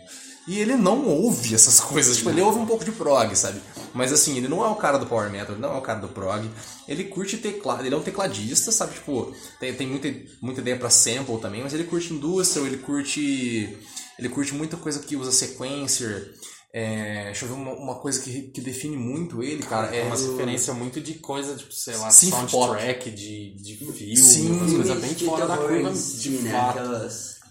E 0.46 0.58
ele 0.58 0.76
não 0.76 1.06
ouve 1.06 1.54
essas 1.54 1.78
coisas, 1.80 2.16
tipo, 2.16 2.30
ele 2.30 2.40
ouve 2.40 2.58
um 2.58 2.66
pouco 2.66 2.84
de 2.84 2.92
prog, 2.92 3.34
sabe? 3.36 3.60
Mas 3.94 4.12
assim, 4.12 4.36
ele 4.36 4.48
não 4.48 4.64
é 4.64 4.68
o 4.68 4.76
cara 4.76 4.98
do 4.98 5.06
power 5.06 5.30
metal, 5.30 5.56
não 5.56 5.74
é 5.74 5.78
o 5.78 5.82
cara 5.82 6.00
do 6.00 6.08
prog. 6.08 6.48
Ele 6.88 7.04
curte 7.04 7.36
teclado, 7.38 7.84
ele 7.84 7.94
é 7.94 7.98
um 7.98 8.02
tecladista, 8.02 8.72
sabe? 8.72 8.94
Tipo, 8.94 9.34
tem, 9.60 9.74
tem 9.74 9.86
muita, 9.86 10.08
muita 10.40 10.60
ideia 10.60 10.76
para 10.76 10.90
sample 10.90 11.38
também, 11.38 11.62
mas 11.62 11.74
ele 11.74 11.84
curte 11.84 12.12
industrial, 12.12 12.66
ele 12.66 12.78
curte 12.78 13.78
ele 14.18 14.28
curte 14.28 14.54
muita 14.54 14.76
coisa 14.76 15.00
que 15.00 15.16
usa 15.16 15.32
sequencer. 15.32 16.34
É, 16.72 17.24
deixa 17.24 17.44
eu 17.44 17.48
ver 17.50 17.54
uma, 17.54 17.72
uma 17.72 17.94
coisa 17.96 18.20
que, 18.22 18.42
que 18.42 18.60
define 18.60 18.96
muito 18.96 19.42
ele, 19.42 19.62
cara. 19.62 19.94
É 19.94 20.04
uma 20.04 20.16
referência 20.16 20.72
muito 20.72 21.00
de 21.00 21.14
coisa, 21.14 21.54
tipo, 21.54 21.72
sei 21.72 21.96
lá, 21.96 22.10
soundtrack 22.10 23.10
de, 23.10 23.54
de 23.56 23.76
filme, 23.76 24.16
Sim, 24.16 24.52
umas 24.52 24.72
coisas 24.72 25.00
bem 25.00 25.14
fora 25.14 25.46
da 25.46 25.56
curva 25.56 25.92
de 25.92 26.30
né? 26.30 26.56
Aquelas... 26.56 27.41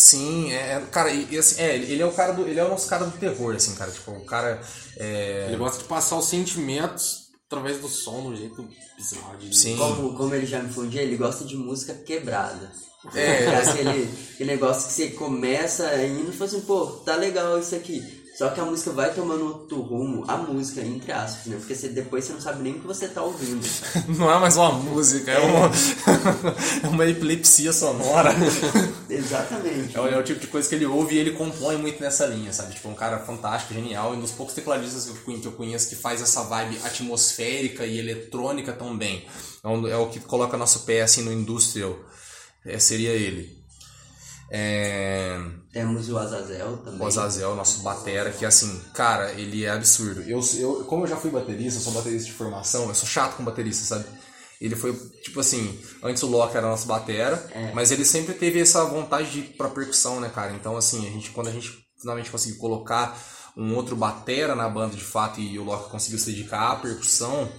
Sim, 0.00 0.50
é, 0.50 0.82
cara, 0.90 1.10
e, 1.10 1.28
e 1.30 1.38
assim, 1.38 1.60
é, 1.60 1.76
ele 1.76 2.00
é 2.00 2.06
o 2.06 2.12
cara 2.12 2.32
do. 2.32 2.48
Ele 2.48 2.58
é 2.58 2.64
o 2.64 2.70
nosso 2.70 2.88
cara 2.88 3.04
do 3.04 3.18
terror, 3.18 3.54
assim, 3.54 3.74
cara. 3.74 3.90
Tipo, 3.90 4.12
o 4.12 4.24
cara. 4.24 4.58
É... 4.96 5.44
Ele 5.48 5.58
gosta 5.58 5.82
de 5.82 5.84
passar 5.84 6.16
os 6.16 6.26
sentimentos 6.26 7.28
através 7.46 7.80
do 7.80 7.88
som, 7.88 8.22
de 8.22 8.28
um 8.28 8.36
jeito 8.36 8.66
bizarro. 8.96 9.36
De... 9.36 9.54
Sim. 9.54 9.76
Como, 9.76 10.16
como 10.16 10.34
ele 10.34 10.46
já 10.46 10.62
me 10.62 10.72
falou 10.72 10.86
um 10.86 10.88
dia, 10.88 11.02
ele 11.02 11.18
gosta 11.18 11.44
de 11.44 11.54
música 11.54 11.92
quebrada. 11.92 12.72
É. 13.14 13.44
É 13.44 13.56
aquele, 13.56 14.10
aquele 14.34 14.50
negócio 14.50 14.88
que 14.88 14.94
você 14.94 15.08
começa 15.10 16.02
indo 16.02 16.30
e 16.30 16.32
fala 16.32 16.50
assim, 16.50 16.60
pô, 16.62 16.86
tá 17.04 17.16
legal 17.16 17.58
isso 17.58 17.74
aqui. 17.74 18.19
Só 18.40 18.48
que 18.48 18.58
a 18.58 18.64
música 18.64 18.90
vai 18.92 19.12
tomando 19.12 19.44
outro 19.44 19.82
rumo, 19.82 20.24
a 20.26 20.34
música, 20.34 20.80
entre 20.80 21.12
aspas, 21.12 21.44
né? 21.44 21.56
Porque 21.58 21.74
você, 21.74 21.90
depois 21.90 22.24
você 22.24 22.32
não 22.32 22.40
sabe 22.40 22.62
nem 22.62 22.72
o 22.72 22.80
que 22.80 22.86
você 22.86 23.06
tá 23.06 23.22
ouvindo. 23.22 23.60
Não 24.18 24.32
é 24.32 24.38
mais 24.38 24.56
uma 24.56 24.72
música, 24.72 25.30
é, 25.30 25.38
uma, 25.40 25.70
é 26.82 26.88
uma 26.88 27.06
epilepsia 27.06 27.70
sonora. 27.70 28.30
Exatamente. 29.10 29.94
É 29.94 30.00
o, 30.00 30.08
é 30.08 30.18
o 30.18 30.22
tipo 30.22 30.40
de 30.40 30.46
coisa 30.46 30.66
que 30.66 30.74
ele 30.74 30.86
ouve 30.86 31.16
e 31.16 31.18
ele 31.18 31.32
compõe 31.32 31.76
muito 31.76 32.02
nessa 32.02 32.24
linha, 32.24 32.50
sabe? 32.50 32.72
Tipo, 32.72 32.88
um 32.88 32.94
cara 32.94 33.18
fantástico, 33.18 33.74
genial, 33.74 34.14
e 34.14 34.16
um 34.16 34.20
dos 34.22 34.30
poucos 34.30 34.54
tecladistas 34.54 35.04
que 35.04 35.46
eu 35.46 35.52
conheço 35.52 35.90
que 35.90 35.96
faz 35.96 36.22
essa 36.22 36.42
vibe 36.44 36.78
atmosférica 36.82 37.84
e 37.84 37.98
eletrônica 37.98 38.72
tão 38.72 38.96
bem. 38.96 39.26
É, 39.62 39.90
é 39.90 39.96
o 39.98 40.08
que 40.08 40.18
coloca 40.18 40.56
nosso 40.56 40.86
pé 40.86 41.02
assim 41.02 41.20
no 41.20 41.30
industrial. 41.30 41.94
É, 42.64 42.78
seria 42.78 43.10
ele. 43.10 43.59
É... 44.50 45.40
Temos 45.72 46.08
o 46.10 46.18
Azazel 46.18 46.78
também. 46.78 47.00
O 47.00 47.06
Azazel, 47.06 47.54
nosso 47.54 47.82
batera, 47.82 48.30
que 48.32 48.44
assim, 48.44 48.80
cara, 48.92 49.32
ele 49.32 49.64
é 49.64 49.70
absurdo. 49.70 50.22
Eu, 50.22 50.40
eu, 50.58 50.84
como 50.84 51.04
eu 51.04 51.08
já 51.08 51.16
fui 51.16 51.30
baterista, 51.30 51.78
eu 51.78 51.84
sou 51.84 51.92
baterista 51.92 52.26
de 52.26 52.32
formação, 52.32 52.88
eu 52.88 52.94
sou 52.94 53.08
chato 53.08 53.36
com 53.36 53.44
baterista, 53.44 53.84
sabe? 53.84 54.04
Ele 54.60 54.74
foi, 54.76 54.92
tipo 55.22 55.40
assim, 55.40 55.78
antes 56.02 56.22
o 56.22 56.26
Loki 56.26 56.56
era 56.56 56.66
nosso 56.68 56.86
batera, 56.86 57.48
É. 57.54 57.72
mas 57.72 57.90
ele 57.90 58.04
sempre 58.04 58.34
teve 58.34 58.60
essa 58.60 58.84
vontade 58.84 59.30
de 59.30 59.38
ir 59.38 59.56
pra 59.56 59.70
percussão, 59.70 60.20
né, 60.20 60.28
cara? 60.28 60.52
Então, 60.52 60.76
assim, 60.76 61.06
a 61.06 61.10
gente, 61.10 61.30
quando 61.30 61.48
a 61.48 61.52
gente 61.52 61.72
finalmente 61.98 62.30
conseguiu 62.30 62.58
colocar 62.58 63.16
um 63.56 63.74
outro 63.74 63.96
batera 63.96 64.54
na 64.54 64.68
banda 64.68 64.96
de 64.96 65.04
fato 65.04 65.40
e 65.40 65.58
o 65.58 65.64
Loki 65.64 65.90
conseguiu 65.90 66.18
se 66.18 66.26
dedicar 66.32 66.72
à 66.72 66.76
percussão, 66.76 67.50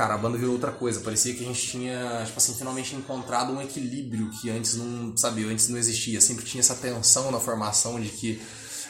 cara, 0.00 0.14
a 0.14 0.18
banda 0.18 0.38
virou 0.38 0.54
outra 0.54 0.72
coisa. 0.72 1.00
Parecia 1.00 1.34
que 1.34 1.44
a 1.44 1.46
gente 1.46 1.60
tinha, 1.60 2.22
tipo 2.24 2.38
assim, 2.38 2.54
finalmente 2.54 2.96
encontrado 2.96 3.52
um 3.52 3.60
equilíbrio 3.60 4.30
que 4.30 4.48
antes 4.48 4.76
não, 4.76 5.14
sabe, 5.14 5.44
antes 5.44 5.68
não 5.68 5.76
existia. 5.76 6.18
Sempre 6.22 6.46
tinha 6.46 6.60
essa 6.60 6.74
tensão 6.74 7.30
na 7.30 7.38
formação 7.38 8.00
de 8.00 8.08
que 8.08 8.40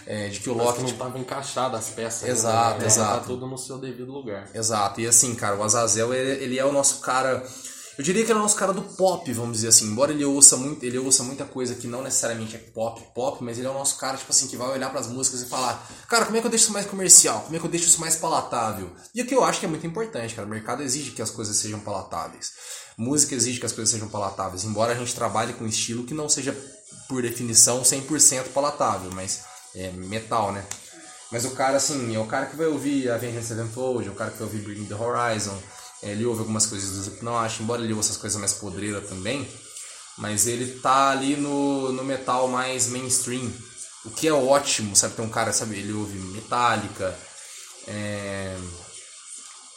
é, 0.07 0.29
de 0.29 0.39
que 0.39 0.49
o 0.49 0.55
Loki 0.55 0.75
que 0.75 0.81
não 0.83 0.87
tipo, 0.87 1.03
tava 1.03 1.19
encaixado 1.19 1.77
as 1.77 1.91
peças. 1.91 2.23
né? 2.23 2.31
Exato, 2.31 2.81
Tá 2.81 2.87
exato. 2.87 3.27
tudo 3.27 3.45
no 3.49 3.59
seu 3.59 3.77
devido 3.79 4.13
lugar. 4.13 4.49
Exato, 4.55 5.01
e 5.01 5.07
assim, 5.07 5.35
cara, 5.35 5.57
o 5.57 5.65
Azazel, 5.65 6.15
ele, 6.15 6.45
ele 6.45 6.59
é 6.59 6.65
o 6.65 6.71
nosso 6.71 7.01
cara. 7.01 7.45
Eu 8.01 8.03
diria 8.03 8.25
que 8.25 8.33
ele 8.33 8.39
é 8.39 8.41
o 8.41 8.43
nosso 8.43 8.57
cara 8.57 8.73
do 8.73 8.81
pop, 8.81 9.31
vamos 9.35 9.57
dizer 9.57 9.69
assim. 9.69 9.85
Embora 9.85 10.11
ele 10.11 10.25
ouça, 10.25 10.57
muito, 10.57 10.83
ele 10.83 10.97
ouça 10.97 11.23
muita 11.23 11.45
coisa 11.45 11.75
que 11.75 11.87
não 11.87 12.03
necessariamente 12.03 12.57
é 12.57 12.59
pop, 12.59 12.99
pop, 13.15 13.45
mas 13.45 13.59
ele 13.59 13.67
é 13.67 13.71
o 13.71 13.75
nosso 13.75 13.99
cara, 13.99 14.17
tipo 14.17 14.33
assim, 14.33 14.49
que 14.49 14.57
vai 14.57 14.71
olhar 14.71 14.89
pras 14.89 15.07
músicas 15.07 15.43
e 15.43 15.45
falar: 15.45 15.87
Cara, 16.09 16.25
como 16.25 16.35
é 16.35 16.41
que 16.41 16.47
eu 16.47 16.51
deixo 16.51 16.65
isso 16.65 16.73
mais 16.73 16.87
comercial? 16.87 17.43
Como 17.43 17.55
é 17.55 17.59
que 17.59 17.67
eu 17.67 17.71
deixo 17.71 17.89
isso 17.89 18.01
mais 18.01 18.17
palatável? 18.17 18.91
E 19.15 19.21
o 19.21 19.27
que 19.27 19.35
eu 19.35 19.45
acho 19.45 19.61
que 19.61 19.67
é 19.67 19.69
muito 19.69 19.87
importante, 19.87 20.35
cara. 20.35 20.49
O 20.49 20.51
mercado 20.51 20.83
exige 20.83 21.11
que 21.11 21.21
as 21.21 21.29
coisas 21.29 21.55
sejam 21.59 21.79
palatáveis. 21.81 22.53
Música 22.97 23.35
exige 23.35 23.61
que 23.61 23.67
as 23.67 23.73
coisas 23.73 23.93
sejam 23.93 24.09
palatáveis. 24.09 24.65
Embora 24.65 24.93
a 24.93 24.97
gente 24.97 25.15
trabalhe 25.15 25.53
com 25.53 25.65
um 25.65 25.69
estilo 25.69 26.05
que 26.05 26.15
não 26.15 26.27
seja, 26.27 26.57
por 27.07 27.21
definição, 27.21 27.83
100% 27.83 28.45
palatável, 28.55 29.11
mas 29.13 29.41
é 29.75 29.91
metal, 29.91 30.53
né? 30.53 30.65
Mas 31.31 31.45
o 31.45 31.51
cara, 31.51 31.77
assim, 31.77 32.17
é 32.17 32.19
o 32.19 32.27
cara 32.27 32.47
que 32.47 32.57
vai 32.57 32.67
ouvir 32.67 33.11
Avenged 33.11 33.45
Sevenfold, 33.45 34.09
é 34.09 34.11
o 34.11 34.15
cara 34.15 34.31
que 34.31 34.39
vai 34.39 34.49
ouvir 34.49 34.63
Bring 34.63 34.87
the 34.87 34.95
Horizon, 34.95 35.57
ele 36.03 36.25
ouve 36.25 36.41
algumas 36.41 36.67
coisas 36.67 36.91
do 36.91 37.01
Slipknot, 37.01 37.63
embora 37.63 37.83
ele 37.83 37.93
ouça 37.93 38.09
essas 38.11 38.21
coisas 38.21 38.39
mais 38.39 38.55
podreiras 38.55 39.09
também, 39.09 39.49
mas 40.19 40.47
ele 40.47 40.79
tá 40.81 41.11
ali 41.11 41.37
no, 41.37 41.93
no 41.93 42.05
metal 42.05 42.49
mais 42.49 42.87
mainstream, 42.89 43.51
o 44.05 44.11
que 44.11 44.27
é 44.29 44.33
ótimo, 44.33 44.97
sabe? 44.97 45.15
Tem 45.15 45.25
um 45.25 45.29
cara, 45.31 45.53
sabe, 45.53 45.79
ele 45.79 45.93
ouve 45.93 46.19
Metallica, 46.19 47.17
é... 47.87 48.57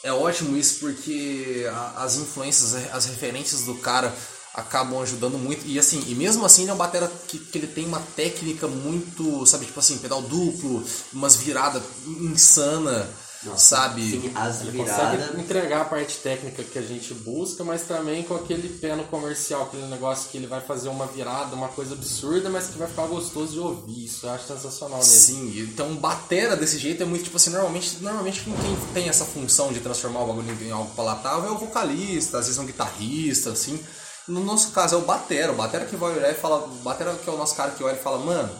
É 0.02 0.12
ótimo 0.12 0.56
isso 0.56 0.80
porque 0.80 1.66
a- 1.72 2.04
as 2.04 2.16
influências, 2.16 2.74
as 2.92 3.06
referências 3.06 3.62
do 3.62 3.74
cara 3.76 4.14
acabam 4.52 5.00
ajudando 5.02 5.38
muito. 5.38 5.66
E 5.66 5.78
assim, 5.78 6.02
e 6.06 6.14
mesmo 6.14 6.44
assim 6.44 6.62
ele 6.62 6.70
é 6.70 6.74
um 6.74 6.76
batera 6.76 7.10
que, 7.26 7.38
que 7.38 7.56
ele 7.58 7.66
tem 7.66 7.86
uma 7.86 8.00
técnica 8.14 8.68
muito, 8.68 9.46
sabe, 9.46 9.64
tipo 9.64 9.80
assim, 9.80 9.96
pedal 9.98 10.20
duplo, 10.20 10.84
umas 11.12 11.36
viradas 11.36 11.82
insana, 12.06 13.08
sabe? 13.56 14.10
Sim, 14.10 14.32
as 14.34 14.60
Ele 14.62 14.70
viradas. 14.72 15.20
consegue 15.20 15.40
entregar 15.40 15.82
a 15.82 15.84
parte 15.84 16.16
técnica 16.18 16.62
que 16.62 16.78
a 16.78 16.82
gente 16.82 17.12
busca, 17.14 17.62
mas 17.64 17.82
também 17.82 18.22
com 18.22 18.34
aquele 18.34 18.68
pé 18.68 18.94
no 18.96 19.04
comercial, 19.04 19.62
aquele 19.62 19.86
negócio 19.86 20.30
que 20.30 20.36
ele 20.38 20.46
vai 20.46 20.60
fazer 20.60 20.88
uma 20.88 21.06
virada, 21.06 21.54
uma 21.54 21.68
coisa 21.68 21.94
absurda, 21.94 22.48
mas 22.50 22.68
que 22.68 22.78
vai 22.78 22.88
ficar 22.88 23.06
gostoso 23.06 23.52
de 23.52 23.58
ouvir. 23.58 24.04
Isso 24.04 24.26
eu 24.26 24.30
acho 24.30 24.46
sensacional 24.46 24.98
nele. 24.98 25.10
Sim, 25.10 25.60
então 25.60 25.94
batera 25.96 26.56
desse 26.56 26.78
jeito 26.78 27.02
é 27.02 27.06
muito 27.06 27.24
tipo 27.24 27.36
assim, 27.36 27.50
normalmente, 27.50 27.98
normalmente 28.00 28.40
quem 28.42 28.54
tem 28.92 29.08
essa 29.08 29.24
função 29.24 29.72
de 29.72 29.80
transformar 29.80 30.20
o 30.20 30.26
bagulho 30.26 30.56
em 30.62 30.70
algo 30.70 30.90
palatável 30.94 31.48
é 31.48 31.52
o 31.52 31.58
vocalista, 31.58 32.38
às 32.38 32.46
vezes 32.46 32.58
um 32.60 32.66
guitarrista, 32.66 33.50
assim. 33.50 33.78
No 34.26 34.40
nosso 34.42 34.70
caso 34.70 34.94
é 34.94 34.98
o 34.98 35.02
batera, 35.02 35.52
o 35.52 35.54
batera 35.54 35.84
que 35.84 35.96
vai 35.96 36.16
olhar 36.16 36.30
e 36.30 36.34
fala, 36.34 36.64
o 36.64 36.68
batera 36.82 37.14
que 37.14 37.28
é 37.28 37.32
o 37.32 37.36
nosso 37.36 37.54
cara 37.54 37.72
que 37.72 37.84
olha 37.84 37.94
e 37.94 38.02
fala, 38.02 38.18
mano, 38.18 38.50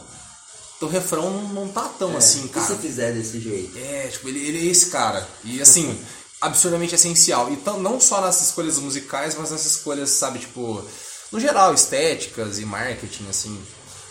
teu 0.85 0.89
refrão 0.89 1.31
não, 1.31 1.49
não 1.49 1.69
tá 1.69 1.89
tão 1.99 2.15
É, 2.15 2.17
assim, 2.19 2.45
E 2.45 2.49
cara. 2.49 2.67
se 2.67 2.77
fizer 2.77 3.13
desse 3.13 3.41
jeito? 3.41 3.77
É, 3.79 4.09
tipo, 4.09 4.29
ele, 4.29 4.47
ele 4.47 4.69
é 4.69 4.71
esse 4.71 4.87
cara. 4.91 5.27
E 5.45 5.61
assim, 5.61 5.99
absurdamente 6.41 6.95
essencial. 6.95 7.51
Então, 7.51 7.81
não 7.81 8.01
só 8.01 8.21
nas 8.21 8.41
escolhas 8.43 8.79
musicais, 8.79 9.35
mas 9.39 9.51
nas 9.51 9.65
escolhas, 9.65 10.11
sabe, 10.11 10.39
tipo, 10.39 10.85
no 11.33 11.41
geral, 11.41 11.73
estéticas 11.75 12.59
e 12.59 12.65
marketing, 12.65 13.29
assim, 13.29 13.61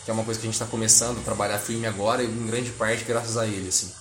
que 0.03 0.11
é 0.11 0.13
uma 0.13 0.23
coisa 0.23 0.39
que 0.39 0.47
a 0.47 0.49
gente 0.51 0.59
tá 0.59 0.65
começando 0.65 1.19
a 1.19 1.23
trabalhar 1.23 1.59
filme 1.59 1.85
agora, 1.85 2.23
e 2.23 2.27
em 2.27 2.47
grande 2.47 2.71
parte 2.71 3.03
graças 3.03 3.37
a 3.37 3.45
ele, 3.45 3.69
assim. 3.69 3.91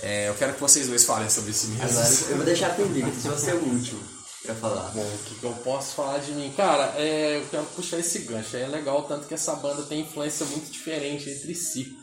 É, 0.00 0.28
eu 0.28 0.34
quero 0.34 0.54
que 0.54 0.60
vocês 0.60 0.86
dois 0.86 1.04
falem 1.04 1.30
sobre 1.30 1.50
esse 1.50 1.66
mesmo. 1.68 1.84
Agora 1.84 2.14
eu 2.30 2.36
vou 2.36 2.44
deixar 2.44 2.74
pro 2.74 2.86
Vitor, 2.86 3.12
se 3.14 3.28
você 3.28 3.50
é 3.52 3.54
o 3.54 3.64
último 3.64 4.00
pra 4.44 4.54
falar. 4.54 4.90
Bom, 4.90 5.02
o 5.02 5.18
que, 5.24 5.34
que 5.36 5.44
eu 5.44 5.52
posso 5.64 5.94
falar 5.94 6.18
de 6.18 6.32
mim? 6.32 6.52
Cara, 6.54 6.92
é, 6.96 7.38
eu 7.38 7.46
quero 7.50 7.64
puxar 7.74 7.98
esse 7.98 8.18
gancho. 8.20 8.56
É 8.56 8.66
legal, 8.66 9.02
tanto 9.04 9.26
que 9.26 9.34
essa 9.34 9.54
banda 9.54 9.82
tem 9.84 10.00
influência 10.00 10.44
muito 10.46 10.70
diferente 10.70 11.30
entre 11.30 11.54
si. 11.54 11.96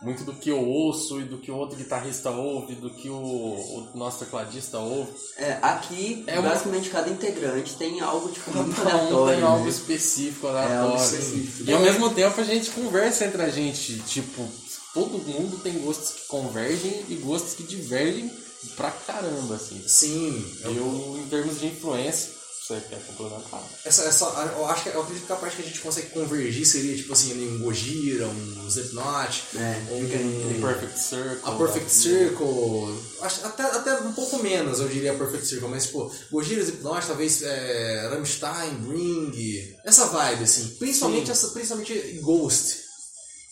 Muito 0.00 0.22
do 0.22 0.32
que 0.32 0.48
eu 0.50 0.64
ouço 0.64 1.20
e 1.20 1.24
do 1.24 1.38
que 1.38 1.50
o 1.50 1.56
outro 1.56 1.76
guitarrista 1.76 2.30
ouve, 2.30 2.76
do 2.76 2.88
que 2.90 3.08
o, 3.08 3.14
o 3.16 3.88
nosso 3.96 4.20
tecladista 4.20 4.78
ouve. 4.78 5.10
É, 5.36 5.58
aqui, 5.60 6.22
É 6.28 6.38
uma- 6.38 6.50
basicamente, 6.50 6.88
cada 6.88 7.10
integrante 7.10 7.74
tem 7.74 8.00
algo 8.00 8.28
tipo, 8.30 8.50
muito 8.56 8.76
Cada 8.76 8.90
um 8.94 8.98
aleatório. 9.00 9.34
tem 9.40 9.44
algo 9.44 9.64
né? 9.64 9.70
específico, 9.70 10.46
algo 10.46 10.58
aleatório. 10.60 11.02
específico. 11.04 11.68
E 11.70 11.74
ao 11.74 11.80
mesmo 11.80 12.10
tempo 12.10 12.40
a 12.40 12.44
gente 12.44 12.70
conversa 12.70 13.24
entre 13.24 13.42
a 13.42 13.48
gente. 13.50 13.98
Tipo, 14.02 14.46
todo 14.94 15.18
mundo 15.18 15.58
tem 15.64 15.72
gostos 15.80 16.10
que 16.20 16.26
convergem 16.28 17.04
e 17.08 17.14
gostos 17.16 17.54
que 17.54 17.64
divergem 17.64 18.30
pra 18.76 18.92
caramba, 18.92 19.56
assim. 19.56 19.82
Sim, 19.84 20.44
eu, 20.62 20.76
Eu, 20.76 21.20
em 21.24 21.28
termos 21.28 21.58
de 21.58 21.66
influência, 21.66 22.37
você 22.68 22.80
quer 22.88 22.98
complementar? 23.06 23.62
essa, 23.84 24.02
essa, 24.04 24.24
eu 24.56 24.66
acho 24.66 24.82
que 24.82 24.88
eu 24.90 25.00
acredito 25.02 25.26
que 25.26 25.32
a 25.32 25.36
parte 25.36 25.56
que 25.56 25.62
a 25.62 25.64
gente 25.64 25.80
consegue 25.80 26.10
convergir 26.10 26.66
seria 26.66 26.94
tipo 26.96 27.12
assim, 27.12 27.32
um 27.48 27.62
Gojira, 27.62 28.26
um 28.26 28.68
Slipknot, 28.68 29.44
É, 29.56 29.92
um, 29.92 30.56
Um 30.56 30.60
Perfect 30.60 30.98
Circle. 31.00 31.40
A 31.44 31.52
Perfect 31.52 31.90
Circle, 31.90 32.98
acho, 33.22 33.46
até, 33.46 33.62
até 33.62 33.94
um 34.00 34.12
pouco 34.12 34.38
menos 34.42 34.80
eu 34.80 34.88
diria 34.88 35.12
a 35.12 35.16
Perfect 35.16 35.46
Circle, 35.46 35.68
mas 35.68 35.86
tipo, 35.86 36.12
Gojira, 36.30 36.60
Slipknot, 36.62 37.06
talvez 37.06 37.42
é, 37.42 38.08
Rammstein, 38.10 38.74
Bring, 38.80 39.76
essa 39.84 40.06
vibe 40.06 40.44
assim, 40.44 40.68
principalmente, 40.78 41.26
Sim. 41.26 41.32
essa, 41.32 41.48
principalmente 41.48 42.20
Ghost. 42.22 42.86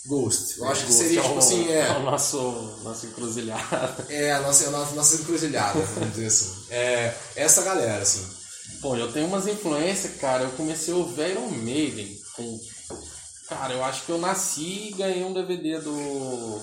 Ghost, 0.06 0.58
eu 0.58 0.66
acho 0.68 0.82
que 0.82 0.92
Ghost 0.92 1.02
seria 1.02 1.18
é 1.18 1.22
tipo 1.22 1.34
o- 1.34 1.38
assim, 1.38 1.68
É 1.68 1.78
é, 1.78 1.90
o 1.96 2.02
nosso, 2.02 2.38
nosso 2.84 3.06
encruzilhada. 3.06 4.06
é 4.08 4.32
a 4.34 4.40
nossa, 4.40 4.68
a 4.68 4.70
nossa, 4.70 4.94
nossa 4.94 5.16
encruzilhada, 5.16 5.80
vamos 5.80 6.10
dizer 6.14 6.26
assim. 6.26 6.52
É, 6.70 7.12
essa 7.34 7.62
galera, 7.62 8.02
assim. 8.02 8.24
Bom, 8.86 8.96
eu 8.96 9.10
tenho 9.10 9.26
umas 9.26 9.48
influências, 9.48 10.14
cara. 10.20 10.44
Eu 10.44 10.52
comecei 10.52 10.94
a 10.94 10.96
ouvir 10.96 11.30
Iron 11.30 11.48
Maiden. 11.48 12.16
Com... 12.36 12.60
Cara, 13.48 13.74
eu 13.74 13.84
acho 13.84 14.04
que 14.04 14.12
eu 14.12 14.18
nasci 14.18 14.90
e 14.90 14.94
ganhei 14.96 15.24
um 15.24 15.32
DVD 15.32 15.80
do 15.80 16.62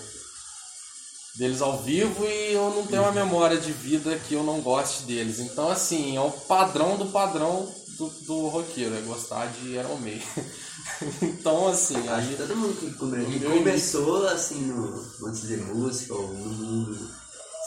deles 1.35 1.61
ao 1.61 1.81
vivo 1.81 2.25
e 2.25 2.53
eu 2.53 2.69
não 2.69 2.87
tenho 2.87 3.01
uma 3.01 3.11
memória 3.11 3.57
de 3.57 3.73
vida 3.73 4.17
que 4.19 4.35
eu 4.35 4.43
não 4.43 4.61
goste 4.61 5.03
deles. 5.03 5.39
Então, 5.39 5.69
assim, 5.69 6.15
é 6.15 6.21
o 6.21 6.31
padrão 6.31 6.95
do 6.95 7.07
padrão 7.07 7.69
do, 7.97 8.07
do 8.25 8.47
roqueiro, 8.47 8.95
é 8.95 9.01
gostar 9.01 9.47
de 9.47 9.71
Iron 9.71 9.97
Maiden. 9.97 10.23
então, 11.21 11.67
assim, 11.67 12.07
Acho 12.07 12.29
que 12.29 12.35
todo 12.37 12.55
mundo 12.55 12.79
que, 12.79 13.45
começou 13.45 14.25
assim 14.29 14.61
no. 14.61 14.93
Vamos 15.19 15.41
dizer 15.41 15.57
música 15.57 16.13
ou 16.13 16.29
no 16.29 16.49
mundo. 16.53 17.09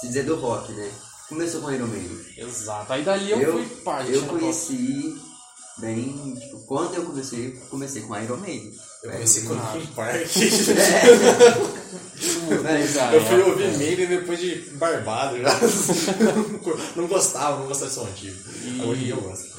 Se 0.00 0.06
dizer 0.06 0.24
do 0.24 0.36
rock, 0.36 0.72
né? 0.72 0.90
Começou 1.28 1.60
com 1.60 1.72
Iron 1.72 1.86
Maiden. 1.86 2.18
Exato. 2.36 2.92
Aí 2.92 3.02
dali 3.02 3.30
eu, 3.30 3.52
fui 3.52 3.66
parte. 3.82 4.12
Eu 4.12 4.22
conheci 4.26 5.20
bem. 5.78 6.34
Tipo, 6.36 6.60
quando 6.66 6.94
eu 6.94 7.04
comecei, 7.04 7.50
comecei 7.68 8.02
com 8.02 8.16
Iron 8.16 8.36
Maiden. 8.36 8.72
Eu 9.02 9.10
comecei 9.12 9.42
com. 9.42 9.54
Linkin 9.54 9.92
Park. 9.94 10.26
É, 12.18 13.16
Eu 13.16 13.24
fui 13.24 13.42
ouvir 13.42 13.76
Maiden 13.76 14.06
depois 14.06 14.38
de 14.40 14.54
barbado 14.76 15.38
já. 15.38 15.50
não 16.96 17.06
gostava, 17.06 17.58
não 17.58 17.66
gostava 17.66 17.90
de 17.90 17.94
som 17.94 18.06
antigo. 18.06 18.36
Hoje 18.84 19.02
em 19.02 19.04
dia 19.04 19.14
eu 19.14 19.20
gosto. 19.20 19.56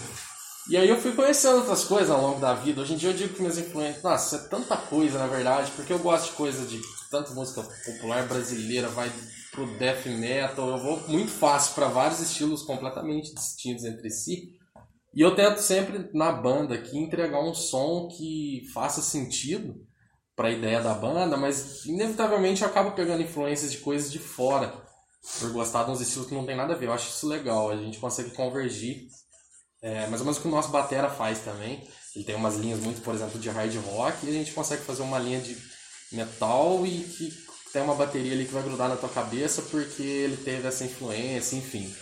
E 0.70 0.76
aí 0.76 0.90
eu 0.90 1.00
fui 1.00 1.14
conhecendo 1.14 1.58
outras 1.58 1.84
coisas 1.84 2.10
ao 2.10 2.22
longo 2.22 2.40
da 2.40 2.54
vida. 2.56 2.82
Hoje 2.82 2.94
em 2.94 2.98
dia 2.98 3.10
eu 3.10 3.14
digo 3.14 3.34
que 3.34 3.42
minhas 3.42 3.58
influências. 3.58 4.04
Nossa, 4.04 4.36
é 4.36 4.40
tanta 4.40 4.76
coisa 4.76 5.20
na 5.20 5.28
verdade, 5.28 5.72
porque 5.76 5.94
eu 5.94 6.00
gosto 6.00 6.26
de 6.26 6.32
coisa 6.32 6.66
de 6.66 6.82
tanto 7.10 7.34
música 7.34 7.62
popular 7.86 8.28
brasileira, 8.28 8.88
vai 8.90 9.12
pro 9.58 9.66
death 9.80 10.06
metal. 10.06 10.70
Eu 10.70 10.78
vou 10.78 11.08
muito 11.08 11.32
fácil 11.32 11.74
para 11.74 11.88
vários 11.88 12.20
estilos 12.20 12.62
completamente 12.62 13.34
distintos 13.34 13.84
entre 13.86 14.12
si. 14.12 14.56
E 15.16 15.22
eu 15.22 15.36
tento 15.36 15.58
sempre 15.58 16.12
na 16.14 16.32
banda 16.32 16.76
aqui 16.76 16.96
entregar 16.96 17.42
um 17.42 17.56
som 17.56 18.08
que 18.08 18.68
faça 18.72 19.02
sentido 19.02 19.84
para 20.36 20.50
a 20.50 20.52
ideia 20.52 20.80
da 20.80 20.94
banda, 20.94 21.36
mas 21.36 21.84
inevitavelmente 21.86 22.62
eu 22.62 22.68
acabo 22.68 22.92
pegando 22.92 23.24
influências 23.24 23.72
de 23.72 23.80
coisas 23.80 24.12
de 24.12 24.20
fora 24.20 24.72
por 25.40 25.52
gostar 25.52 25.86
de 25.86 25.92
uns 25.92 26.02
estilos 26.02 26.28
que 26.28 26.36
não 26.36 26.46
tem 26.46 26.56
nada 26.56 26.74
a 26.74 26.78
ver. 26.78 26.86
Eu 26.86 26.94
acho 26.94 27.10
isso 27.10 27.28
legal, 27.28 27.72
a 27.72 27.76
gente 27.76 27.98
consegue 27.98 28.30
convergir 28.36 29.08
é, 29.82 30.06
mais 30.06 30.22
ou 30.22 30.26
menos 30.26 30.38
o 30.38 30.42
que 30.42 30.48
o 30.48 30.52
nosso 30.52 30.70
Batera 30.70 31.10
faz 31.10 31.40
também. 31.40 31.88
Ele 32.16 32.24
tem 32.24 32.36
umas 32.36 32.56
linhas 32.56 32.80
muito, 32.80 33.02
por 33.02 33.16
exemplo, 33.16 33.40
de 33.40 33.50
hard 33.50 33.76
rock 33.88 34.24
e 34.24 34.30
a 34.30 34.34
gente 34.34 34.52
consegue 34.52 34.84
fazer 34.84 35.02
uma 35.02 35.18
linha 35.18 35.42
de 35.42 35.58
metal 36.12 36.86
e 36.86 37.00
que 37.00 37.47
tem 37.72 37.82
uma 37.82 37.96
bateria 37.96 38.34
ali 38.34 38.46
que 38.46 38.54
vai 38.54 38.64
grudar 38.64 38.90
na 38.90 38.96
tua 38.96 39.10
cabeça 39.10 39.62
porque 39.64 40.02
ele 40.02 40.38
teve 40.38 40.68
essa 40.68 40.86
influência, 40.86 41.56
enfim. 41.56 41.94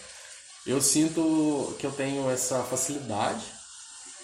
Eu 0.65 0.81
sinto 0.81 1.75
que 1.79 1.85
eu 1.85 1.91
tenho 1.91 2.29
essa 2.29 2.63
facilidade 2.63 3.43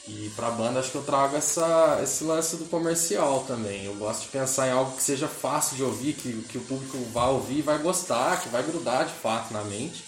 e 0.08 0.32
pra 0.36 0.50
banda 0.50 0.80
acho 0.80 0.92
que 0.92 0.98
eu 0.98 1.04
trago 1.04 1.36
essa, 1.36 2.00
esse 2.04 2.24
lance 2.24 2.56
do 2.58 2.66
comercial 2.66 3.44
também. 3.46 3.86
Eu 3.86 3.96
gosto 3.96 4.24
de 4.24 4.30
pensar 4.30 4.68
em 4.68 4.72
algo 4.72 4.96
que 4.96 5.04
seja 5.04 5.28
fácil 5.28 5.76
de 5.76 5.84
ouvir, 5.84 6.14
que, 6.14 6.42
que 6.44 6.58
o 6.58 6.66
público 6.66 6.98
vai 7.12 7.30
ouvir 7.30 7.60
e 7.60 7.62
vai 7.62 7.78
gostar, 7.78 8.42
que 8.42 8.50
vai 8.50 8.64
grudar 8.64 9.06
de 9.06 9.14
fato 9.14 9.54
na 9.54 9.64
mente. 9.64 10.04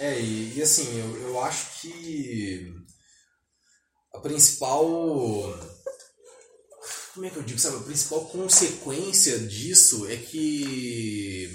É, 0.00 0.18
e, 0.18 0.56
e 0.56 0.62
assim, 0.62 0.98
eu, 0.98 1.28
eu 1.28 1.40
acho 1.44 1.80
que 1.80 2.72
a 4.14 4.20
principal. 4.20 4.84
Como 7.18 7.26
é 7.26 7.30
que 7.30 7.36
eu 7.36 7.42
digo, 7.42 7.58
sabe? 7.58 7.78
A 7.78 7.80
principal 7.80 8.20
consequência 8.26 9.40
disso 9.40 10.06
é 10.08 10.14
que 10.14 11.50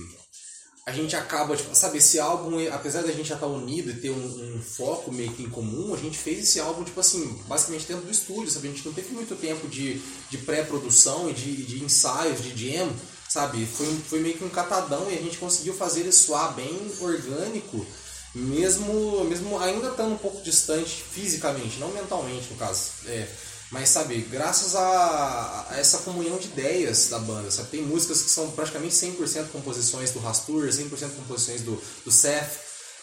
a 0.86 0.92
gente 0.92 1.16
acaba, 1.16 1.56
tipo, 1.56 1.74
sabe, 1.74 2.00
esse 2.00 2.20
álbum, 2.20 2.58
apesar 2.70 3.02
da 3.02 3.14
gente 3.14 3.30
já 3.30 3.36
estar 3.36 3.48
unido 3.48 3.90
e 3.90 3.94
ter 3.94 4.10
um, 4.10 4.58
um 4.58 4.62
foco 4.62 5.10
meio 5.10 5.32
que 5.32 5.42
em 5.42 5.50
comum, 5.50 5.94
a 5.94 5.98
gente 5.98 6.18
fez 6.18 6.40
esse 6.40 6.60
álbum, 6.60 6.84
tipo 6.84 7.00
assim, 7.00 7.42
basicamente 7.48 7.88
dentro 7.88 8.04
do 8.04 8.12
estúdio, 8.12 8.52
sabe? 8.52 8.68
A 8.68 8.72
gente 8.72 8.86
não 8.86 8.92
teve 8.92 9.14
muito 9.14 9.40
tempo 9.40 9.66
de, 9.70 10.02
de 10.30 10.38
pré-produção 10.40 11.30
e 11.30 11.34
de, 11.34 11.64
de 11.64 11.82
ensaios, 11.82 12.44
de 12.44 12.74
jam, 12.74 12.94
sabe? 13.30 13.66
Foi, 13.66 13.88
foi 14.10 14.20
meio 14.20 14.38
que 14.38 14.44
um 14.44 14.50
catadão 14.50 15.10
e 15.10 15.18
a 15.18 15.22
gente 15.22 15.38
conseguiu 15.38 15.74
fazer 15.74 16.02
ele 16.02 16.12
soar 16.12 16.54
bem 16.56 16.78
orgânico, 17.00 17.88
mesmo, 18.36 19.24
mesmo 19.24 19.58
ainda 19.62 19.92
estando 19.92 20.16
um 20.16 20.18
pouco 20.18 20.44
distante 20.44 21.06
fisicamente, 21.10 21.80
não 21.80 21.94
mentalmente 21.94 22.52
no 22.52 22.58
caso. 22.58 22.90
É, 23.06 23.26
mas 23.74 23.90
sabe, 23.90 24.20
graças 24.30 24.76
a, 24.76 25.66
a, 25.72 25.80
essa 25.80 25.98
comunhão 26.00 26.38
de 26.38 26.46
ideias 26.46 27.10
da 27.10 27.18
banda, 27.18 27.50
sabe? 27.50 27.70
Tem 27.70 27.82
músicas 27.82 28.22
que 28.22 28.30
são 28.30 28.52
praticamente 28.52 28.94
100% 28.94 29.48
composições 29.52 30.12
do 30.12 30.20
Rastur, 30.20 30.68
100% 30.68 31.16
composições 31.16 31.62
do, 31.62 31.82
do 32.06 32.12
Seth. 32.12 32.52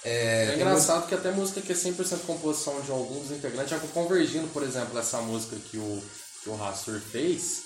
É, 0.04 0.50
é 0.52 0.54
engraçado 0.54 1.08
que 1.08 1.14
até 1.14 1.32
música 1.32 1.60
que 1.60 1.72
é 1.72 1.74
100% 1.74 2.20
composição 2.24 2.80
de 2.82 2.90
alguns 2.92 3.32
integrantes, 3.32 3.70
já 3.70 3.80
convergindo, 3.92 4.46
por 4.52 4.62
exemplo, 4.62 4.96
essa 4.96 5.20
música 5.20 5.56
que 5.56 5.76
o, 5.76 6.02
que 6.44 6.48
o 6.48 6.54
Rastur 6.54 7.00
fez, 7.00 7.62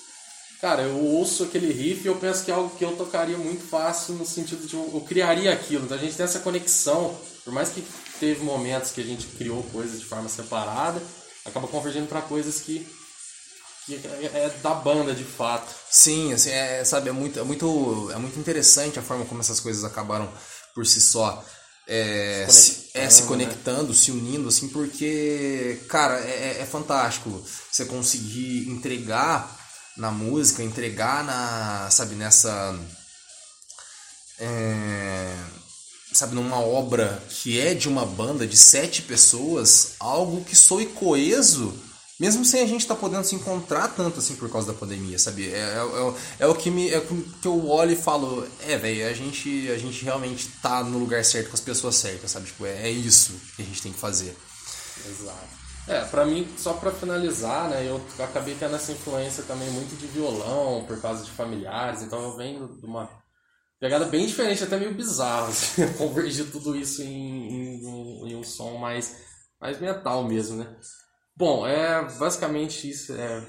cara, 0.59 0.81
eu 0.81 0.97
ouço 0.97 1.43
aquele 1.43 1.71
riff 1.71 2.03
e 2.03 2.07
eu 2.07 2.15
penso 2.15 2.43
que 2.43 2.49
é 2.49 2.55
algo 2.55 2.75
que 2.75 2.83
eu 2.83 2.95
tocaria 2.95 3.37
muito 3.37 3.63
fácil 3.69 4.15
no 4.15 4.25
sentido 4.25 4.65
de 4.65 4.73
eu, 4.73 4.89
eu 4.95 5.01
criaria 5.01 5.53
aquilo. 5.53 5.85
Então 5.85 5.95
a 5.95 6.01
gente 6.01 6.15
tem 6.15 6.23
essa 6.23 6.39
conexão, 6.39 7.15
por 7.43 7.53
mais 7.53 7.69
que 7.69 7.83
teve 8.19 8.43
momentos 8.43 8.89
que 8.89 9.01
a 9.01 9.05
gente 9.05 9.27
criou 9.37 9.61
coisas 9.71 9.99
de 9.99 10.05
forma 10.07 10.27
separada, 10.27 10.99
acaba 11.45 11.67
convergindo 11.67 12.07
para 12.07 12.21
coisas 12.21 12.59
que, 12.61 12.87
que 13.85 13.95
é, 13.95 14.45
é 14.45 14.49
da 14.61 14.73
banda 14.73 15.13
de 15.13 15.23
fato. 15.23 15.73
Sim, 15.89 16.33
assim, 16.33 16.49
é, 16.49 16.83
sabe, 16.83 17.09
é 17.09 17.13
muito, 17.13 17.39
é 17.39 17.43
muito, 17.43 18.11
é 18.11 18.17
muito 18.17 18.39
interessante 18.39 18.99
a 18.99 19.03
forma 19.03 19.25
como 19.25 19.41
essas 19.41 19.59
coisas 19.59 19.83
acabaram 19.83 20.31
por 20.73 20.85
si 20.85 20.99
só 20.99 21.43
é, 21.87 22.47
se, 22.49 22.89
é, 22.93 23.09
se 23.09 23.23
conectando, 23.23 23.89
né? 23.89 23.93
se 23.93 24.11
unindo, 24.11 24.49
assim, 24.49 24.67
porque, 24.69 25.81
cara, 25.87 26.19
é, 26.19 26.57
é, 26.57 26.61
é 26.61 26.65
fantástico 26.65 27.43
você 27.71 27.85
conseguir 27.85 28.69
entregar 28.69 29.63
na 29.95 30.11
música, 30.11 30.63
entregar 30.63 31.23
na, 31.23 31.89
sabe, 31.91 32.15
nessa, 32.15 32.77
é, 34.39 35.35
sabe, 36.17 36.35
numa 36.35 36.59
obra 36.59 37.21
que 37.29 37.59
é 37.59 37.73
de 37.73 37.89
uma 37.89 38.05
banda 38.05 38.47
de 38.47 38.55
sete 38.55 39.01
pessoas, 39.01 39.95
algo 39.99 40.43
que 40.43 40.55
soe 40.55 40.85
coeso, 40.85 41.73
mesmo 42.19 42.45
sem 42.45 42.61
a 42.61 42.65
gente 42.65 42.81
estar 42.81 42.95
tá 42.95 43.01
podendo 43.01 43.25
se 43.25 43.35
encontrar 43.35 43.89
tanto 43.89 44.19
assim 44.19 44.35
por 44.35 44.49
causa 44.49 44.67
da 44.67 44.73
pandemia, 44.73 45.19
sabe? 45.19 45.51
É, 45.51 45.57
é, 45.57 46.13
é, 46.39 46.45
é 46.45 46.47
o 46.47 46.55
que 46.55 46.71
me 46.71 46.89
é 46.89 47.01
que 47.01 47.47
eu 47.47 47.67
olho 47.67 47.91
e 47.91 47.95
falo, 47.97 48.47
é, 48.61 48.77
velho, 48.77 49.07
a 49.07 49.13
gente, 49.13 49.69
a 49.69 49.77
gente 49.77 50.03
realmente 50.05 50.47
tá 50.61 50.81
no 50.83 50.97
lugar 50.97 51.23
certo 51.25 51.49
com 51.49 51.55
as 51.55 51.61
pessoas 51.61 51.95
certas, 51.95 52.31
sabe? 52.31 52.45
Tipo, 52.45 52.65
é, 52.65 52.83
é 52.83 52.89
isso 52.89 53.33
que 53.55 53.61
a 53.61 53.65
gente 53.65 53.81
tem 53.81 53.91
que 53.91 53.99
fazer. 53.99 54.35
Exato. 55.05 55.65
É, 55.87 56.03
pra 56.05 56.25
mim, 56.25 56.47
só 56.57 56.73
pra 56.73 56.91
finalizar, 56.91 57.69
né, 57.69 57.85
eu 57.87 58.01
acabei 58.17 58.55
tendo 58.55 58.75
essa 58.75 58.91
influência 58.91 59.43
também 59.43 59.69
muito 59.69 59.95
de 59.99 60.07
violão, 60.07 60.83
por 60.87 60.99
causa 60.99 61.23
de 61.23 61.29
familiares, 61.29 62.01
então 62.01 62.23
eu 62.23 62.35
venho 62.35 62.67
de 62.79 62.85
uma 62.85 63.07
pegada 63.79 64.05
bem 64.05 64.25
diferente, 64.25 64.63
até 64.63 64.77
meio 64.77 64.93
bizarro, 64.93 65.47
assim, 65.49 65.87
convergir 65.93 66.45
tudo 66.51 66.75
isso 66.75 67.01
em, 67.01 67.77
em, 67.77 68.29
em, 68.29 68.35
um 68.35 68.43
som 68.43 68.77
mais, 68.77 69.15
mais 69.59 69.79
mental 69.79 70.23
mesmo, 70.23 70.57
né? 70.57 70.75
Bom, 71.35 71.67
é 71.67 72.01
basicamente 72.17 72.89
isso 72.89 73.13
é, 73.13 73.45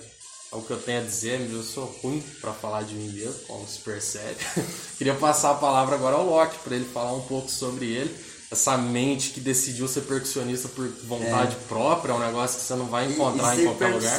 é 0.52 0.56
o 0.56 0.62
que 0.62 0.72
eu 0.72 0.82
tenho 0.82 1.00
a 1.00 1.04
dizer, 1.04 1.40
eu 1.50 1.62
sou 1.62 1.84
ruim 2.02 2.20
para 2.40 2.52
falar 2.52 2.82
de 2.82 2.94
mim 2.94 3.08
mesmo, 3.10 3.40
como 3.46 3.66
se 3.66 3.78
percebe. 3.80 4.38
Queria 4.98 5.14
passar 5.14 5.52
a 5.52 5.54
palavra 5.54 5.94
agora 5.94 6.16
ao 6.16 6.26
Loki, 6.26 6.58
para 6.58 6.74
ele 6.74 6.84
falar 6.84 7.12
um 7.12 7.22
pouco 7.22 7.48
sobre 7.48 7.86
ele, 7.86 8.26
essa 8.50 8.76
mente 8.76 9.30
que 9.30 9.40
decidiu 9.40 9.86
ser 9.86 10.02
percussionista 10.02 10.68
por 10.68 10.88
vontade 11.04 11.56
é. 11.56 11.68
própria, 11.68 12.12
é 12.12 12.14
um 12.14 12.20
negócio 12.20 12.58
que 12.58 12.64
você 12.64 12.74
não 12.74 12.86
vai 12.86 13.10
encontrar 13.10 13.56
e, 13.56 13.58
e 13.58 13.62
em 13.62 13.66
qualquer 13.66 13.94
lugar. 13.94 14.16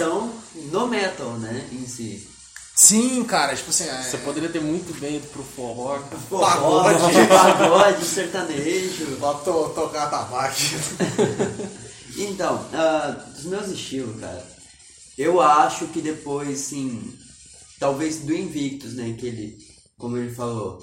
no 0.72 0.88
metal, 0.88 1.34
né, 1.34 1.70
em 1.74 1.86
si. 1.86 2.37
Sim, 2.78 3.24
cara, 3.24 3.56
tipo 3.56 3.72
assim. 3.72 3.86
É... 3.86 4.04
Você 4.04 4.20
poderia 4.20 4.50
ter 4.50 4.62
muito 4.62 4.94
bem 5.00 5.16
ido 5.16 5.28
pro 5.30 5.44
forró, 5.44 5.98
Forró, 6.30 6.46
pagode, 6.46 7.00
pagode 7.28 8.06
sertanejo. 8.06 9.18
Pra 9.18 9.34
to, 9.34 9.70
tocar 9.70 10.12
tabaco. 10.12 10.56
então, 12.16 12.56
uh, 12.68 13.34
dos 13.34 13.46
meus 13.46 13.70
estilos, 13.70 14.20
cara, 14.20 14.46
eu 15.18 15.42
acho 15.42 15.88
que 15.88 16.04
depois, 16.04 16.60
sim, 16.60 17.18
talvez 17.80 18.20
do 18.20 18.32
Invictus, 18.32 18.94
né, 18.94 19.12
que 19.20 19.26
ele, 19.26 19.58
como 19.98 20.16
ele 20.16 20.30
falou, 20.30 20.78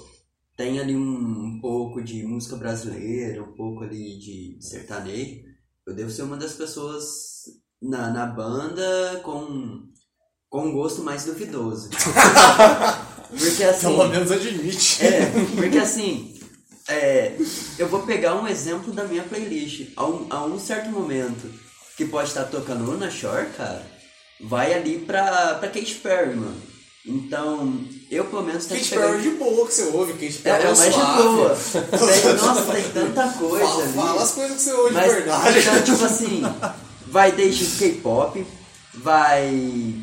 tem 0.57 0.81
ali 0.81 0.97
um, 0.97 0.99
um 0.99 1.59
pouco 1.61 2.03
de 2.03 2.25
música 2.25 2.57
brasileira, 2.57 3.41
um 3.41 3.53
pouco 3.53 3.85
ali 3.85 4.19
de 4.19 4.57
sertanejo. 4.59 5.45
Eu 5.87 5.95
devo 5.95 6.11
ser 6.11 6.23
uma 6.23 6.35
das 6.35 6.51
pessoas 6.51 7.05
na, 7.81 8.09
na 8.09 8.25
banda 8.25 9.21
com 9.23 9.94
com 10.49 10.67
um 10.67 10.73
gosto 10.73 11.03
mais 11.03 11.25
duvidoso. 11.25 11.89
porque 13.37 13.63
assim. 13.63 13.87
Pelo 13.87 14.09
menos 14.09 14.31
admite. 14.31 15.05
É, 15.05 15.31
porque 15.55 15.77
assim. 15.77 16.33
É, 16.87 17.35
eu 17.79 17.87
vou 17.87 18.03
pegar 18.03 18.35
um 18.35 18.47
exemplo 18.47 18.93
da 18.93 19.05
minha 19.05 19.23
playlist. 19.23 19.91
A 19.95 20.05
um, 20.05 20.27
a 20.29 20.45
um 20.45 20.59
certo 20.59 20.89
momento 20.89 21.51
que 21.97 22.05
pode 22.05 22.27
estar 22.27 22.43
tocando 22.43 22.85
Luna 22.85 23.09
Shore, 23.09 23.47
cara, 23.57 23.81
vai 24.41 24.73
ali 24.73 24.99
pra, 24.99 25.55
pra 25.55 25.69
Kate 25.69 25.95
Perry, 25.95 26.35
mano. 26.35 26.61
Então, 27.07 27.85
eu 28.09 28.25
pelo 28.25 28.43
menos 28.43 28.65
tenho 28.65 28.79
Kate 28.79 28.89
que 28.89 28.95
pegar... 28.95 29.11
Perry 29.11 29.29
de 29.29 29.37
boa 29.37 29.67
que 29.67 29.73
você 29.73 29.83
ouve, 29.93 30.13
Kate 30.13 30.37
Perry 30.39 30.63
é, 30.63 30.67
é 30.67 30.75
mais 30.75 30.93
de 30.93 31.01
boa. 31.01 31.57
tem, 31.73 32.33
nossa, 32.33 32.73
tem 32.73 32.89
tanta 32.91 33.27
coisa 33.29 33.65
fala, 33.65 33.83
ali. 33.83 33.93
Fala 33.93 34.23
as 34.23 34.31
coisas 34.31 34.57
que 34.57 34.63
você 34.63 34.73
ouve 34.73 34.93
Mas, 34.93 35.05
de 35.05 35.13
verdade. 35.13 35.59
Então, 35.59 35.81
tipo 35.83 36.05
assim, 36.05 36.43
vai 37.07 37.31
desde 37.31 37.65
K-pop, 37.77 38.45
vai 38.95 39.95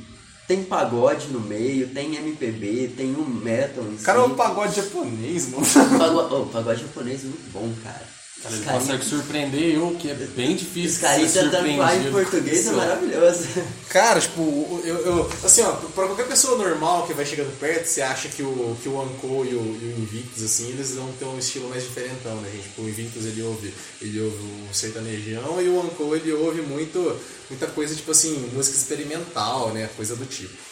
tem 0.52 0.64
pagode 0.64 1.28
no 1.28 1.40
meio, 1.40 1.88
tem 1.88 2.14
MPB, 2.14 2.92
tem 2.94 3.16
um 3.16 3.24
metal 3.24 3.84
em 3.84 3.96
Cara, 3.96 4.18
é 4.18 4.22
um 4.22 4.34
pagode 4.34 4.76
japonês, 4.76 5.48
mano. 5.48 5.64
Pagode, 5.98 6.34
oh, 6.34 6.46
pagode 6.46 6.82
japonês 6.82 7.22
é 7.22 7.24
muito 7.24 7.52
bom, 7.52 7.72
cara. 7.82 8.21
Cara, 8.42 8.56
ele 8.56 8.64
consegue 8.64 9.04
surpreender 9.04 9.74
eu, 9.74 9.96
que 10.00 10.10
é 10.10 10.14
bem 10.14 10.56
difícil. 10.56 10.96
Os 10.96 10.98
caras 10.98 11.32
tentando 11.32 11.76
falar 11.76 11.96
em 11.96 12.10
português 12.10 12.66
é 12.66 12.72
maravilhoso. 12.72 13.44
Cara, 13.88 14.20
tipo, 14.20 14.80
eu, 14.84 14.96
eu, 14.96 15.30
assim, 15.44 15.62
ó, 15.62 15.72
pra 15.72 16.06
qualquer 16.06 16.26
pessoa 16.26 16.58
normal 16.58 17.06
que 17.06 17.14
vai 17.14 17.24
chegando 17.24 17.56
perto, 17.60 17.86
você 17.86 18.02
acha 18.02 18.28
que 18.28 18.42
o, 18.42 18.76
que 18.82 18.88
o 18.88 19.00
Anko 19.00 19.44
e 19.44 19.54
o, 19.54 19.60
e 19.60 19.94
o 19.96 20.02
Invictus, 20.02 20.42
assim, 20.42 20.70
eles 20.70 20.92
vão 20.94 21.12
ter 21.12 21.24
um 21.24 21.38
estilo 21.38 21.68
mais 21.68 21.84
diferentão, 21.84 22.34
né, 22.40 22.50
gente? 22.50 22.64
Tipo, 22.64 22.82
o 22.82 22.88
Invictus 22.88 23.24
ele 23.26 23.42
ouve, 23.42 23.72
ele 24.00 24.20
ouve 24.20 24.36
o 24.36 24.74
sertanejão 24.74 25.62
e 25.62 25.68
o 25.68 25.80
Anko 25.80 26.16
ele 26.16 26.32
ouve 26.32 26.62
muito, 26.62 27.16
muita 27.48 27.68
coisa, 27.68 27.94
tipo 27.94 28.10
assim, 28.10 28.50
música 28.52 28.76
experimental, 28.76 29.70
né? 29.72 29.88
Coisa 29.96 30.16
do 30.16 30.26
tipo. 30.26 30.71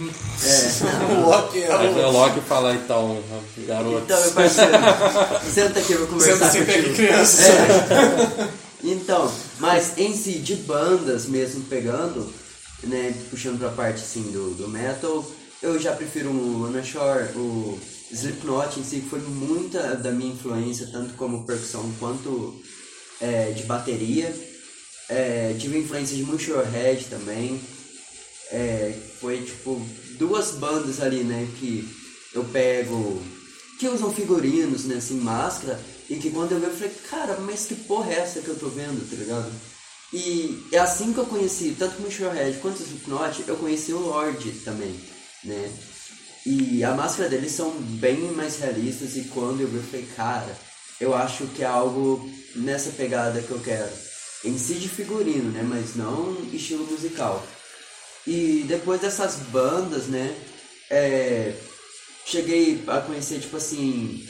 É. 0.00 1.12
o 1.12 1.28
Loki 1.28 1.62
é 1.62 1.74
o... 1.74 2.06
o 2.06 2.10
Loki 2.12 2.40
fala 2.40 2.74
então, 2.74 3.22
garoto. 3.66 4.04
Então, 4.04 4.20
meu 4.20 4.32
parceiro, 4.32 4.72
senta 5.52 5.80
aqui, 5.80 5.92
eu 5.92 5.98
vou 6.00 6.08
conversar 6.08 6.50
senta, 6.50 6.66
contigo. 6.66 6.86
Aqui, 6.86 6.94
criança. 6.94 7.42
É. 7.42 8.48
Então, 8.84 9.32
mas 9.58 9.98
em 9.98 10.14
si, 10.14 10.38
de 10.38 10.54
bandas 10.54 11.26
mesmo 11.26 11.64
pegando, 11.64 12.32
né, 12.84 13.12
puxando 13.28 13.58
pra 13.58 13.70
parte 13.70 14.02
assim 14.02 14.30
do, 14.30 14.54
do 14.54 14.68
metal, 14.68 15.24
eu 15.60 15.78
já 15.80 15.92
prefiro 15.92 16.30
o 16.30 16.62
Lana 16.62 16.82
Shore, 16.84 17.24
o 17.34 17.78
Slipknot 18.12 18.78
em 18.78 18.84
si, 18.84 19.00
que 19.00 19.08
foi 19.08 19.20
muita 19.20 19.96
da 19.96 20.12
minha 20.12 20.32
influência, 20.32 20.88
tanto 20.92 21.14
como 21.14 21.44
percussão 21.44 21.92
quanto 21.98 22.54
é, 23.20 23.50
de 23.50 23.64
bateria. 23.64 24.32
É, 25.08 25.56
tive 25.58 25.78
influência 25.78 26.16
de 26.16 26.22
Motorhead 26.22 27.06
também 27.06 27.60
é, 28.50 28.94
foi 29.20 29.42
tipo 29.42 29.80
duas 30.18 30.52
bandas 30.52 31.00
ali, 31.00 31.22
né, 31.22 31.48
que 31.58 31.88
eu 32.34 32.44
pego, 32.44 33.22
que 33.78 33.88
usam 33.88 34.12
figurinos, 34.12 34.84
né, 34.84 34.96
assim, 34.96 35.20
máscara, 35.20 35.80
e 36.08 36.16
que 36.16 36.30
quando 36.30 36.52
eu 36.52 36.58
vi 36.58 36.66
eu 36.66 36.72
falei, 36.72 36.94
cara, 37.10 37.36
mas 37.40 37.66
que 37.66 37.74
porra 37.74 38.12
é 38.12 38.18
essa 38.20 38.40
que 38.40 38.48
eu 38.48 38.58
tô 38.58 38.68
vendo, 38.68 39.08
tá 39.08 39.16
ligado? 39.16 39.52
E 40.12 40.66
é 40.72 40.78
assim 40.78 41.12
que 41.12 41.18
eu 41.18 41.26
conheci, 41.26 41.76
tanto 41.78 42.02
o 42.02 42.30
Red 42.30 42.54
quanto 42.62 42.80
o 42.80 42.82
Slipknot, 42.82 43.44
eu 43.46 43.56
conheci 43.56 43.92
o 43.92 43.98
Lorde 43.98 44.52
também, 44.64 44.98
né? 45.44 45.70
E 46.46 46.82
a 46.82 46.94
máscara 46.94 47.28
deles 47.28 47.52
são 47.52 47.70
bem 47.70 48.32
mais 48.32 48.58
realistas 48.58 49.16
e 49.16 49.24
quando 49.24 49.60
eu 49.60 49.68
vi 49.68 49.76
eu 49.76 49.82
falei, 49.82 50.08
cara, 50.16 50.58
eu 50.98 51.14
acho 51.14 51.46
que 51.48 51.62
é 51.62 51.66
algo 51.66 52.26
nessa 52.56 52.90
pegada 52.90 53.42
que 53.42 53.50
eu 53.50 53.60
quero. 53.60 53.92
Em 54.44 54.56
si 54.56 54.74
de 54.74 54.88
figurino, 54.88 55.50
né? 55.50 55.62
Mas 55.62 55.94
não 55.94 56.36
estilo 56.52 56.86
musical. 56.86 57.44
E 58.28 58.62
depois 58.68 59.00
dessas 59.00 59.36
bandas, 59.50 60.06
né? 60.06 60.36
É, 60.90 61.54
cheguei 62.26 62.84
a 62.86 63.00
conhecer, 63.00 63.40
tipo 63.40 63.56
assim. 63.56 64.28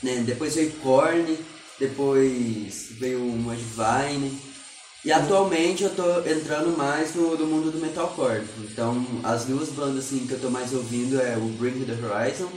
Né, 0.00 0.22
depois 0.24 0.54
veio 0.54 0.70
Korn, 0.74 1.36
depois 1.80 2.90
veio 2.92 3.18
uma 3.26 3.56
Divine. 3.56 4.40
E 5.04 5.10
atualmente 5.10 5.82
eu 5.82 5.90
tô 5.90 6.20
entrando 6.20 6.76
mais 6.78 7.12
no, 7.16 7.36
no 7.36 7.44
mundo 7.44 7.72
do 7.72 7.78
metalcore. 7.78 8.44
Então 8.60 9.04
as 9.24 9.46
duas 9.46 9.70
bandas 9.70 10.04
assim, 10.04 10.24
que 10.24 10.34
eu 10.34 10.40
tô 10.40 10.48
mais 10.48 10.72
ouvindo 10.72 11.20
é 11.20 11.36
o 11.36 11.48
Bring 11.58 11.84
the 11.84 11.94
Horizon 11.94 12.52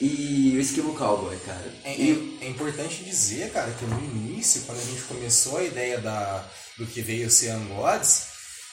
e 0.00 0.54
o 0.56 0.60
Esquimo 0.60 0.94
Cowboy, 0.94 1.36
cara. 1.44 1.74
É, 1.82 1.96
e... 1.96 2.38
é, 2.40 2.46
é, 2.46 2.48
importante 2.48 3.02
dizer, 3.02 3.50
cara, 3.50 3.72
que 3.72 3.84
no 3.84 3.98
início, 3.98 4.62
quando 4.62 4.78
a 4.78 4.84
gente 4.84 5.02
começou 5.02 5.58
a 5.58 5.64
ideia 5.64 5.98
da, 5.98 6.48
do 6.78 6.86
que 6.86 7.02
veio 7.02 7.28
ser 7.28 7.52
Gods, 7.66 8.29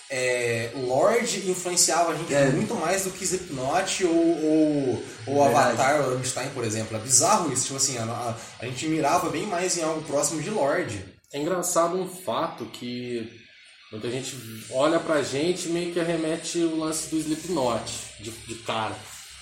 é, 0.09 0.71
Lorde 0.75 1.49
influenciava 1.49 2.11
a 2.11 2.15
gente 2.15 2.33
É. 2.33 2.45
muito 2.47 2.73
mais 2.75 3.03
do 3.03 3.11
que 3.11 3.23
Slipknot 3.25 4.05
ou, 4.05 4.15
ou, 4.15 5.03
ou. 5.27 5.43
Avatar 5.43 6.01
ou 6.01 6.13
Rammstein, 6.13 6.49
por 6.49 6.63
exemplo. 6.63 6.95
É 6.95 6.99
bizarro 6.99 7.51
isso, 7.51 7.63
tipo 7.65 7.77
assim, 7.77 7.97
a, 7.97 8.03
a- 8.03 8.35
a 8.59 8.65
gente 8.65 8.87
mirava 8.87 9.29
bem 9.29 9.45
mais 9.45 9.77
em 9.77 9.83
algo 9.83 10.01
próximo 10.03 10.41
de 10.41 10.49
Lorde. 10.49 11.03
É 11.33 11.39
engraçado 11.39 11.97
um 11.97 12.07
fato 12.07 12.65
que 12.65 13.29
muita 13.91 14.09
gente 14.09 14.35
olha 14.71 14.99
pra 14.99 15.21
gente 15.21 15.67
e 15.67 15.71
meio 15.71 15.91
que 15.93 15.99
arremete 15.99 16.59
o 16.59 16.77
lance 16.79 17.09
do 17.09 17.17
Slipknot 17.17 17.83
de, 18.21 18.31
de 18.31 18.55
cara. 18.63 18.95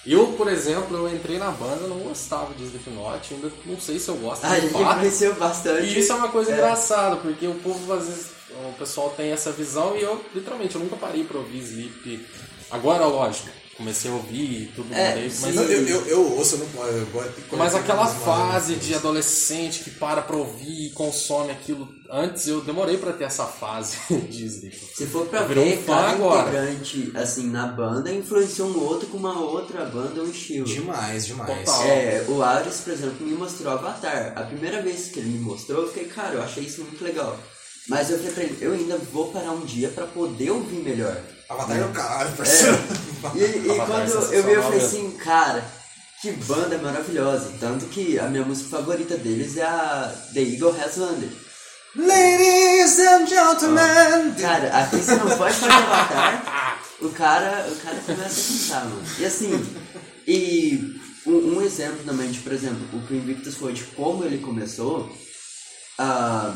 Eu, 0.06 0.34
por 0.34 0.48
exemplo, 0.48 0.96
eu 0.98 1.16
entrei 1.16 1.40
na 1.40 1.50
banda, 1.50 1.88
não 1.88 1.98
gostava 2.00 2.54
de 2.54 2.64
Slipknot, 2.64 3.34
ainda 3.34 3.52
não 3.66 3.80
sei 3.80 3.98
se 4.00 4.08
eu 4.10 4.16
gosto 4.18 4.46
Ah, 4.46 4.52
a 4.52 4.56
de 4.60 4.68
gente 4.70 4.74
fato. 4.74 5.40
bastante. 5.40 5.86
E 5.88 6.00
isso 6.00 6.12
é 6.12 6.16
uma 6.16 6.30
coisa 6.30 6.52
É. 6.52 6.54
engraçada, 6.56 7.16
porque 7.18 7.48
o 7.48 7.56
povo 7.56 7.92
às 7.94 8.06
vezes, 8.08 8.28
o 8.52 8.74
pessoal 8.78 9.10
tem 9.16 9.32
essa 9.32 9.52
visão 9.52 9.96
e 9.98 10.02
eu, 10.02 10.24
literalmente, 10.34 10.76
eu 10.76 10.82
nunca 10.82 10.96
parei 10.96 11.24
pra 11.24 11.38
ouvir 11.38 11.60
Sleep. 11.60 12.26
Agora, 12.72 13.06
lógico, 13.06 13.50
comecei 13.78 14.10
a 14.10 14.14
ouvir 14.14 14.64
e 14.64 14.66
tudo 14.76 14.94
É, 14.94 15.16
mais, 15.16 15.34
sim. 15.34 15.42
mas, 15.46 15.56
Eu, 15.56 15.64
eu, 15.64 15.88
eu, 15.88 16.08
eu 16.08 16.32
ouço, 16.38 16.56
eu 16.56 16.60
não 16.60 16.86
eu 16.88 17.02
agora 17.04 17.34
mas 17.52 17.76
aquela 17.76 18.06
mais 18.06 18.18
fase 18.24 18.76
de 18.76 18.96
adolescente 18.96 19.84
que 19.84 19.92
para 19.92 20.22
pra 20.22 20.36
ouvir 20.36 20.88
e 20.88 20.90
consome 20.92 21.52
aquilo. 21.52 21.88
Antes 22.10 22.48
eu 22.48 22.62
demorei 22.62 22.98
pra 22.98 23.14
ter 23.14 23.26
essa 23.26 23.46
fase 23.46 23.98
de 24.30 24.46
Sleep. 24.46 24.76
Se 24.96 25.06
for 25.06 25.28
pra 25.28 25.42
ver, 25.44 25.58
um 25.60 25.78
fã 25.84 25.96
cada 25.96 26.10
agora. 26.12 26.42
integrante, 26.72 27.12
assim, 27.16 27.48
na 27.50 27.68
banda 27.68 28.12
influenciou 28.12 28.70
um 28.70 28.80
outro 28.84 29.08
com 29.10 29.18
uma 29.18 29.40
outra 29.40 29.86
banda 29.86 30.22
ou 30.22 30.28
estilo. 30.30 30.66
Demais, 30.66 31.26
demais. 31.28 31.66
Total. 31.66 31.84
É, 31.84 32.26
o 32.28 32.42
Ares, 32.42 32.82
por 32.82 32.94
exemplo, 32.94 33.26
me 33.26 33.34
mostrou 33.34 33.74
Avatar. 33.74 34.34
A 34.36 34.44
primeira 34.44 34.82
vez 34.82 35.08
que 35.10 35.20
ele 35.20 35.30
me 35.30 35.40
mostrou, 35.40 35.82
eu 35.84 35.88
fiquei, 35.90 36.06
cara, 36.06 36.36
eu 36.36 36.44
achei 36.44 36.64
isso 36.64 36.82
muito 36.82 37.04
legal. 37.04 37.38
Mas 37.88 38.10
eu 38.10 38.18
falei 38.18 38.34
pra 38.34 38.44
ele, 38.44 38.58
eu 38.62 38.74
ainda 38.74 38.98
vou 38.98 39.32
parar 39.32 39.52
um 39.52 39.66
dia 39.66 39.90
pra 39.90 40.08
poder 40.08 40.50
ouvir 40.50 40.78
melhor. 40.78 41.18
Avatar 41.48 41.78
é 41.78 41.86
o 41.86 41.90
caralho, 41.90 42.36
parceiro. 42.36 42.78
E, 43.36 43.68
e 43.68 43.72
Avatar 43.80 44.02
é 44.02 44.10
quando 44.10 44.34
eu 44.34 44.44
vi, 44.44 44.52
eu 44.54 44.64
falei 44.64 44.82
assim, 44.82 45.12
cara, 45.12 45.64
que 46.22 46.32
banda 46.32 46.78
maravilhosa. 46.80 47.54
Tanto 47.60 47.86
que 47.86 48.18
a 48.18 48.28
minha 48.28 48.44
música 48.44 48.70
favorita 48.70 49.18
deles 49.18 49.58
é 49.58 49.64
a 49.64 50.16
The 50.34 50.42
Eagle 50.42 50.76
Has 50.82 50.98
Landed. 50.98 51.32
Ladies 51.96 53.00
and 53.00 53.28
gentlemen! 53.28 54.34
Cara, 54.42 54.68
aqui 54.80 54.98
você 54.98 55.16
não 55.16 55.38
pode 55.38 55.54
fazer 55.54 55.72
Avatar, 55.72 56.82
o 57.02 57.10
cara, 57.10 57.68
o 57.72 57.76
cara 57.78 57.98
começa 58.06 58.42
a 58.42 58.76
cantar, 58.76 58.90
mano. 58.90 59.04
E 59.18 59.26
assim, 59.26 59.66
e 60.28 61.00
um, 61.26 61.56
um 61.56 61.62
exemplo 61.62 62.04
também 62.04 62.32
de, 62.32 62.40
por 62.40 62.52
exemplo, 62.52 62.86
o 62.92 63.06
que 63.06 63.14
o 63.14 63.16
Invictus 63.16 63.56
foi 63.56 63.72
de 63.72 63.84
como 63.84 64.26
ele 64.26 64.40
começou, 64.40 65.10
ah, 65.98 66.54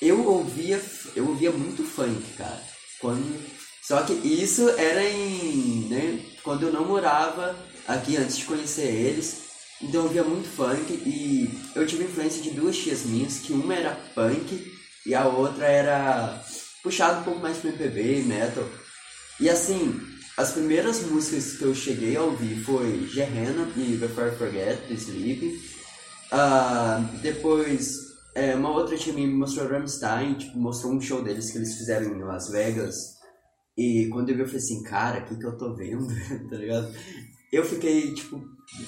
eu 0.00 0.24
ouvia, 0.24 0.80
eu 1.14 1.28
ouvia 1.28 1.50
muito 1.50 1.84
funk, 1.84 2.22
cara. 2.36 2.62
Quando, 3.00 3.40
só 3.82 4.02
que 4.02 4.12
isso 4.12 4.68
era 4.70 5.04
em, 5.04 5.88
né, 5.88 6.20
quando 6.42 6.64
eu 6.64 6.72
não 6.72 6.84
morava 6.84 7.58
aqui 7.86 8.16
antes 8.16 8.38
de 8.38 8.44
conhecer 8.44 8.86
eles. 8.86 9.48
Então 9.80 10.00
eu 10.00 10.06
ouvia 10.06 10.24
muito 10.24 10.48
funk 10.48 10.92
e 10.92 11.48
eu 11.74 11.86
tive 11.86 12.04
influência 12.04 12.42
de 12.42 12.50
duas 12.50 12.76
tias 12.76 13.04
minhas, 13.04 13.38
que 13.38 13.52
uma 13.52 13.74
era 13.74 13.94
punk 14.14 14.72
e 15.06 15.14
a 15.14 15.26
outra 15.26 15.66
era 15.66 16.44
puxada 16.82 17.20
um 17.20 17.24
pouco 17.24 17.40
mais 17.40 17.58
pro 17.58 17.70
MPB, 17.70 18.22
metal. 18.22 18.68
E 19.40 19.48
assim, 19.48 20.00
as 20.36 20.52
primeiras 20.52 21.02
músicas 21.02 21.56
que 21.56 21.62
eu 21.62 21.74
cheguei 21.74 22.16
a 22.16 22.22
ouvir 22.22 22.62
foi 22.62 23.08
Gehenna 23.12 23.72
e 23.76 23.96
Before 23.96 24.32
I 24.32 24.36
Forget, 24.36 24.86
do 24.86 24.94
Sleep. 24.94 25.60
Ah, 26.30 27.00
depois, 27.22 28.07
é, 28.34 28.54
uma 28.54 28.70
outra 28.70 28.96
minha 28.96 29.26
me 29.26 29.34
mostrou 29.34 29.68
Rammstein, 29.68 30.34
tipo, 30.34 30.58
mostrou 30.58 30.92
um 30.92 31.00
show 31.00 31.22
deles 31.22 31.50
que 31.50 31.58
eles 31.58 31.76
fizeram 31.76 32.14
em 32.14 32.22
Las 32.22 32.50
Vegas. 32.50 33.18
E 33.76 34.08
quando 34.10 34.30
eu 34.30 34.36
vi, 34.36 34.42
eu 34.42 34.46
falei 34.46 34.60
assim, 34.60 34.82
cara, 34.82 35.20
o 35.20 35.24
que 35.26 35.36
que 35.36 35.46
eu 35.46 35.56
tô 35.56 35.74
vendo, 35.74 36.06
tá 36.48 36.56
ligado? 36.56 36.92
Eu 37.52 37.64
fiquei, 37.64 38.14
tipo, 38.14 38.40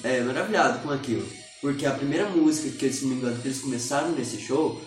é, 0.03 0.21
maravilhado 0.21 0.79
com 0.79 0.91
aquilo. 0.91 1.27
Porque 1.61 1.85
a 1.85 1.93
primeira 1.93 2.27
música 2.29 2.77
que, 2.77 2.91
se 2.91 3.05
me 3.05 3.15
engano, 3.15 3.39
que 3.39 3.47
eles 3.47 3.61
começaram 3.61 4.11
nesse 4.11 4.37
show 4.37 4.81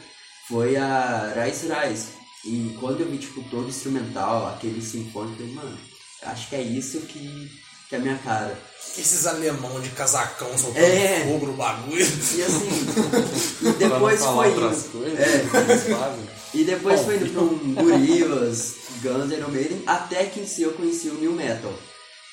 foi 0.49 0.77
a 0.77 1.33
Rise 1.35 1.69
Rise. 1.69 2.09
E 2.45 2.77
quando 2.79 3.01
eu 3.01 3.09
vi, 3.09 3.19
tipo, 3.19 3.43
todo 3.45 3.67
o 3.67 3.69
instrumental, 3.69 4.49
aquele 4.49 4.83
sinfônico, 4.83 5.43
eu 5.43 5.49
falei, 5.49 5.55
mano, 5.55 5.79
acho 6.23 6.49
que 6.49 6.57
é 6.57 6.63
isso 6.63 7.01
que, 7.03 7.51
que 7.89 7.95
é 7.95 7.99
a 7.99 8.01
minha 8.01 8.19
cara. 8.19 8.59
Esses 8.97 9.27
alemão 9.27 9.81
de 9.81 9.91
casacão 9.91 10.57
soltando 10.57 10.85
É. 10.85 11.25
fogo 11.25 11.47
no 11.47 11.53
bagulho. 11.55 11.99
E 12.01 12.43
assim, 12.43 12.69
e 13.61 13.63
Pra 13.63 13.71
não 13.73 13.79
depois 13.79 14.21
falar 14.21 14.45
foi 14.45 14.53
indo, 14.53 14.91
coisas, 14.93 15.19
é, 15.19 16.25
e 16.55 16.65
depois 16.65 17.01
Bom. 17.01 17.07
foi 17.07 17.17
indo 17.17 17.31
pra 17.33 17.43
um 17.43 17.75
Gorillaz, 17.75 18.75
Guns 19.03 19.31
N' 19.31 19.49
Maiden, 19.51 19.83
até 19.87 20.27
que 20.27 20.41
em 20.41 20.47
si 20.47 20.63
eu 20.63 20.73
conheci 20.75 21.09
o 21.09 21.15
New 21.15 21.33
Metal. 21.33 21.73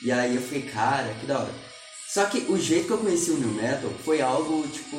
E 0.03 0.11
aí 0.11 0.35
eu 0.35 0.41
fiquei, 0.41 0.63
cara, 0.63 1.13
que 1.19 1.25
da 1.25 1.39
hora. 1.39 1.53
Só 2.13 2.25
que 2.25 2.39
o 2.49 2.57
jeito 2.59 2.87
que 2.87 2.93
eu 2.93 2.97
conheci 2.99 3.31
o 3.31 3.37
New 3.37 3.49
Metal 3.53 3.89
foi 4.03 4.21
algo, 4.21 4.67
tipo, 4.67 4.97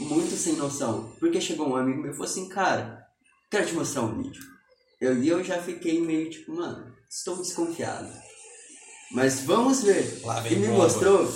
muito 0.00 0.36
sem 0.36 0.54
noção. 0.54 1.12
Porque 1.18 1.40
chegou 1.40 1.68
um 1.68 1.76
amigo 1.76 2.00
meu 2.02 2.10
e 2.12 2.14
falou 2.14 2.30
assim, 2.30 2.48
cara, 2.48 3.02
quero 3.50 3.66
te 3.66 3.74
mostrar 3.74 4.02
um 4.02 4.22
vídeo. 4.22 4.42
Eu, 5.00 5.20
e 5.20 5.28
eu 5.28 5.42
já 5.42 5.60
fiquei 5.60 6.00
meio 6.00 6.30
tipo, 6.30 6.54
mano, 6.54 6.92
estou 7.10 7.36
desconfiado. 7.38 8.08
Mas 9.12 9.40
vamos 9.40 9.82
ver. 9.82 10.20
Lá 10.24 10.40
vem 10.40 10.54
E 10.54 10.56
me 10.56 10.68
mostrou, 10.68 11.30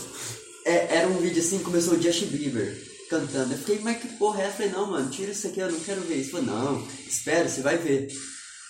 é, 0.65 0.97
era 0.97 1.09
um 1.09 1.19
vídeo 1.19 1.43
assim, 1.43 1.59
começou 1.59 1.95
o 1.95 2.03
Justin 2.03 2.27
Bieber 2.27 2.77
cantando. 3.09 3.53
Eu 3.53 3.59
fiquei, 3.59 3.79
mas 3.81 3.99
que 3.99 4.09
porra 4.09 4.43
é 4.43 4.47
essa? 4.47 4.63
Eu 4.63 4.71
falei, 4.71 4.73
não, 4.73 4.91
mano, 4.91 5.11
tira 5.11 5.31
isso 5.31 5.47
aqui, 5.47 5.61
eu 5.61 5.71
não 5.71 5.81
quero 5.81 6.01
ver 6.03 6.17
isso. 6.17 6.33
Falou, 6.33 6.47
não, 6.47 6.89
espera, 7.07 7.49
você 7.49 7.61
vai 7.61 7.77
ver. 7.79 8.09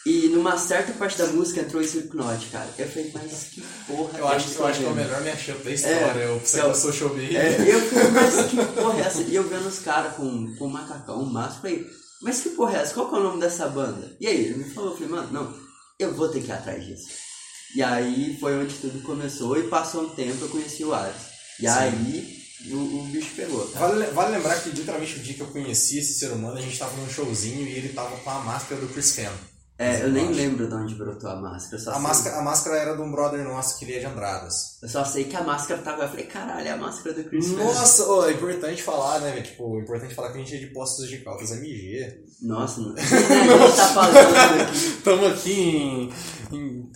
E 0.05 0.29
numa 0.29 0.57
certa 0.57 0.93
parte 0.93 1.19
da 1.19 1.27
música 1.27 1.61
entrou 1.61 1.83
esse 1.83 1.99
Slipknot, 1.99 2.47
cara. 2.47 2.69
Eu 2.79 2.89
falei, 2.89 3.11
mas 3.13 3.45
que 3.53 3.61
porra 3.89 4.19
Eu 4.19 4.29
acho, 4.29 4.49
estou 4.49 4.65
eu 4.65 4.71
acho 4.71 4.79
que 4.81 4.87
é 4.87 4.89
o 4.89 4.95
melhor 4.95 5.21
mashup 5.25 5.65
da 5.65 5.71
história. 5.73 6.21
É, 6.21 6.29
eu 6.29 6.41
Psycho 6.41 6.75
Social 6.77 7.09
Behavior. 7.09 7.43
É, 7.43 7.75
eu 7.75 7.81
falei, 7.81 8.11
mas 8.13 8.51
que 8.51 8.57
porra 8.81 8.99
é 9.01 9.03
essa? 9.03 9.23
E 9.23 9.35
eu 9.35 9.49
vendo 9.49 9.67
os 9.67 9.81
caras 9.81 10.15
com, 10.15 10.55
com 10.57 10.69
macacão, 10.69 11.25
máscara, 11.25 11.61
falei, 11.61 11.87
mas 12.23 12.41
que 12.41 12.51
porra 12.51 12.79
é 12.79 12.83
essa? 12.83 12.95
Qual 12.95 13.09
que 13.09 13.17
é 13.17 13.19
o 13.19 13.23
nome 13.23 13.41
dessa 13.41 13.67
banda? 13.69 14.17
E 14.21 14.29
aí, 14.29 14.45
ele 14.45 14.59
me 14.59 14.71
falou, 14.71 14.91
eu 14.91 14.97
falei, 14.97 15.11
mano, 15.11 15.33
não, 15.33 15.55
eu 15.99 16.15
vou 16.15 16.29
ter 16.29 16.41
que 16.41 16.49
ir 16.49 16.53
atrás 16.53 16.85
disso. 16.85 17.26
E 17.75 17.83
aí 17.83 18.37
foi 18.39 18.57
onde 18.59 18.75
tudo 18.77 19.03
começou 19.03 19.59
e 19.59 19.69
passou 19.69 20.05
um 20.05 20.09
tempo 20.11 20.45
eu 20.45 20.49
conheci 20.49 20.85
o 20.85 20.95
Ares. 20.95 21.17
E 21.61 21.67
aí 21.67 22.37
o, 22.71 22.77
o 22.77 23.03
bicho 23.13 23.35
pegou, 23.37 23.67
cara. 23.69 23.89
Vale, 23.89 24.07
vale 24.07 24.37
lembrar 24.37 24.61
que 24.61 24.71
literalmente 24.71 25.17
o 25.17 25.23
dia 25.23 25.35
que 25.35 25.41
eu 25.43 25.47
conheci 25.49 25.99
esse 25.99 26.15
ser 26.15 26.33
humano, 26.33 26.57
a 26.57 26.61
gente 26.63 26.79
tava 26.79 26.97
num 26.97 27.09
showzinho 27.09 27.67
e 27.67 27.73
ele 27.73 27.91
tava 27.91 28.17
com 28.17 28.31
a 28.31 28.41
máscara 28.41 28.81
do 28.81 28.89
Chris 28.89 29.13
Fenn. 29.13 29.33
É, 29.79 30.03
eu 30.05 30.09
nem 30.11 30.25
acho. 30.29 30.35
lembro 30.37 30.67
de 30.67 30.75
onde 30.75 30.95
brotou 30.95 31.29
a 31.29 31.37
máscara. 31.37 31.77
A 31.77 31.93
sei- 31.93 32.01
máscara, 32.01 32.39
a 32.39 32.43
máscara 32.43 32.77
era 32.79 32.97
de 32.97 33.03
um 33.03 33.13
brother 33.13 33.45
nosso 33.45 33.79
que 33.79 33.85
ele 33.85 33.97
é 33.97 33.99
de 33.99 34.07
Andradas. 34.07 34.79
Eu 34.83 34.89
só 34.89 35.05
sei 35.05 35.25
que 35.25 35.37
a 35.37 35.43
máscara 35.43 35.83
tava. 35.83 36.05
Eu 36.05 36.09
falei, 36.09 36.25
caralho, 36.25 36.67
é 36.67 36.71
a 36.71 36.77
máscara 36.79 37.15
do 37.15 37.25
Chris. 37.25 37.51
Nossa, 37.51 38.07
ô, 38.07 38.25
é 38.25 38.33
importante 38.33 38.83
falar, 38.83 39.21
né? 39.21 39.43
Tipo, 39.43 39.79
é 39.79 39.83
importante 39.83 40.15
falar 40.15 40.33
que 40.33 40.39
a 40.39 40.41
gente 40.41 40.55
é 40.57 40.59
de 40.61 40.69
Postos 40.69 41.07
de 41.07 41.19
Caldas 41.19 41.51
MG. 41.53 42.25
Nossa, 42.41 42.81
não. 42.81 42.95
a 42.97 43.01
gente 43.01 43.77
tá 43.77 43.87
falando 43.89 44.63
aqui. 44.63 45.03
Tamo 45.05 45.27
aqui 45.27 45.53
em, 45.53 46.13
em 46.53 46.91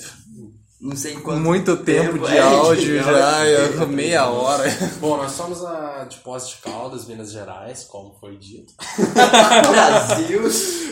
Não 0.81 0.97
sei 0.97 1.15
quanto. 1.17 1.41
Muito 1.41 1.77
tempo 1.77 2.19
de 2.19 2.37
é, 2.37 2.41
áudio 2.41 2.83
de 2.83 3.05
já, 3.05 3.47
é 3.47 3.87
meia 3.87 4.31
hora. 4.31 4.65
Bom, 4.99 5.19
nós 5.19 5.33
somos 5.33 5.63
a 5.63 6.05
de 6.05 6.17
Poços 6.19 6.51
de 6.51 6.57
Caldas, 6.63 7.05
Minas 7.05 7.31
Gerais, 7.33 7.85
como 7.85 8.17
foi 8.19 8.39
dito. 8.39 8.73
Brasil. 9.71 10.43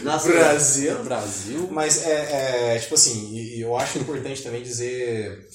Nossa, 0.02 0.28
Brasil. 0.28 1.02
Brasil. 1.04 1.68
Mas 1.70 2.06
é, 2.06 2.74
é, 2.74 2.78
tipo 2.78 2.94
assim, 2.96 3.34
eu 3.58 3.74
acho 3.78 3.98
importante 3.98 4.42
também 4.42 4.62
dizer. 4.62 5.48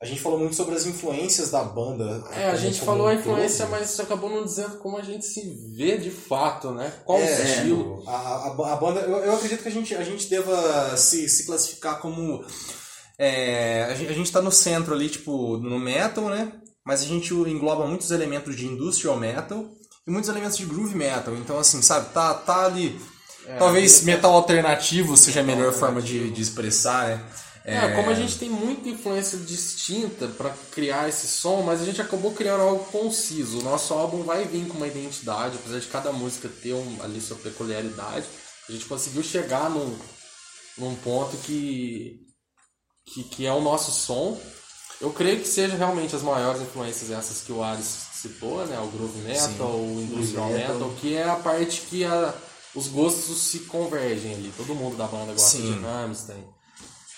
A 0.00 0.06
gente 0.06 0.20
falou 0.22 0.38
muito 0.38 0.54
sobre 0.54 0.76
as 0.76 0.86
influências 0.86 1.50
da 1.50 1.62
banda. 1.62 2.24
É, 2.32 2.46
a 2.50 2.56
gente 2.56 2.78
como 2.78 2.92
falou 2.92 3.06
a 3.08 3.14
influência, 3.14 3.66
todo. 3.66 3.72
mas 3.72 3.90
você 3.90 4.00
acabou 4.00 4.30
não 4.30 4.44
dizendo 4.44 4.78
como 4.78 4.96
a 4.96 5.02
gente 5.02 5.26
se 5.26 5.42
vê 5.76 5.98
de 5.98 6.10
fato, 6.10 6.70
né? 6.70 6.90
Qual 7.04 7.18
o 7.18 7.22
É, 7.22 7.42
estilo. 7.42 8.02
A, 8.06 8.12
a, 8.12 8.72
a 8.72 8.76
banda, 8.76 9.00
eu, 9.00 9.18
eu 9.18 9.34
acredito 9.34 9.62
que 9.62 9.68
a 9.68 9.72
gente, 9.72 9.94
a 9.94 10.02
gente 10.04 10.30
deva 10.30 10.96
se, 10.96 11.28
se 11.28 11.44
classificar 11.44 12.00
como. 12.00 12.42
É, 13.22 13.84
a, 13.84 13.94
gente, 13.94 14.10
a 14.10 14.14
gente 14.14 14.32
tá 14.32 14.40
no 14.40 14.50
centro 14.50 14.94
ali, 14.94 15.10
tipo, 15.10 15.58
no 15.58 15.78
metal, 15.78 16.30
né? 16.30 16.50
Mas 16.82 17.02
a 17.02 17.06
gente 17.06 17.34
engloba 17.34 17.86
muitos 17.86 18.10
elementos 18.10 18.56
de 18.56 18.64
industrial 18.64 19.18
metal 19.18 19.68
e 20.06 20.10
muitos 20.10 20.30
elementos 20.30 20.56
de 20.56 20.64
groove 20.64 20.96
metal. 20.96 21.36
Então, 21.36 21.58
assim, 21.58 21.82
sabe, 21.82 22.14
tá, 22.14 22.32
tá 22.32 22.64
ali. 22.64 22.98
É, 23.46 23.58
Talvez 23.58 24.00
metal 24.04 24.32
alternativo 24.32 25.18
seja 25.18 25.40
a 25.40 25.42
melhor 25.42 25.70
forma 25.70 26.00
de, 26.00 26.30
de 26.30 26.40
expressar, 26.40 27.08
né? 27.08 27.24
É, 27.62 27.94
como 27.94 28.08
a 28.08 28.14
gente 28.14 28.38
tem 28.38 28.48
muita 28.48 28.88
influência 28.88 29.36
distinta 29.36 30.26
pra 30.26 30.54
criar 30.72 31.06
esse 31.10 31.26
som, 31.26 31.60
mas 31.60 31.82
a 31.82 31.84
gente 31.84 32.00
acabou 32.00 32.32
criando 32.32 32.62
algo 32.62 32.84
conciso. 32.86 33.58
O 33.58 33.62
nosso 33.62 33.92
álbum 33.92 34.22
vai 34.22 34.46
vir 34.46 34.66
com 34.66 34.78
uma 34.78 34.86
identidade, 34.86 35.56
apesar 35.56 35.78
de 35.78 35.86
cada 35.88 36.10
música 36.10 36.48
ter 36.62 36.72
um, 36.72 36.96
ali 37.02 37.20
sua 37.20 37.36
peculiaridade. 37.36 38.24
A 38.66 38.72
gente 38.72 38.86
conseguiu 38.86 39.22
chegar 39.22 39.68
num, 39.68 39.94
num 40.78 40.94
ponto 40.94 41.36
que, 41.36 42.29
que, 43.12 43.24
que 43.24 43.46
é 43.46 43.52
o 43.52 43.60
nosso 43.60 43.90
som. 43.90 44.38
Eu 45.00 45.10
creio 45.10 45.40
que 45.40 45.48
seja 45.48 45.76
realmente 45.76 46.14
as 46.14 46.22
maiores 46.22 46.60
influências 46.60 47.10
essas 47.10 47.40
que 47.40 47.52
o 47.52 47.62
Ares 47.62 47.86
citou, 48.14 48.64
né? 48.66 48.78
O 48.80 48.88
groove 48.88 49.18
metal, 49.20 49.68
o 49.68 50.00
industrial 50.02 50.50
Metal. 50.50 50.74
metal, 50.74 50.94
que 51.00 51.16
é 51.16 51.28
a 51.28 51.36
parte 51.36 51.82
que 51.82 52.04
a, 52.04 52.34
os 52.74 52.86
gostos 52.88 53.38
se 53.38 53.60
convergem 53.60 54.34
ali. 54.34 54.52
Todo 54.56 54.74
mundo 54.74 54.96
da 54.96 55.06
banda 55.06 55.32
gosta 55.32 55.56
Sim. 55.56 55.72
de 55.72 55.80
Rammstein. 55.80 56.44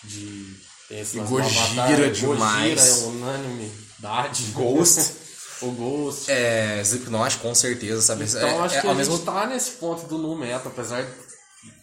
de 0.05 0.57
tem 0.93 1.01
esse 1.01 1.19
E 1.19 1.21
Gojira 1.23 1.83
Avatar, 1.83 2.11
demais. 2.11 2.81
Gojira 2.81 3.01
é 3.01 3.07
unanimidade. 3.09 4.45
Ghost. 4.53 5.13
o 5.63 5.71
Ghost. 5.71 6.31
É, 6.31 6.81
Slipknot, 6.83 7.39
com 7.39 7.55
certeza, 7.55 8.03
sabe? 8.03 8.25
Então 8.25 8.47
é, 8.47 8.59
acho 8.59 8.77
é, 8.77 8.81
que 8.81 8.87
ao 8.87 8.93
a 8.93 8.97
mesmo 8.97 9.17
gente 9.17 9.25
tá 9.25 9.47
nesse 9.47 9.71
ponto 9.73 10.07
do 10.07 10.19
nu 10.19 10.37
metal, 10.37 10.67
apesar 10.67 11.03
de 11.03 11.32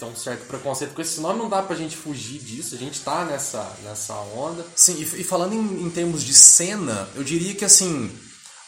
um 0.02 0.16
certo 0.16 0.46
preconceito 0.48 0.94
com 0.94 1.02
esse 1.02 1.20
nome, 1.22 1.40
não 1.40 1.50
dá 1.50 1.62
pra 1.62 1.76
gente 1.76 1.96
fugir 1.96 2.40
disso. 2.40 2.76
A 2.76 2.78
gente 2.78 3.00
tá 3.02 3.26
nessa, 3.26 3.72
nessa 3.84 4.14
onda. 4.16 4.66
Sim, 4.76 4.96
e, 5.00 5.04
e 5.04 5.24
falando 5.24 5.54
em, 5.54 5.84
em 5.86 5.90
termos 5.90 6.24
de 6.24 6.34
cena, 6.34 7.08
eu 7.16 7.24
diria 7.24 7.54
que 7.56 7.64
assim, 7.66 8.12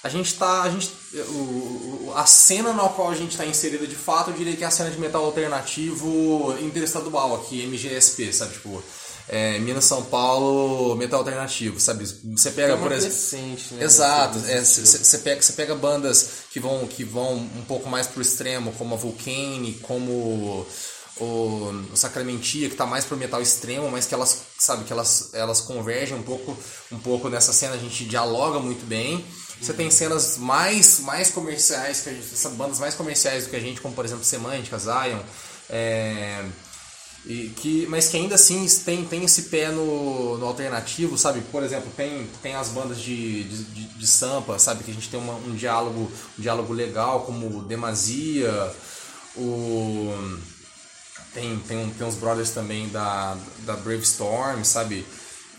a 0.04 0.10
gente 0.10 0.34
tá. 0.36 0.64
A, 0.64 0.70
gente, 0.70 0.92
o, 1.30 2.08
o- 2.08 2.14
a 2.16 2.26
cena 2.26 2.74
na 2.74 2.88
qual 2.90 3.10
a 3.10 3.16
gente 3.16 3.38
tá 3.38 3.46
inserido 3.46 3.88
de 3.88 3.96
fato, 3.96 4.32
eu 4.32 4.36
diria 4.38 4.56
que 4.56 4.64
é 4.64 4.68
a 4.68 4.72
cena 4.72 4.90
de 4.90 5.00
metal 5.00 5.24
alternativo 5.26 6.56
interestadual 6.62 7.36
aqui, 7.36 7.62
MGSP, 7.66 8.34
sabe? 8.34 8.54
Tipo, 8.54 8.84
é, 9.30 9.60
Minas 9.60 9.86
São 9.86 10.04
Paulo, 10.04 10.96
metal 10.96 11.20
alternativo, 11.20 11.80
sabe? 11.80 12.06
Você 12.06 12.52
pega, 12.52 12.74
É 12.74 12.78
por 12.78 12.92
exemplo. 12.92 13.16
né? 13.76 13.84
Exato, 13.86 14.40
você 14.40 15.18
pega, 15.20 15.42
cê 15.42 15.54
pega 15.54 15.76
bandas 15.76 16.30
que 16.52 16.60
vão, 16.60 16.86
que 16.88 17.04
vão 17.04 17.36
um 17.36 17.64
pouco 17.68 17.88
mais 17.90 18.08
pro 18.08 18.22
extremo, 18.22 18.74
como 18.74 18.94
a 18.96 18.98
Vulcane, 18.98 19.80
como 19.84 20.66
o, 21.18 21.86
o 21.92 21.98
Sacramentia, 21.98 22.70
que 22.70 22.76
tá 22.76 22.86
mais 22.86 23.06
pro 23.06 23.18
metal 23.18 23.42
extremo, 23.42 23.90
mas 23.92 24.06
que 24.06 24.14
elas, 24.14 24.44
sabe, 24.58 24.84
que 24.86 24.94
elas, 24.94 25.30
elas 25.34 25.62
convergem 25.62 26.18
um 26.18 26.24
pouco, 26.24 26.58
um 26.92 27.00
pouco 27.00 27.30
nessa 27.30 27.54
cena, 27.54 27.76
a 27.76 27.78
gente 27.78 28.06
dialoga 28.06 28.60
muito 28.60 28.86
bem. 28.86 29.24
Você 29.62 29.74
tem 29.74 29.92
cenas 29.92 30.38
mais, 30.38 31.02
mais 31.02 31.30
comerciais, 31.30 32.02
que 32.02 32.10
a 32.10 32.14
gente, 32.14 32.48
bandas 32.56 32.80
mais 32.80 32.96
comerciais 32.96 33.44
do 33.44 33.52
que 33.52 33.56
a 33.56 33.60
gente, 33.60 33.80
como 33.80 33.94
por 33.94 34.04
exemplo 34.04 34.24
Semântica, 34.24 34.80
Zion, 34.80 35.20
é, 35.70 36.44
e 37.26 37.50
que, 37.50 37.86
mas 37.88 38.08
que 38.08 38.18
ainda 38.18 38.34
assim 38.34 38.66
tem, 38.84 39.06
tem 39.06 39.24
esse 39.24 39.44
pé 39.44 39.70
no, 39.70 40.40
no 40.40 40.46
alternativo, 40.48 41.16
sabe? 41.18 41.42
Por 41.52 41.62
exemplo, 41.62 41.92
tem, 41.96 42.28
tem 42.42 42.56
as 42.56 42.70
bandas 42.70 43.00
de, 43.00 43.44
de, 43.44 43.64
de, 43.64 43.84
de 44.00 44.08
Sampa, 44.08 44.58
sabe? 44.58 44.84
Que 44.84 44.90
a 44.90 44.94
gente 44.94 45.08
tem 45.08 45.20
uma, 45.20 45.36
um, 45.36 45.54
diálogo, 45.54 46.12
um 46.40 46.42
diálogo 46.42 46.74
legal, 46.74 47.22
como 47.22 47.62
Demasia, 47.62 48.74
o, 49.36 50.40
tem, 51.34 51.58
tem, 51.68 51.90
tem 51.90 52.08
uns 52.08 52.16
brothers 52.16 52.52
também 52.52 52.90
da, 52.90 53.38
da 53.60 53.74
Brave 53.76 54.04
Storm, 54.04 54.64
sabe? 54.64 55.06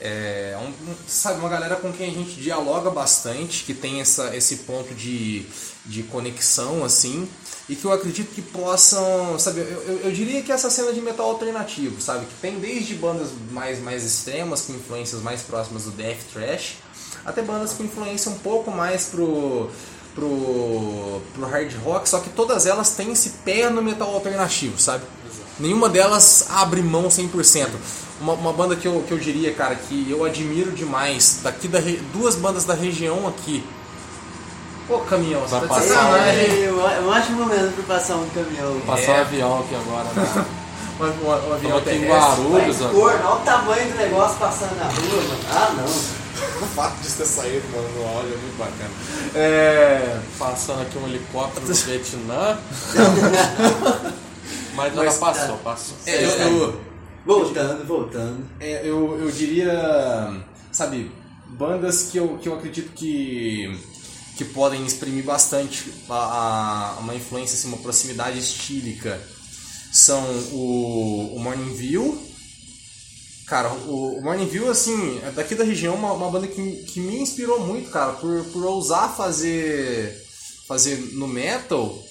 É, 0.01 0.59
um, 0.61 0.95
sabe, 1.07 1.39
uma 1.39 1.49
galera 1.49 1.77
com 1.77 1.93
quem 1.93 2.11
a 2.11 2.13
gente 2.13 2.41
dialoga 2.41 2.91
bastante, 2.91 3.63
que 3.65 3.73
tem 3.73 4.01
essa, 4.01 4.37
esse 4.37 4.57
ponto 4.59 4.93
de, 4.95 5.47
de 5.87 6.03
conexão, 6.03 6.85
assim, 6.85 7.29
e 7.69 7.77
que 7.77 7.85
eu 7.85 7.93
acredito 7.93 8.35
que 8.35 8.43
possam, 8.43 9.39
sabe, 9.39 9.61
eu, 9.61 9.83
eu, 9.83 10.01
eu 10.07 10.13
diria 10.13 10.43
que 10.43 10.51
essa 10.51 10.69
cena 10.69 10.93
de 10.93 11.01
metal 11.01 11.31
alternativo, 11.31 12.01
sabe, 12.01 12.27
que 12.27 12.35
tem 12.41 12.59
desde 12.59 12.95
bandas 12.95 13.29
mais, 13.53 13.81
mais 13.81 14.03
extremas, 14.03 14.63
com 14.63 14.73
influências 14.73 15.23
mais 15.23 15.43
próximas 15.43 15.85
do 15.85 15.93
death 15.93 16.19
thrash, 16.33 16.79
até 17.25 17.41
bandas 17.41 17.73
com 17.73 17.85
influência 17.85 18.31
um 18.31 18.39
pouco 18.39 18.73
mais 18.73 19.05
pro, 19.05 19.71
pro, 20.17 21.23
pro 21.33 21.47
hard 21.47 21.73
rock, 21.85 22.09
só 22.09 22.19
que 22.19 22.31
todas 22.31 22.67
elas 22.67 22.97
têm 22.97 23.13
esse 23.13 23.31
pé 23.45 23.71
no 23.71 23.81
metal 23.81 24.13
alternativo, 24.13 24.81
sabe? 24.81 25.05
Nenhuma 25.59 25.89
delas 25.89 26.47
abre 26.51 26.83
mão 26.83 27.09
100%. 27.09 27.69
Uma, 28.21 28.35
uma 28.35 28.53
banda 28.53 28.77
que 28.77 28.87
eu, 28.87 29.05
que 29.07 29.13
eu 29.13 29.19
diria, 29.19 29.53
cara, 29.53 29.75
que 29.75 30.07
eu 30.11 30.25
admiro 30.25 30.71
demais, 30.73 31.41
daqui 31.43 31.67
da 31.69 31.79
re- 31.81 32.01
duas 32.13 32.37
bandas 32.37 32.65
da 32.65 32.75
região 32.75 33.27
aqui. 33.29 33.65
Pô, 34.89 34.99
caminhão, 35.01 35.41
você 35.43 35.51
Vai 35.53 35.61
tá 35.61 35.67
passar, 35.69 35.89
sacanagem. 35.95 36.65
É, 36.65 37.01
um 37.03 37.09
ótimo 37.09 37.43
momento 37.43 37.75
pra 37.85 37.97
passar 37.97 38.17
um 38.17 38.29
caminhão. 38.31 38.81
Passar 38.87 39.13
É. 39.13 39.19
um 39.19 39.21
avião 39.21 39.61
aqui 39.61 39.75
agora. 39.75 40.05
Né? 40.15 40.45
Um, 41.01 41.05
um, 41.05 41.49
um 41.51 41.53
avião 41.55 41.79
aqui 41.79 41.91
em. 41.91 42.09
Guarulhos 42.09 42.77
cor, 42.79 43.13
olha 43.13 43.29
o 43.29 43.37
tamanho 43.41 43.91
do 43.93 43.97
negócio 43.99 44.37
passando 44.39 44.77
na 44.77 44.85
rua, 44.85 45.23
mano. 45.23 45.41
Ah, 45.51 45.75
não. 45.77 46.23
O 46.61 46.67
fato 46.67 46.95
de 47.03 47.09
ter 47.09 47.25
saído 47.25 47.63
mano, 47.73 47.89
no 47.97 48.17
áudio 48.17 48.35
é 48.35 48.37
muito 48.37 48.57
bacana. 48.59 48.91
É. 49.35 50.19
Passando 50.39 50.83
aqui 50.83 50.99
um 50.99 51.07
helicóptero 51.07 51.67
do 51.67 51.75
Vietnã. 51.75 52.59
Mas 54.75 54.95
Mas- 54.95 55.19
passou, 55.19 55.59
passou. 55.59 55.97
É, 56.07 56.25
eu, 56.25 56.31
eu, 56.31 56.93
Voltando, 57.25 57.87
voltando. 57.87 58.45
É, 58.59 58.81
eu, 58.85 59.17
eu 59.21 59.31
diria, 59.31 59.73
sabe, 60.73 61.11
bandas 61.51 62.09
que 62.11 62.17
eu, 62.19 62.37
que 62.39 62.49
eu 62.49 62.55
acredito 62.55 62.93
que, 62.95 63.79
que 64.37 64.45
podem 64.47 64.85
exprimir 64.85 65.23
bastante 65.25 65.93
a, 66.09 66.15
a- 66.15 66.99
uma 67.01 67.15
influência, 67.15 67.55
assim, 67.55 67.69
uma 67.69 67.77
proximidade 67.77 68.39
estílica 68.39 69.21
são 69.93 70.21
o, 70.53 71.35
o 71.37 71.39
Morning 71.39 71.75
View. 71.75 72.21
Cara, 73.47 73.71
o, 73.73 74.19
o 74.19 74.23
Morning 74.23 74.47
View, 74.49 74.69
assim, 74.71 75.21
é 75.23 75.31
daqui 75.31 75.55
da 75.55 75.63
região, 75.65 75.95
uma, 75.95 76.13
uma 76.15 76.31
banda 76.31 76.49
que, 76.49 76.77
que 76.85 76.99
me 76.99 77.21
inspirou 77.21 77.61
muito, 77.61 77.91
cara, 77.91 78.15
por, 78.15 78.43
por 78.47 78.65
ousar 78.65 79.15
fazer, 79.15 80.19
fazer 80.67 80.97
no 81.13 81.29
metal. 81.29 82.03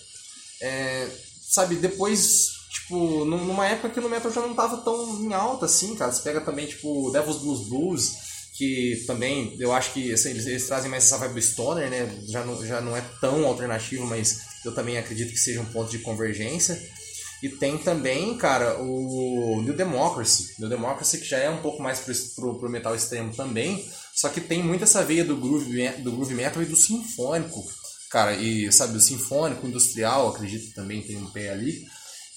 É, 0.62 1.08
sabe, 1.52 1.76
depois, 1.76 2.48
tipo, 2.72 3.26
num- 3.26 3.46
numa 3.46 3.68
época 3.68 3.90
que 3.90 4.00
no 4.02 4.10
metal 4.10 4.32
já 4.32 4.42
não 4.42 4.54
tava 4.54 4.78
tão 4.78 5.22
em 5.22 5.34
alta 5.34 5.66
assim, 5.66 5.96
cara. 5.96 6.12
Você 6.12 6.22
pega 6.22 6.42
também, 6.42 6.66
tipo, 6.68 7.12
Devil's 7.12 7.38
Blues 7.42 7.68
Blues, 7.68 8.12
que 8.58 9.04
também 9.08 9.56
eu 9.60 9.74
acho 9.74 9.94
que 9.94 10.12
assim, 10.14 10.30
eles, 10.32 10.46
eles 10.46 10.68
trazem 10.68 10.90
mais 10.90 11.06
essa 11.06 11.18
vibe 11.18 11.42
stoner, 11.42 11.90
né? 11.90 12.22
Já 12.28 12.44
não, 12.46 12.66
já 12.66 12.82
não 12.82 12.96
é 12.96 13.02
tão 13.20 13.46
alternativo, 13.46 14.06
mas 14.06 14.40
eu 14.66 14.74
também 14.74 14.98
acredito 14.98 15.32
que 15.32 15.38
seja 15.40 15.62
um 15.62 15.66
ponto 15.66 15.90
de 15.90 16.00
convergência. 16.00 16.80
E 17.42 17.50
tem 17.50 17.76
também, 17.80 18.38
cara, 18.38 18.78
o 18.80 19.62
New 19.64 19.74
Democracy. 19.76 20.54
New 20.60 20.70
Democracy 20.70 21.18
que 21.18 21.26
já 21.26 21.40
é 21.40 21.50
um 21.50 21.62
pouco 21.62 21.82
mais 21.82 22.00
pro, 22.02 22.14
pro, 22.36 22.60
pro 22.60 22.70
metal 22.70 22.96
extremo 22.96 23.34
também, 23.36 23.84
só 24.14 24.30
que 24.30 24.40
tem 24.40 24.62
muito 24.62 24.84
essa 24.84 25.04
veia 25.04 25.26
do 25.26 25.36
groove, 25.36 25.90
do 26.04 26.12
groove 26.12 26.36
metal 26.36 26.62
e 26.62 26.68
do 26.68 26.76
sinfônico. 26.76 27.66
Cara, 28.12 28.36
e 28.36 28.72
sabe, 28.74 28.98
o 28.98 29.02
sinfônico, 29.02 29.66
industrial, 29.66 30.28
acredito 30.28 30.68
que 30.68 30.76
também 30.76 31.02
tem 31.02 31.18
um 31.18 31.30
pé 31.32 31.52
ali, 31.52 31.82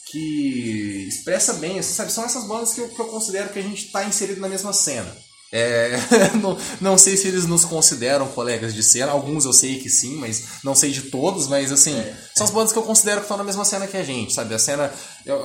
que 0.07 1.09
expressa 1.09 1.55
bem, 1.55 1.83
sabe, 1.83 2.13
são 2.13 2.25
essas 2.25 2.47
bandas 2.47 2.73
que 2.73 2.81
eu, 2.81 2.89
que 2.89 3.01
eu 3.01 3.07
considero 3.07 3.49
que 3.49 3.59
a 3.59 3.63
gente 3.63 3.87
está 3.87 4.05
inserido 4.05 4.41
na 4.41 4.49
mesma 4.49 4.73
cena. 4.73 5.13
É, 5.51 5.97
não, 6.41 6.57
não 6.81 6.99
sei 6.99 7.17
se 7.17 7.27
eles 7.27 7.47
nos 7.47 7.65
consideram 7.65 8.29
colegas 8.29 8.73
de 8.73 8.83
cena, 8.85 9.11
alguns 9.11 9.45
eu 9.45 9.53
sei 9.53 9.81
que 9.81 9.91
sim, 9.91 10.17
mas 10.17 10.45
não 10.63 10.77
sei 10.77 10.93
de 10.93 11.03
todos, 11.03 11.49
mas 11.49 11.73
assim, 11.73 11.95
são 12.35 12.45
as 12.45 12.53
bandas 12.53 12.73
que 12.73 12.79
eu 12.79 12.83
considero 12.83 13.19
que 13.19 13.25
estão 13.25 13.37
na 13.37 13.45
mesma 13.45 13.65
cena 13.65 13.87
que 13.87 13.97
a 13.97 14.05
gente, 14.05 14.33
sabe? 14.33 14.55
A 14.55 14.59
cena, 14.59 14.93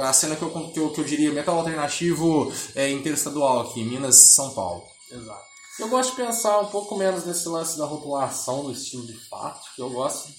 a 0.02 0.14
cena 0.14 0.36
que 0.36 0.44
eu, 0.44 0.50
que 0.72 0.80
eu, 0.80 0.92
que 0.92 1.02
eu 1.02 1.06
diria 1.06 1.32
metal 1.32 1.58
alternativo 1.58 2.54
é, 2.76 2.90
interestadual 2.92 3.62
aqui, 3.62 3.84
Minas, 3.84 4.34
São 4.34 4.52
Paulo. 4.52 4.84
Exato. 5.12 5.49
Eu 5.80 5.88
gosto 5.88 6.12
de 6.12 6.18
pensar 6.18 6.60
um 6.60 6.68
pouco 6.68 6.98
menos 6.98 7.26
nesse 7.26 7.48
lance 7.48 7.78
da 7.78 7.86
rotulação 7.86 8.66
do 8.66 8.72
estilo 8.72 9.06
de 9.06 9.14
fato, 9.14 9.74
que 9.74 9.82
eu 9.82 9.90
gosto, 9.90 10.30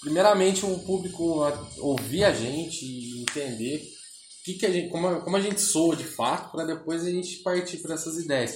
primeiramente, 0.00 0.64
o 0.64 0.78
público 0.78 1.42
ouvir 1.78 2.24
a 2.24 2.32
gente 2.32 2.84
e 2.84 3.22
entender 3.22 3.82
que 4.44 4.54
que 4.54 4.66
a 4.66 4.70
gente, 4.70 4.88
como, 4.88 5.08
a, 5.08 5.20
como 5.20 5.36
a 5.36 5.40
gente 5.40 5.60
soa 5.60 5.96
de 5.96 6.04
fato, 6.04 6.52
para 6.52 6.64
depois 6.64 7.04
a 7.04 7.10
gente 7.10 7.38
partir 7.38 7.78
para 7.78 7.94
essas 7.94 8.16
ideias. 8.16 8.54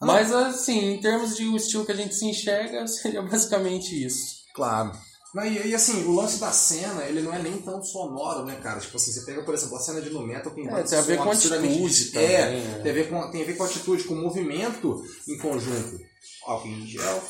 Mas, 0.00 0.32
assim, 0.32 0.94
em 0.94 1.00
termos 1.00 1.36
de 1.36 1.46
o 1.46 1.56
estilo 1.56 1.84
que 1.84 1.92
a 1.92 1.96
gente 1.96 2.14
se 2.14 2.26
enxerga, 2.26 2.86
seria 2.88 3.22
basicamente 3.22 4.04
isso. 4.04 4.40
Claro. 4.54 4.92
Não, 5.34 5.44
e, 5.46 5.68
e 5.68 5.74
assim, 5.74 6.04
o 6.04 6.12
lance 6.12 6.38
da 6.38 6.50
cena, 6.50 7.04
ele 7.04 7.22
não 7.22 7.32
é 7.32 7.40
nem 7.40 7.58
tão 7.58 7.82
sonoro, 7.82 8.44
né, 8.44 8.58
cara? 8.62 8.80
Tipo 8.80 8.96
assim, 8.96 9.12
você 9.12 9.24
pega, 9.24 9.42
por 9.44 9.54
exemplo, 9.54 9.76
a 9.76 9.80
cena 9.80 10.00
de 10.00 10.10
no 10.10 10.26
metal 10.26 10.52
tem 10.52 10.66
É, 10.66 10.70
bandas 10.70 10.90
tem 10.90 10.98
a 10.98 11.02
que 11.02 11.08
ver 11.08 11.18
com 11.18 11.30
absurdamente 11.30 11.72
atitude 11.74 12.04
também, 12.12 12.28
É, 12.34 12.50
né? 12.50 12.80
tem 12.82 12.90
a, 12.90 12.94
ver 12.94 13.08
com, 13.08 13.30
tem 13.30 13.42
a 13.42 13.46
ver 13.46 13.56
com 13.56 13.64
atitude, 13.64 14.04
com 14.04 14.14
movimento 14.16 15.04
em 15.28 15.38
conjunto. 15.38 16.00
Álcool 16.46 16.68
em 16.68 16.86
gel. 16.86 17.22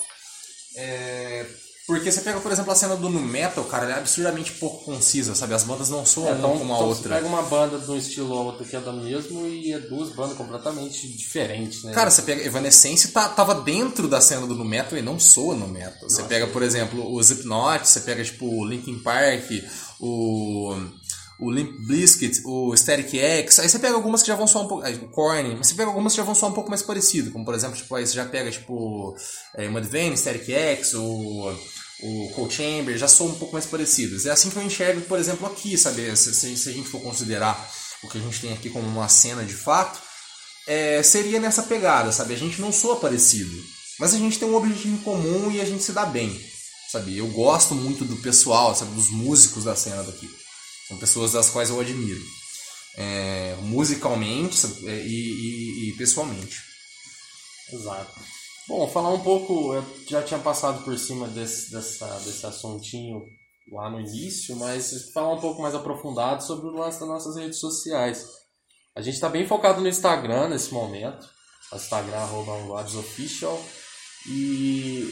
É, 0.76 1.46
porque 1.90 2.12
você 2.12 2.20
pega, 2.20 2.38
por 2.38 2.52
exemplo, 2.52 2.70
a 2.70 2.74
cena 2.76 2.94
do 2.94 3.08
nu 3.08 3.18
metal, 3.18 3.64
cara, 3.64 3.84
ela 3.84 3.94
é 3.94 3.98
absurdamente 3.98 4.52
pouco 4.52 4.84
concisa, 4.84 5.34
sabe? 5.34 5.54
As 5.54 5.64
bandas 5.64 5.88
não 5.88 6.06
soam 6.06 6.28
É, 6.28 6.30
uma 6.30 6.38
então, 6.38 6.58
como 6.58 6.72
a 6.72 6.76
então 6.76 6.88
outra. 6.88 7.02
Você 7.02 7.08
pega 7.08 7.26
uma 7.26 7.42
banda 7.42 7.78
de 7.80 7.90
um 7.90 7.96
estilo 7.96 8.32
ou 8.32 8.44
outro 8.46 8.64
que 8.64 8.76
é 8.76 8.80
do 8.80 8.92
mesmo 8.92 9.44
e 9.44 9.72
é 9.72 9.80
duas 9.80 10.10
bandas 10.10 10.36
completamente 10.36 11.08
diferentes, 11.08 11.82
né? 11.82 11.92
Cara, 11.92 12.08
você 12.08 12.22
pega 12.22 12.46
Evanescence 12.46 13.08
tá, 13.08 13.28
tava 13.30 13.56
dentro 13.56 14.06
da 14.06 14.20
cena 14.20 14.46
do 14.46 14.54
nu 14.54 14.64
metal 14.64 14.96
e 14.96 15.02
não 15.02 15.18
soa 15.18 15.56
no 15.56 15.66
metal. 15.66 16.08
Você 16.08 16.22
pega, 16.22 16.46
por 16.46 16.62
exemplo, 16.62 17.12
o 17.12 17.20
Slipknot, 17.20 17.88
você 17.88 17.98
pega 18.02 18.22
tipo 18.22 18.46
o 18.46 18.64
Linkin 18.64 19.00
Park, 19.00 19.50
o 19.98 20.76
o 21.40 21.50
Limp 21.50 21.72
Bizkit, 21.80 22.42
o 22.44 22.76
Static 22.76 23.14
X, 23.14 23.58
aí 23.60 23.68
você 23.68 23.78
pega 23.78 23.94
algumas 23.94 24.22
que 24.22 24.28
já 24.28 24.34
vão 24.34 24.46
soar 24.46 24.64
um 24.64 24.68
pouco, 24.68 24.86
o 24.86 25.08
Korn, 25.08 25.56
você 25.56 25.74
pega 25.74 25.88
algumas 25.88 26.12
que 26.12 26.18
já 26.18 26.22
vão 26.22 26.34
soar 26.34 26.52
um 26.52 26.54
pouco 26.54 26.68
mais 26.68 26.82
parecido, 26.82 27.30
como 27.30 27.44
por 27.44 27.54
exemplo, 27.54 27.76
tipo, 27.76 27.94
aí 27.94 28.06
você 28.06 28.14
já 28.14 28.26
pega 28.26 28.50
tipo 28.50 29.16
é, 29.54 29.68
Mudvayne, 29.68 30.16
Static 30.16 30.50
X, 30.50 30.94
o 30.94 31.52
o 32.02 32.30
Cold 32.34 32.54
Chamber, 32.54 32.96
já 32.96 33.08
são 33.08 33.26
um 33.26 33.34
pouco 33.34 33.52
mais 33.52 33.66
parecidos. 33.66 34.26
É 34.26 34.30
assim 34.30 34.50
que 34.50 34.56
eu 34.56 34.62
enxergo, 34.62 35.02
por 35.02 35.18
exemplo, 35.18 35.46
aqui, 35.46 35.76
sabe? 35.76 36.16
Se, 36.16 36.34
se, 36.34 36.56
se 36.56 36.68
a 36.68 36.72
gente 36.72 36.88
for 36.88 37.00
considerar 37.00 37.70
o 38.02 38.08
que 38.08 38.18
a 38.18 38.20
gente 38.20 38.40
tem 38.40 38.52
aqui 38.52 38.70
como 38.70 38.86
uma 38.86 39.08
cena 39.08 39.44
de 39.44 39.54
fato, 39.54 40.00
é, 40.66 41.02
seria 41.02 41.38
nessa 41.38 41.62
pegada, 41.62 42.12
sabe? 42.12 42.34
A 42.34 42.38
gente 42.38 42.60
não 42.60 42.72
soa 42.72 42.96
parecido, 42.96 43.54
mas 43.98 44.14
a 44.14 44.18
gente 44.18 44.38
tem 44.38 44.48
um 44.48 44.54
objetivo 44.54 44.98
comum 44.98 45.50
e 45.50 45.60
a 45.60 45.64
gente 45.64 45.82
se 45.82 45.92
dá 45.92 46.06
bem, 46.06 46.40
sabe? 46.90 47.16
Eu 47.16 47.26
gosto 47.28 47.74
muito 47.74 48.04
do 48.04 48.16
pessoal, 48.16 48.74
sabe? 48.74 48.94
Dos 48.94 49.10
músicos 49.10 49.64
da 49.64 49.76
cena 49.76 50.02
daqui. 50.02 50.28
São 50.90 50.98
pessoas 50.98 51.32
das 51.32 51.50
quais 51.50 51.70
eu 51.70 51.78
admiro. 51.78 52.20
é, 52.96 53.54
musicalmente 53.62 54.66
e, 54.82 54.90
e, 54.90 55.88
e 55.88 55.92
pessoalmente. 55.96 56.60
Exato. 57.72 58.20
Bom, 58.66 58.88
falar 58.88 59.10
um 59.10 59.20
pouco, 59.20 59.72
eu 59.72 59.84
já 60.08 60.22
tinha 60.22 60.40
passado 60.40 60.82
por 60.84 60.98
cima 60.98 61.28
desse, 61.28 61.70
dessa, 61.70 62.06
desse 62.20 62.44
assuntinho 62.44 63.22
lá 63.72 63.88
no 63.88 64.00
início, 64.00 64.56
mas 64.56 65.12
falar 65.12 65.34
um 65.34 65.40
pouco 65.40 65.62
mais 65.62 65.74
aprofundado 65.74 66.42
sobre 66.42 66.66
o 66.66 66.72
lance 66.72 66.98
das 66.98 67.08
nossas 67.08 67.36
redes 67.36 67.60
sociais. 67.60 68.26
A 68.96 69.00
gente 69.00 69.14
está 69.14 69.28
bem 69.28 69.46
focado 69.46 69.80
no 69.80 69.88
Instagram 69.88 70.48
nesse 70.48 70.74
momento, 70.74 71.28
Instagram, 71.72 72.16
arroba 72.16 72.82
Official, 72.98 73.64
e 74.26 75.08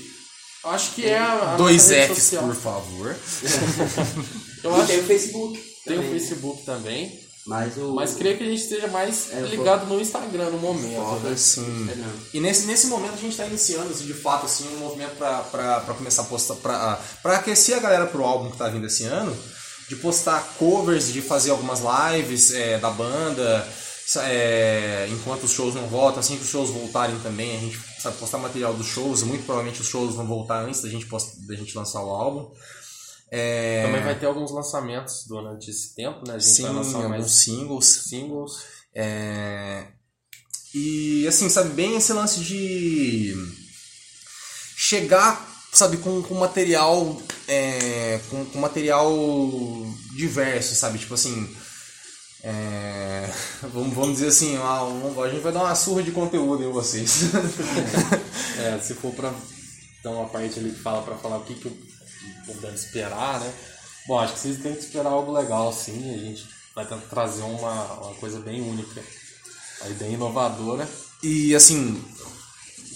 acho 0.64 0.94
que 0.94 1.06
é 1.06 1.18
a, 1.18 1.54
a 1.54 1.56
Dois 1.56 1.88
Fs, 1.90 2.08
social. 2.08 2.44
por 2.44 2.54
favor. 2.54 3.16
eu 4.64 4.74
acho, 4.74 4.84
e 4.84 4.86
tem 4.86 5.00
o 5.00 5.04
Facebook. 5.04 5.58
Tem 5.84 5.96
também. 5.96 6.08
o 6.08 6.12
Facebook 6.12 6.64
também. 6.64 7.28
Mas, 7.48 7.78
o... 7.78 7.94
Mas 7.94 8.14
creio 8.14 8.36
que 8.36 8.44
a 8.44 8.46
gente 8.46 8.60
esteja 8.60 8.88
mais 8.88 9.32
é, 9.32 9.40
ligado 9.40 9.86
no 9.86 9.98
Instagram 9.98 10.50
no 10.50 10.58
momento. 10.58 11.02
Foda, 11.02 11.30
né? 11.30 11.36
sim. 11.36 11.88
E 12.34 12.40
nesse, 12.40 12.66
nesse 12.66 12.88
momento 12.88 13.14
a 13.14 13.16
gente 13.16 13.30
está 13.30 13.46
iniciando, 13.46 13.90
assim, 13.90 14.04
de 14.04 14.12
fato, 14.12 14.44
assim, 14.44 14.68
um 14.74 14.80
movimento 14.80 15.16
para 15.16 15.94
começar 15.96 16.22
a 16.22 16.24
postar, 16.26 16.56
para 17.22 17.36
aquecer 17.36 17.78
a 17.78 17.80
galera 17.80 18.06
pro 18.06 18.22
álbum 18.22 18.48
que 18.48 18.54
está 18.54 18.68
vindo 18.68 18.86
esse 18.86 19.04
ano, 19.04 19.34
de 19.88 19.96
postar 19.96 20.56
covers, 20.58 21.10
de 21.10 21.22
fazer 21.22 21.50
algumas 21.50 21.80
lives 21.80 22.52
é, 22.52 22.76
da 22.76 22.90
banda, 22.90 23.66
é, 24.16 25.08
enquanto 25.10 25.44
os 25.44 25.52
shows 25.52 25.74
não 25.74 25.86
voltam, 25.88 26.20
assim 26.20 26.36
que 26.36 26.42
os 26.42 26.50
shows 26.50 26.68
voltarem 26.68 27.18
também, 27.20 27.56
a 27.56 27.60
gente 27.60 27.78
sabe 28.00 28.16
postar 28.18 28.38
material 28.38 28.74
dos 28.74 28.86
shows, 28.86 29.22
muito 29.22 29.44
provavelmente 29.44 29.80
os 29.80 29.86
shows 29.86 30.14
vão 30.14 30.26
voltar 30.26 30.64
antes 30.64 30.82
da 30.82 30.88
gente, 30.88 31.06
post, 31.06 31.46
da 31.46 31.54
gente 31.54 31.76
lançar 31.76 32.02
o 32.02 32.10
álbum. 32.10 32.50
É... 33.30 33.84
Também 33.84 34.02
vai 34.02 34.18
ter 34.18 34.26
alguns 34.26 34.50
lançamentos 34.50 35.24
durante 35.26 35.70
esse 35.70 35.94
tempo, 35.94 36.26
né? 36.26 36.34
A 36.34 36.38
gente 36.38 36.54
Sim, 36.54 36.62
vai 36.62 36.72
lançar 36.72 37.08
mais 37.08 37.30
singles. 37.30 37.86
singles. 38.08 38.52
É... 38.94 39.88
E 40.74 41.26
assim, 41.26 41.48
sabe, 41.48 41.70
bem 41.70 41.96
esse 41.96 42.12
lance 42.12 42.40
de 42.40 43.34
chegar, 44.76 45.46
sabe, 45.72 45.96
com, 45.96 46.22
com 46.22 46.34
material 46.34 47.20
é, 47.48 48.20
com, 48.28 48.44
com, 48.44 48.58
material 48.58 49.10
diverso, 50.14 50.74
sabe? 50.74 50.98
Tipo 50.98 51.14
assim. 51.14 51.48
É, 52.42 53.28
vamos, 53.72 53.94
vamos 53.94 54.12
dizer 54.12 54.28
assim, 54.28 54.56
a 54.56 55.28
gente 55.28 55.42
vai 55.42 55.52
dar 55.52 55.64
uma 55.64 55.74
surra 55.74 56.02
de 56.02 56.12
conteúdo 56.12 56.62
em 56.62 56.70
vocês. 56.70 57.22
é, 58.58 58.78
se 58.80 58.94
for 58.94 59.12
pra 59.12 59.32
dar 60.02 60.10
uma 60.10 60.28
parte 60.28 60.58
ali 60.58 60.70
que 60.70 60.80
fala 60.80 61.02
pra 61.02 61.16
falar 61.16 61.38
o 61.38 61.44
que, 61.44 61.54
que 61.54 61.66
eu 61.66 62.54
deve 62.60 62.74
esperar, 62.74 63.40
né? 63.40 63.52
Bom, 64.06 64.18
acho 64.18 64.34
que 64.34 64.40
vocês 64.40 64.62
têm 64.62 64.74
que 64.74 64.80
esperar 64.80 65.10
algo 65.10 65.32
legal, 65.32 65.72
sim. 65.72 66.14
A 66.14 66.18
gente 66.18 66.48
vai 66.74 66.86
tentar 66.86 67.06
trazer 67.08 67.42
uma, 67.42 67.92
uma 67.94 68.14
coisa 68.14 68.40
bem 68.40 68.62
única, 68.62 69.02
aí 69.82 69.92
bem 69.94 70.14
inovadora. 70.14 70.88
E 71.22 71.54
assim, 71.54 72.02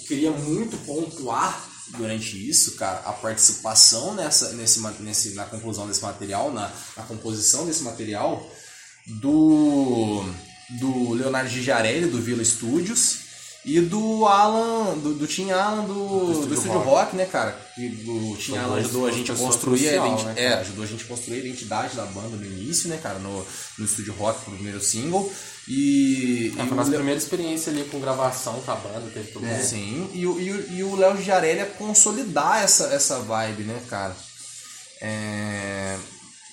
queria 0.07 0.31
muito 0.31 0.77
pontuar 0.87 1.69
durante 1.89 2.49
isso, 2.49 2.77
cara, 2.77 3.01
a 3.01 3.13
participação 3.13 4.15
nessa, 4.15 4.53
nesse, 4.53 4.81
nesse, 5.01 5.35
na 5.35 5.45
conclusão 5.45 5.87
desse 5.87 6.01
material, 6.01 6.53
na, 6.53 6.73
na 6.97 7.03
composição 7.03 7.67
desse 7.67 7.83
material 7.83 8.49
do, 9.07 10.25
do 10.81 11.13
Leonardo 11.15 11.49
Gijarelli, 11.49 12.07
do 12.07 12.21
Vila 12.21 12.45
Studios, 12.45 13.23
e 13.65 13.81
do 13.81 14.27
Alan, 14.27 14.99
do, 14.99 15.15
do 15.15 15.27
Tim 15.27 15.53
Alan 15.53 15.85
do, 15.85 15.95
do, 15.95 16.47
do 16.47 16.55
Estúdio 16.55 16.79
Rock. 16.79 16.89
Rock. 16.89 17.17
né, 17.17 17.27
cara? 17.27 17.53
Que 17.77 18.05
o 18.09 18.37
Tim 18.37 18.57
Alan 18.57 18.77
ajudou 18.79 19.07
a 19.07 19.13
gente 19.13 19.31
a 19.31 19.35
construir 19.37 19.89
a 19.89 19.97
identidade. 20.05 20.25
Né, 20.25 20.45
é, 20.45 20.55
ajudou 20.55 20.85
a 20.85 20.87
gente 20.87 21.05
a 21.05 21.07
construir 21.07 21.35
a 21.37 21.39
identidade 21.39 21.97
da 21.97 22.05
banda 22.07 22.37
no 22.37 22.45
início, 22.45 22.89
né, 22.89 22.99
cara? 23.01 23.21
No, 23.21 23.47
no 23.79 23.85
Estúdio 23.85 24.15
Rock, 24.15 24.43
pro 24.43 24.55
primeiro 24.55 24.81
single. 24.81 25.33
E. 25.69 26.53
É, 26.59 26.63
e 26.63 26.67
foi 26.67 26.73
a 26.73 26.75
nossa 26.75 26.91
Le... 26.91 26.97
primeira 26.97 27.19
experiência 27.21 27.71
ali 27.71 27.85
com 27.85 28.01
gravação 28.01 28.61
com 28.63 28.71
a 28.73 28.75
banda, 28.75 29.09
teve 29.15 29.31
tudo. 29.31 29.47
É. 29.47 29.63
Sim, 29.63 30.11
e, 30.13 30.25
e, 30.25 30.79
e 30.79 30.83
o 30.83 30.97
Léo 30.97 31.23
Giarelli 31.23 31.61
a 31.61 31.67
consolidar 31.67 32.65
essa, 32.65 32.87
essa 32.87 33.21
vibe, 33.21 33.63
né, 33.63 33.81
cara? 33.89 34.17
É. 35.01 35.97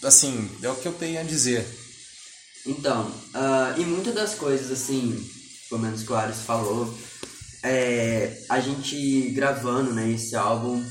Assim, 0.03 0.47
é 0.61 0.69
o 0.69 0.75
que 0.75 0.87
eu 0.87 0.93
tenho 0.93 1.19
a 1.19 1.23
dizer. 1.23 1.65
Então, 2.65 3.07
uh, 3.07 3.79
e 3.79 3.85
muitas 3.85 4.13
das 4.13 4.35
coisas, 4.35 4.71
assim, 4.71 5.27
pelo 5.69 5.81
menos 5.81 6.03
que 6.03 6.11
o 6.11 6.15
Ares 6.15 6.41
falou, 6.41 6.93
é, 7.63 8.43
a 8.49 8.59
gente 8.59 9.29
gravando 9.31 9.93
né, 9.93 10.09
esse 10.11 10.35
álbum 10.35 10.83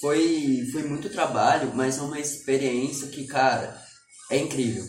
foi, 0.00 0.68
foi 0.72 0.82
muito 0.84 1.10
trabalho, 1.10 1.72
mas 1.74 1.98
é 1.98 2.02
uma 2.02 2.20
experiência 2.20 3.08
que, 3.08 3.26
cara, 3.26 3.76
é 4.30 4.38
incrível. 4.38 4.84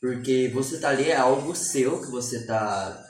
Porque 0.00 0.50
você 0.54 0.78
tá 0.78 0.90
ali, 0.90 1.10
é 1.10 1.16
algo 1.16 1.54
seu 1.54 2.00
que 2.00 2.10
você 2.10 2.44
tá 2.46 3.04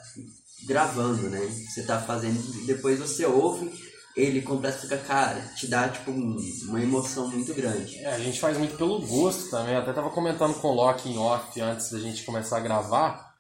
gravando, 0.67 1.29
né? 1.29 1.41
Você 1.69 1.83
tá 1.83 2.01
fazendo, 2.01 2.41
depois 2.67 2.99
você 2.99 3.25
ouve 3.27 3.71
ele 4.17 4.41
completo 4.41 4.81
fica, 4.81 4.97
cara, 4.97 5.41
te 5.55 5.67
dá 5.67 5.89
tipo 5.91 6.11
uma 6.11 6.83
emoção 6.83 7.29
muito 7.29 7.53
grande. 7.53 7.99
É, 7.99 8.14
a 8.14 8.19
gente 8.19 8.41
faz 8.41 8.57
muito 8.57 8.75
pelo 8.77 8.99
gosto 9.07 9.51
também. 9.51 9.75
Eu 9.75 9.81
até 9.81 9.93
tava 9.93 10.09
comentando 10.09 10.55
com 10.55 10.69
o 10.69 10.75
Loki 10.75 11.11
em 11.11 11.19
off 11.19 11.61
antes 11.61 11.91
da 11.91 11.99
gente 11.99 12.25
começar 12.25 12.57
a 12.57 12.61
gravar. 12.61 13.35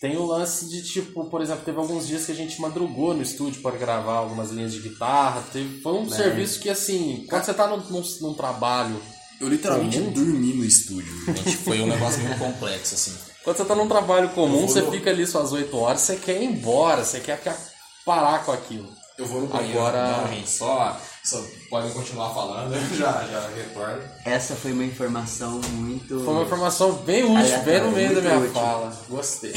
Tem 0.00 0.16
o 0.16 0.26
lance 0.26 0.68
de, 0.68 0.82
tipo, 0.82 1.26
por 1.26 1.40
exemplo, 1.40 1.64
teve 1.64 1.78
alguns 1.78 2.08
dias 2.08 2.26
que 2.26 2.32
a 2.32 2.34
gente 2.34 2.60
madrugou 2.60 3.14
no 3.14 3.22
estúdio 3.22 3.62
para 3.62 3.76
gravar 3.76 4.14
algumas 4.14 4.50
linhas 4.50 4.72
de 4.72 4.80
guitarra. 4.80 5.44
Teve, 5.52 5.80
foi 5.80 5.92
um 5.92 6.06
é. 6.06 6.10
serviço 6.10 6.58
que, 6.58 6.68
assim, 6.68 7.24
quando 7.30 7.44
você 7.44 7.54
tá 7.54 7.68
num, 7.68 7.76
num, 7.76 8.02
num 8.20 8.34
trabalho. 8.34 9.00
Eu 9.40 9.48
literalmente 9.48 9.98
comum, 9.98 10.12
dormi 10.12 10.54
no 10.54 10.64
estúdio. 10.64 11.12
Gente, 11.26 11.56
foi 11.58 11.80
um 11.80 11.86
negócio 11.86 12.20
muito 12.20 12.38
complexo, 12.38 12.96
assim. 12.96 13.12
Quando 13.44 13.56
você 13.56 13.64
tá 13.64 13.76
num 13.76 13.86
trabalho 13.86 14.30
comum, 14.30 14.66
você 14.66 14.82
fica 14.90 15.10
ali 15.10 15.24
suas 15.24 15.52
8 15.52 15.76
horas, 15.76 16.00
você 16.00 16.16
quer 16.16 16.42
ir 16.42 16.46
embora, 16.46 17.04
você 17.04 17.20
quer 17.20 17.40
parar 18.04 18.44
com 18.44 18.50
aquilo. 18.50 19.01
Eu 19.22 19.28
vou 19.28 19.40
no 19.42 19.46
banheiro, 19.46 19.78
Agora... 19.78 20.18
não, 20.18 20.28
gente, 20.34 20.50
só, 20.50 21.00
só 21.22 21.40
podem 21.70 21.92
continuar 21.92 22.34
falando, 22.34 22.74
eu 22.74 22.80
já, 22.96 23.24
já 23.24 23.48
retorno. 23.50 24.02
Essa 24.24 24.56
foi 24.56 24.72
uma 24.72 24.84
informação 24.84 25.60
muito... 25.70 26.24
Foi 26.24 26.34
uma 26.34 26.42
informação 26.42 26.92
bem 27.04 27.22
útil, 27.22 27.62
bem 27.62 27.80
no 27.82 27.92
meio 27.92 28.14
da 28.16 28.20
minha 28.20 28.38
útil. 28.38 28.52
fala. 28.52 28.92
Gostei. 29.08 29.52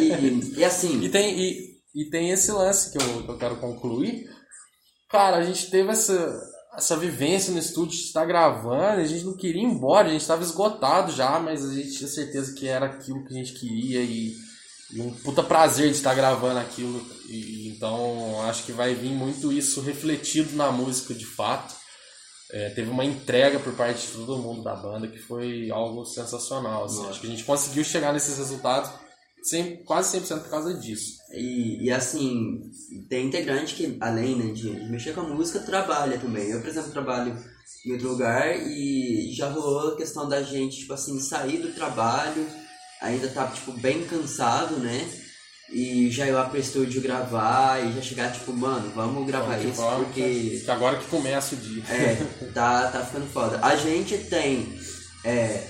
E, 0.00 0.58
e 0.58 0.64
assim... 0.64 1.02
E 1.02 1.10
tem, 1.10 1.38
e, 1.38 1.76
e 1.94 2.08
tem 2.08 2.30
esse 2.30 2.50
lance 2.50 2.90
que 2.90 2.96
eu, 2.96 3.22
que 3.24 3.28
eu 3.28 3.36
quero 3.36 3.56
concluir. 3.56 4.24
Cara, 5.10 5.36
a 5.36 5.42
gente 5.42 5.70
teve 5.70 5.90
essa, 5.90 6.40
essa 6.74 6.96
vivência 6.96 7.52
no 7.52 7.58
estúdio, 7.58 7.98
de 7.98 8.04
estar 8.04 8.24
gravando, 8.24 9.02
a 9.02 9.04
gente 9.04 9.24
não 9.24 9.36
queria 9.36 9.62
ir 9.62 9.66
embora, 9.66 10.08
a 10.08 10.12
gente 10.12 10.22
estava 10.22 10.42
esgotado 10.42 11.12
já, 11.12 11.38
mas 11.38 11.62
a 11.62 11.74
gente 11.74 11.94
tinha 11.94 12.08
certeza 12.08 12.54
que 12.54 12.66
era 12.66 12.86
aquilo 12.86 13.22
que 13.26 13.34
a 13.34 13.36
gente 13.36 13.52
queria 13.52 14.00
e 14.00 14.32
e 14.90 15.00
um 15.00 15.12
puta 15.12 15.42
prazer 15.42 15.90
de 15.90 15.96
estar 15.96 16.14
gravando 16.14 16.58
aquilo. 16.58 17.04
E, 17.28 17.68
então 17.68 18.42
acho 18.42 18.64
que 18.64 18.72
vai 18.72 18.94
vir 18.94 19.10
muito 19.10 19.52
isso 19.52 19.80
refletido 19.80 20.56
na 20.56 20.70
música 20.72 21.14
de 21.14 21.26
fato. 21.26 21.74
É, 22.50 22.70
teve 22.70 22.90
uma 22.90 23.04
entrega 23.04 23.58
por 23.58 23.74
parte 23.74 24.06
de 24.06 24.12
todo 24.12 24.38
mundo 24.38 24.62
da 24.62 24.74
banda 24.74 25.06
que 25.06 25.18
foi 25.18 25.70
algo 25.70 26.04
sensacional. 26.06 26.84
Assim. 26.84 27.06
Acho 27.06 27.20
que 27.20 27.26
a 27.26 27.30
gente 27.30 27.44
conseguiu 27.44 27.84
chegar 27.84 28.12
nesses 28.12 28.38
resultados 28.38 28.90
sem, 29.42 29.82
quase 29.84 30.18
100% 30.18 30.40
por 30.40 30.50
causa 30.50 30.74
disso. 30.74 31.18
E, 31.32 31.84
e 31.84 31.90
assim, 31.90 32.62
tem 33.08 33.26
integrante 33.26 33.74
que, 33.74 33.96
além 34.00 34.36
né, 34.36 34.52
de, 34.52 34.70
mexer 34.88 35.14
com 35.14 35.20
a 35.20 35.28
música, 35.28 35.60
trabalha 35.60 36.18
também. 36.18 36.50
Eu, 36.50 36.60
por 36.60 36.68
exemplo, 36.68 36.90
trabalho 36.90 37.36
em 37.84 37.92
outro 37.92 38.08
lugar 38.08 38.56
e 38.56 39.30
já 39.34 39.50
rolou 39.50 39.92
a 39.92 39.96
questão 39.96 40.28
da 40.28 40.42
gente, 40.42 40.78
tipo 40.78 40.94
assim, 40.94 41.20
sair 41.20 41.58
do 41.58 41.72
trabalho 41.74 42.46
ainda 43.00 43.28
tá, 43.28 43.46
tipo, 43.46 43.72
bem 43.72 44.04
cansado, 44.04 44.76
né? 44.76 45.08
E 45.70 46.10
já 46.10 46.26
ir 46.26 46.30
lá 46.30 46.44
pro 46.44 46.58
estúdio 46.58 47.02
gravar 47.02 47.84
e 47.84 47.92
já 47.92 48.00
chegar, 48.00 48.32
tipo, 48.32 48.52
mano, 48.54 48.90
vamos 48.94 49.26
gravar 49.26 49.56
vamos 49.56 49.66
isso 49.66 49.82
vamos, 49.82 50.06
porque. 50.06 50.62
Que 50.64 50.70
agora 50.70 50.96
que 50.96 51.06
começa 51.06 51.54
o 51.54 51.58
dia. 51.58 51.82
É, 51.90 52.16
tá, 52.54 52.88
tá 52.90 53.04
ficando 53.04 53.26
foda. 53.30 53.60
A 53.62 53.76
gente 53.76 54.16
tem 54.16 54.78
é, 55.22 55.68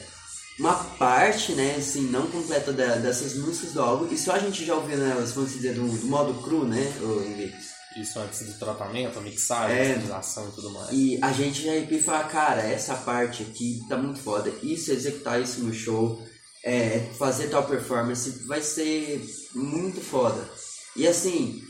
uma 0.58 0.74
parte, 0.74 1.52
né, 1.52 1.74
assim, 1.76 2.02
não 2.02 2.28
completa 2.28 2.72
da, 2.72 2.96
dessas 2.96 3.34
músicas 3.34 3.72
do 3.72 3.82
álbum, 3.82 4.12
e 4.12 4.16
só 4.16 4.32
a 4.32 4.38
gente 4.38 4.64
já 4.64 4.74
ouviu 4.74 5.02
elas, 5.02 5.32
vamos 5.32 5.52
dizer, 5.52 5.74
do, 5.74 5.88
do 5.88 6.06
modo 6.06 6.42
cru, 6.42 6.64
né, 6.64 6.92
o 7.00 7.24
Invictus. 7.24 7.78
Isso 7.96 8.20
antes 8.20 8.46
do 8.46 8.56
tratamento, 8.56 9.18
a 9.18 9.22
mixagem, 9.22 9.76
é, 9.76 9.94
a 10.12 10.20
e 10.20 10.52
tudo 10.52 10.70
mais. 10.70 10.92
E 10.92 11.18
a 11.20 11.32
gente 11.32 11.64
já 11.64 11.74
e 11.74 12.00
fala, 12.00 12.22
cara, 12.24 12.62
essa 12.62 12.94
parte 12.94 13.42
aqui 13.42 13.80
tá 13.88 13.96
muito 13.96 14.20
foda. 14.20 14.52
Isso, 14.62 14.92
executar 14.92 15.40
isso 15.40 15.60
no 15.64 15.74
show 15.74 16.22
é, 16.64 17.00
fazer 17.18 17.48
tal 17.48 17.66
performance 17.66 18.46
vai 18.46 18.60
ser 18.60 19.24
muito 19.54 20.00
foda. 20.00 20.48
E 20.96 21.06
assim, 21.06 21.62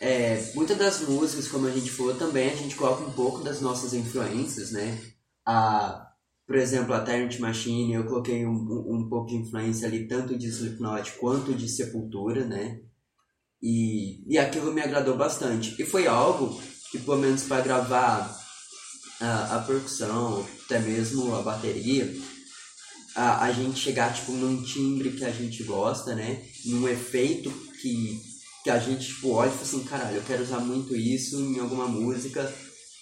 é, 0.00 0.52
muitas 0.54 0.78
das 0.78 1.00
músicas, 1.00 1.48
como 1.48 1.66
a 1.66 1.70
gente 1.70 1.90
falou, 1.90 2.14
também 2.14 2.50
a 2.50 2.56
gente 2.56 2.74
coloca 2.74 3.04
um 3.04 3.12
pouco 3.12 3.42
das 3.42 3.60
nossas 3.60 3.92
influências, 3.92 4.70
né? 4.70 4.98
A, 5.46 6.08
por 6.46 6.56
exemplo, 6.56 6.94
a 6.94 7.00
Tyrant 7.00 7.38
Machine, 7.38 7.94
eu 7.94 8.04
coloquei 8.04 8.46
um, 8.46 8.52
um, 8.88 9.08
pouco 9.08 9.28
de 9.28 9.36
influência 9.36 9.86
ali, 9.86 10.08
tanto 10.08 10.36
de 10.36 10.48
Slipknot 10.48 11.12
quanto 11.18 11.54
de 11.54 11.68
Sepultura, 11.68 12.44
né? 12.44 12.80
E, 13.62 14.24
e 14.26 14.38
aquilo 14.38 14.72
me 14.72 14.80
agradou 14.80 15.16
bastante. 15.16 15.80
E 15.80 15.84
foi 15.84 16.06
algo 16.06 16.60
que, 16.90 16.98
pelo 16.98 17.18
menos 17.18 17.42
para 17.44 17.62
gravar 17.62 18.38
a, 19.20 19.56
a 19.56 19.58
percussão, 19.60 20.46
até 20.64 20.78
mesmo 20.78 21.34
a 21.34 21.42
bateria, 21.42 22.10
a, 23.14 23.44
a 23.44 23.52
gente 23.52 23.78
chegar, 23.78 24.14
tipo, 24.14 24.32
num 24.32 24.62
timbre 24.62 25.12
que 25.12 25.24
a 25.24 25.30
gente 25.30 25.62
gosta, 25.64 26.14
né? 26.14 26.42
Num 26.66 26.88
efeito 26.88 27.50
que, 27.80 28.20
que 28.62 28.70
a 28.70 28.78
gente, 28.78 29.08
tipo, 29.08 29.30
olha 29.30 29.48
e 29.48 29.52
fala 29.52 29.62
assim, 29.62 29.84
caralho, 29.84 30.16
eu 30.16 30.22
quero 30.22 30.42
usar 30.42 30.60
muito 30.60 30.94
isso 30.94 31.40
em 31.40 31.58
alguma 31.58 31.86
música. 31.86 32.52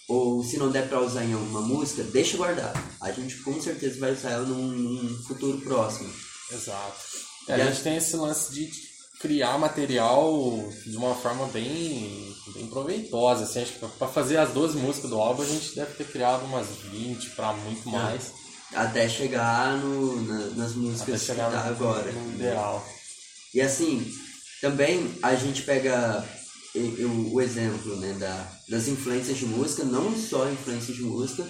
Ou 0.07 0.43
se 0.43 0.57
não 0.57 0.71
der 0.71 0.89
pra 0.89 1.01
usar 1.01 1.23
em 1.23 1.33
alguma 1.33 1.61
música, 1.61 2.03
deixa 2.03 2.35
guardar. 2.35 2.73
A 2.99 3.11
gente 3.11 3.37
com 3.43 3.61
certeza 3.61 3.99
vai 3.99 4.11
usar 4.11 4.31
ela 4.31 4.45
num, 4.45 4.67
num 4.67 5.23
futuro 5.23 5.59
próximo. 5.61 6.11
Exato. 6.51 6.97
É, 7.47 7.53
a 7.53 7.65
gente 7.65 7.81
tem 7.81 7.97
esse 7.97 8.15
lance 8.15 8.51
de 8.51 8.69
criar 9.19 9.57
material 9.59 10.33
de 10.85 10.95
uma 10.97 11.13
forma 11.13 11.45
bem, 11.47 12.35
bem 12.55 12.67
proveitosa. 12.67 13.43
Assim, 13.43 13.61
acho 13.61 13.73
que 13.73 13.87
para 13.87 14.07
fazer 14.07 14.37
as 14.37 14.51
12 14.51 14.77
músicas 14.77 15.09
do 15.11 15.19
álbum 15.19 15.43
a 15.43 15.45
gente 15.45 15.75
deve 15.75 15.93
ter 15.93 16.07
criado 16.07 16.45
umas 16.45 16.67
20 16.91 17.29
para 17.31 17.53
muito 17.53 17.87
mais. 17.89 18.31
Até 18.73 19.09
chegar 19.09 19.77
no, 19.77 20.21
na, 20.23 20.45
nas 20.51 20.73
músicas 20.73 21.23
que 21.23 21.33
tá 21.33 21.65
agora. 21.65 22.11
ideal. 22.35 22.87
E 23.53 23.61
assim, 23.61 24.05
também 24.61 25.17
a 25.23 25.35
gente 25.35 25.63
pega 25.63 26.23
o, 26.75 27.33
o 27.33 27.41
exemplo 27.41 27.95
né, 27.97 28.13
da, 28.19 28.51
das 28.69 28.87
influências 28.87 29.37
de 29.37 29.45
música, 29.45 29.83
não 29.83 30.15
só 30.15 30.49
influências 30.49 30.95
de 30.95 31.03
música, 31.03 31.47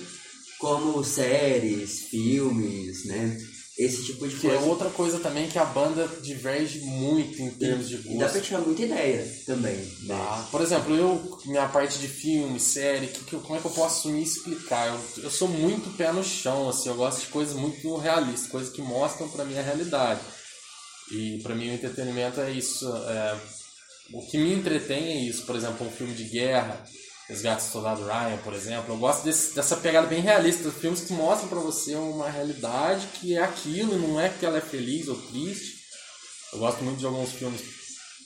como 0.59 1.03
séries, 1.03 2.01
filmes, 2.09 3.05
né? 3.05 3.37
Esse 3.79 4.03
tipo 4.07 4.27
de 4.27 4.35
Que 4.35 4.47
é 4.47 4.49
coisa. 4.51 4.65
outra 4.65 4.89
coisa 4.89 5.19
também 5.19 5.47
que 5.47 5.57
a 5.57 5.63
banda 5.63 6.05
diverge 6.21 6.79
muito 6.81 7.41
em 7.41 7.49
termos 7.51 7.87
de 7.87 7.95
E 7.95 8.17
dá 8.17 8.25
pra 8.25 8.33
gosto. 8.33 8.41
tirar 8.41 8.59
muita 8.59 8.81
ideia 8.83 9.25
também. 9.45 9.77
Né? 10.03 10.15
Tá? 10.17 10.47
Por 10.51 10.61
exemplo, 10.61 10.93
eu, 10.93 11.39
minha 11.45 11.65
parte 11.69 11.97
de 11.97 12.07
filme, 12.09 12.59
série, 12.59 13.07
que, 13.07 13.23
que, 13.23 13.37
como 13.37 13.55
é 13.57 13.61
que 13.61 13.65
eu 13.67 13.71
posso 13.71 14.09
me 14.09 14.21
explicar? 14.21 14.87
Eu, 14.89 15.23
eu 15.23 15.31
sou 15.31 15.47
muito 15.47 15.95
pé 15.95 16.11
no 16.11 16.21
chão, 16.23 16.67
assim, 16.67 16.89
eu 16.89 16.95
gosto 16.95 17.21
de 17.21 17.27
coisas 17.27 17.55
muito 17.55 17.95
realistas, 17.95 18.49
coisas 18.51 18.69
que 18.73 18.81
mostram 18.81 19.29
pra 19.29 19.45
mim 19.45 19.57
a 19.57 19.61
realidade. 19.61 20.19
E 21.11 21.39
pra 21.41 21.55
mim 21.55 21.69
o 21.69 21.73
entretenimento 21.73 22.41
é 22.41 22.51
isso. 22.51 22.85
é, 22.87 23.39
o 24.11 24.21
que 24.27 24.37
me 24.37 24.53
entretém 24.53 25.03
é 25.05 25.21
isso, 25.21 25.43
por 25.45 25.55
exemplo, 25.55 25.87
um 25.87 25.91
filme 25.91 26.13
de 26.13 26.25
guerra, 26.25 26.83
Resgate 27.29 27.63
do 27.65 27.71
Soldado 27.71 28.03
Ryan, 28.03 28.37
por 28.43 28.53
exemplo. 28.53 28.93
Eu 28.93 28.97
gosto 28.97 29.23
desse- 29.23 29.53
dessa 29.53 29.77
pegada 29.77 30.07
bem 30.07 30.19
realista, 30.21 30.71
filmes 30.71 31.01
que 31.01 31.13
mostram 31.13 31.47
pra 31.47 31.59
você 31.59 31.93
uma 31.95 32.29
realidade 32.29 33.07
que 33.19 33.35
é 33.35 33.41
aquilo, 33.43 33.97
não 33.99 34.19
é 34.19 34.29
que 34.29 34.45
ela 34.45 34.57
é 34.57 34.61
feliz 34.61 35.07
ou 35.07 35.15
triste. 35.15 35.77
Eu 36.53 36.59
gosto 36.59 36.83
muito 36.83 36.97
de 36.99 37.05
alguns 37.05 37.31
filmes 37.31 37.61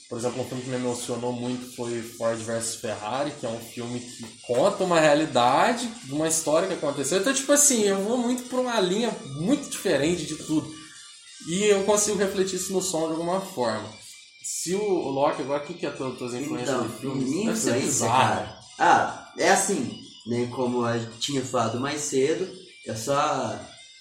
por 0.08 0.18
exemplo, 0.18 0.42
um 0.42 0.44
filme 0.44 0.62
que 0.62 0.68
me 0.68 0.76
emocionou 0.76 1.32
muito 1.32 1.74
foi 1.74 2.00
Ford 2.02 2.38
vs 2.38 2.76
Ferrari, 2.76 3.32
que 3.40 3.46
é 3.46 3.48
um 3.48 3.58
filme 3.58 3.98
que 3.98 4.22
conta 4.46 4.84
uma 4.84 5.00
realidade 5.00 5.88
de 6.04 6.12
uma 6.12 6.28
história 6.28 6.68
que 6.68 6.74
aconteceu. 6.74 7.18
Então, 7.18 7.32
tipo 7.32 7.50
assim, 7.50 7.82
eu 7.84 7.96
vou 8.04 8.18
muito 8.18 8.44
por 8.44 8.60
uma 8.60 8.78
linha 8.80 9.10
muito 9.40 9.68
diferente 9.70 10.24
de 10.26 10.36
tudo. 10.36 10.70
E 11.48 11.64
eu 11.64 11.82
consigo 11.84 12.18
refletir 12.18 12.56
isso 12.56 12.72
no 12.72 12.82
som 12.82 13.06
de 13.06 13.12
alguma 13.14 13.40
forma. 13.40 13.88
Se 14.44 14.74
o, 14.74 15.08
Loki, 15.08 15.42
agora, 15.42 15.64
o 15.64 15.66
que, 15.66 15.74
que 15.74 15.86
é 15.86 15.88
as 15.88 15.96
tuas 15.96 16.16
tuas 16.18 16.34
influências 16.34 16.76
Então, 16.76 16.98
filmes? 16.98 17.28
minha 17.28 17.46
Deve 17.46 17.58
ser 17.60 17.80
bizarro. 17.80 18.12
cara. 18.46 18.58
Ah, 18.78 19.32
é 19.38 19.50
assim, 19.50 20.00
né? 20.26 20.46
Como 20.54 20.86
eu 20.86 21.10
tinha 21.18 21.42
falado 21.42 21.80
mais 21.80 22.00
cedo, 22.02 22.48
eu 22.84 22.96
só 22.96 23.58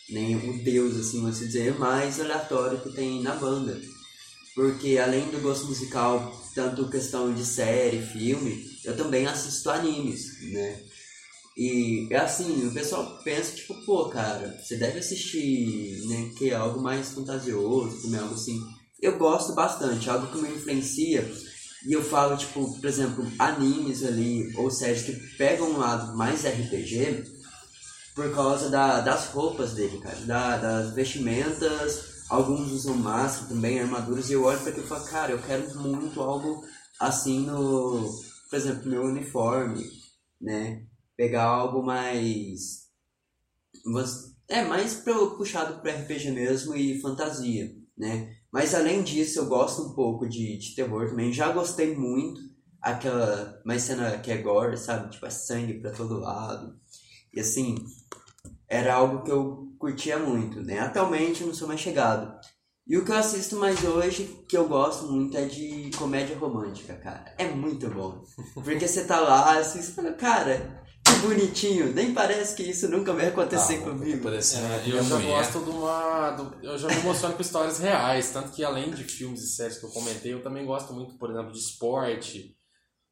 nem 0.09 0.35
o 0.35 0.63
deus, 0.63 0.97
assim, 0.97 1.21
vamos 1.21 1.39
dizer, 1.39 1.77
mais 1.77 2.19
aleatório 2.19 2.81
que 2.81 2.91
tem 2.91 3.21
na 3.21 3.35
banda. 3.35 3.79
Porque 4.55 4.97
além 4.97 5.29
do 5.31 5.41
gosto 5.41 5.65
musical, 5.67 6.31
tanto 6.53 6.89
questão 6.89 7.33
de 7.33 7.43
série, 7.43 8.01
filme, 8.01 8.69
eu 8.83 8.95
também 8.95 9.25
assisto 9.25 9.69
animes, 9.69 10.51
né? 10.51 10.83
E 11.57 12.07
é 12.11 12.17
assim, 12.17 12.67
o 12.67 12.73
pessoal 12.73 13.19
pensa, 13.23 13.55
tipo, 13.55 13.73
pô, 13.85 14.09
cara, 14.09 14.59
você 14.61 14.75
deve 14.75 14.99
assistir, 14.99 16.01
né, 16.07 16.31
que 16.37 16.49
é 16.49 16.55
algo 16.55 16.81
mais 16.81 17.09
fantasioso, 17.09 18.01
também 18.01 18.19
algo 18.19 18.33
assim. 18.33 18.59
Eu 19.01 19.17
gosto 19.17 19.53
bastante, 19.53 20.09
algo 20.09 20.31
que 20.31 20.41
me 20.41 20.49
influencia. 20.49 21.31
E 21.85 21.93
eu 21.93 22.01
falo, 22.01 22.37
tipo, 22.37 22.79
por 22.79 22.85
exemplo, 22.85 23.25
animes 23.37 24.03
ali, 24.03 24.55
ou 24.55 24.71
séries 24.71 25.03
que 25.03 25.13
pegam 25.37 25.71
um 25.71 25.77
lado 25.77 26.15
mais 26.15 26.45
RPG, 26.45 27.25
por 28.15 28.33
causa 28.33 28.69
da, 28.69 29.01
das 29.01 29.27
roupas 29.27 29.73
dele, 29.73 29.99
cara, 29.99 30.15
da, 30.21 30.57
das 30.57 30.93
vestimentas, 30.93 32.23
alguns 32.29 32.71
usam 32.71 32.95
máscara 32.95 33.49
também, 33.49 33.79
armaduras, 33.79 34.29
e 34.29 34.33
eu 34.33 34.43
olho 34.43 34.59
pra 34.59 34.69
aquilo 34.69 34.85
e 34.85 34.89
falo, 34.89 35.05
cara, 35.05 35.31
eu 35.31 35.41
quero 35.41 35.75
muito 35.79 36.21
algo 36.21 36.63
assim 36.99 37.45
no, 37.45 38.09
por 38.49 38.55
exemplo, 38.55 38.89
meu 38.89 39.03
uniforme, 39.03 39.83
né? 40.39 40.85
Pegar 41.17 41.43
algo 41.43 41.83
mais. 41.83 42.83
É, 44.47 44.63
mais 44.63 44.93
pro, 44.95 45.35
puxado 45.35 45.81
pro 45.81 45.91
RPG 45.91 46.31
mesmo 46.31 46.75
e 46.75 47.01
fantasia, 47.01 47.75
né? 47.97 48.42
Mas 48.53 48.75
além 48.75 49.01
disso, 49.01 49.39
eu 49.39 49.47
gosto 49.47 49.81
um 49.81 49.95
pouco 49.95 50.29
de, 50.29 50.55
de 50.59 50.75
terror 50.75 51.09
também. 51.09 51.33
Já 51.33 51.51
gostei 51.51 51.95
muito 51.97 52.39
aquela 52.79 53.59
mais 53.65 53.81
cena 53.81 54.19
que 54.19 54.31
é 54.31 54.37
gore, 54.37 54.77
sabe? 54.77 55.09
Tipo, 55.09 55.25
é 55.25 55.31
sangue 55.31 55.79
pra 55.79 55.89
todo 55.89 56.19
lado. 56.19 56.77
E 57.33 57.39
assim, 57.39 57.83
era 58.69 58.93
algo 58.93 59.23
que 59.23 59.31
eu 59.31 59.73
curtia 59.79 60.19
muito, 60.19 60.61
né? 60.61 60.79
Atualmente 60.79 61.41
eu 61.41 61.47
não 61.47 61.55
sou 61.55 61.67
mais 61.67 61.79
chegado. 61.79 62.31
E 62.85 62.95
o 62.95 63.03
que 63.03 63.11
eu 63.11 63.15
assisto 63.15 63.55
mais 63.55 63.83
hoje, 63.83 64.45
que 64.47 64.55
eu 64.55 64.67
gosto 64.67 65.11
muito, 65.11 65.35
é 65.35 65.45
de 65.45 65.89
comédia 65.97 66.37
romântica, 66.37 66.93
cara. 66.95 67.33
É 67.39 67.49
muito 67.49 67.89
bom. 67.89 68.23
Porque 68.53 68.87
você 68.87 69.05
tá 69.05 69.19
lá, 69.19 69.57
assim, 69.57 69.81
você 69.81 69.93
fala, 69.93 70.13
cara, 70.13 70.83
que 71.21 71.27
bonitinho. 71.27 71.93
Nem 71.93 72.13
parece 72.13 72.55
que 72.55 72.63
isso 72.63 72.87
nunca 72.89 73.13
vai 73.13 73.27
acontecer 73.27 73.75
Ah, 73.75 73.81
comigo. 73.89 74.29
É, 74.29 74.35
eu 74.35 75.03
já 75.03 75.15
mulher. 75.15 75.27
gosto 75.27 75.59
de 75.63 75.69
uma. 75.69 76.31
do- 76.31 76.55
eu 76.65 76.77
já 76.77 76.87
me 76.87 76.95
emociono 76.97 77.35
com 77.35 77.41
histórias 77.41 77.79
reais. 77.79 78.31
Tanto 78.31 78.51
que 78.51 78.63
além 78.63 78.91
de 78.91 79.03
filmes 79.03 79.41
e 79.41 79.49
séries 79.55 79.77
que 79.77 79.85
eu 79.85 79.89
comentei, 79.91 80.33
eu 80.33 80.41
também 80.43 80.65
gosto 80.65 80.93
muito, 80.93 81.15
por 81.17 81.29
exemplo, 81.31 81.51
de 81.51 81.59
esporte, 81.59 82.55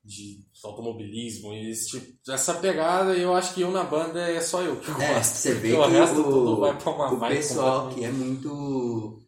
de 0.04 0.40
automobilismo. 0.64 1.54
E 1.54 1.72
esse 1.72 1.90
tipo, 1.92 2.32
essa 2.32 2.54
pegada, 2.56 3.14
eu 3.14 3.34
acho 3.36 3.54
que 3.54 3.62
eu 3.62 3.72
na 3.72 3.84
banda 3.84 4.20
é 4.20 4.42
só 4.42 4.62
eu 4.62 4.78
que 4.78 4.90
É, 4.92 5.14
gosto. 5.16 5.34
você 5.36 5.54
vê 5.54 5.74
o 5.74 5.84
que 5.84 5.90
resto 5.92 6.20
o, 6.20 6.24
tudo 6.24 6.60
vai 6.62 6.78
pra 6.78 6.92
uma 6.92 7.14
o 7.14 7.20
pessoal 7.28 7.90
que 7.90 8.04
é 8.04 8.12
muito. 8.12 9.20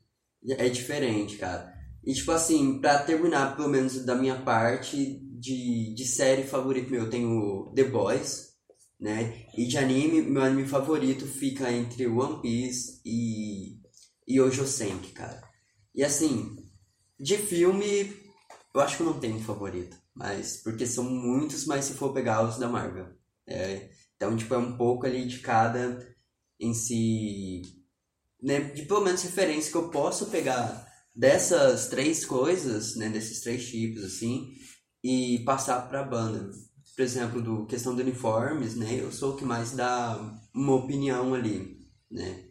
É 0.49 0.67
diferente, 0.69 1.37
cara. 1.37 1.71
E 2.03 2.13
tipo 2.13 2.31
assim, 2.31 2.79
pra 2.81 2.99
terminar, 2.99 3.55
pelo 3.55 3.69
menos 3.69 4.03
da 4.05 4.13
minha 4.13 4.35
parte, 4.35 5.21
de, 5.39 5.93
de 5.95 6.05
série 6.05 6.43
favorita 6.43 6.91
meu, 6.91 7.03
eu 7.03 7.09
tenho 7.09 7.71
The 7.73 7.83
Boys, 7.85 8.52
né? 9.03 9.47
E 9.57 9.67
de 9.67 9.77
anime, 9.77 10.21
meu 10.21 10.41
anime 10.41 10.65
favorito 10.65 11.27
fica 11.27 11.69
entre 11.69 12.07
One 12.07 12.41
Piece 12.41 13.01
e, 13.05 13.77
e 14.25 14.39
Ojo 14.39 14.65
Senki, 14.65 15.11
cara. 15.11 15.43
E 15.93 16.01
assim, 16.01 16.55
de 17.19 17.37
filme, 17.37 18.15
eu 18.73 18.79
acho 18.79 18.95
que 18.95 19.03
não 19.03 19.19
tenho 19.19 19.35
um 19.35 19.43
favorito. 19.43 19.97
Mas, 20.15 20.61
porque 20.63 20.87
são 20.87 21.03
muitos, 21.03 21.65
mas 21.65 21.83
se 21.83 21.95
for 21.95 22.13
pegar 22.13 22.47
os 22.47 22.57
da 22.57 22.69
Marvel. 22.69 23.09
É, 23.45 23.89
então, 24.15 24.37
tipo, 24.37 24.53
é 24.53 24.57
um 24.57 24.77
pouco 24.77 25.05
ali 25.05 25.27
de 25.27 25.39
cada 25.39 25.99
em 26.57 26.73
si, 26.73 27.61
né, 28.41 28.61
de 28.61 28.83
pelo 28.83 29.01
menos 29.01 29.21
referência 29.21 29.69
que 29.69 29.77
eu 29.77 29.89
posso 29.89 30.27
pegar 30.27 30.87
dessas 31.13 31.89
três 31.89 32.23
coisas, 32.23 32.95
né, 32.95 33.09
desses 33.09 33.41
três 33.41 33.67
tipos, 33.67 34.01
assim, 34.01 34.53
e 35.03 35.39
passar 35.39 35.89
pra 35.89 36.03
banda. 36.03 36.49
Por 36.95 37.01
exemplo, 37.01 37.41
do 37.41 37.65
questão 37.65 37.95
do 37.95 38.01
uniformes, 38.01 38.75
né, 38.75 38.99
eu 38.99 39.11
sou 39.11 39.33
o 39.33 39.35
que 39.35 39.43
mais 39.45 39.71
dá 39.71 40.39
uma 40.53 40.75
opinião 40.75 41.33
ali, 41.33 41.79
né. 42.09 42.45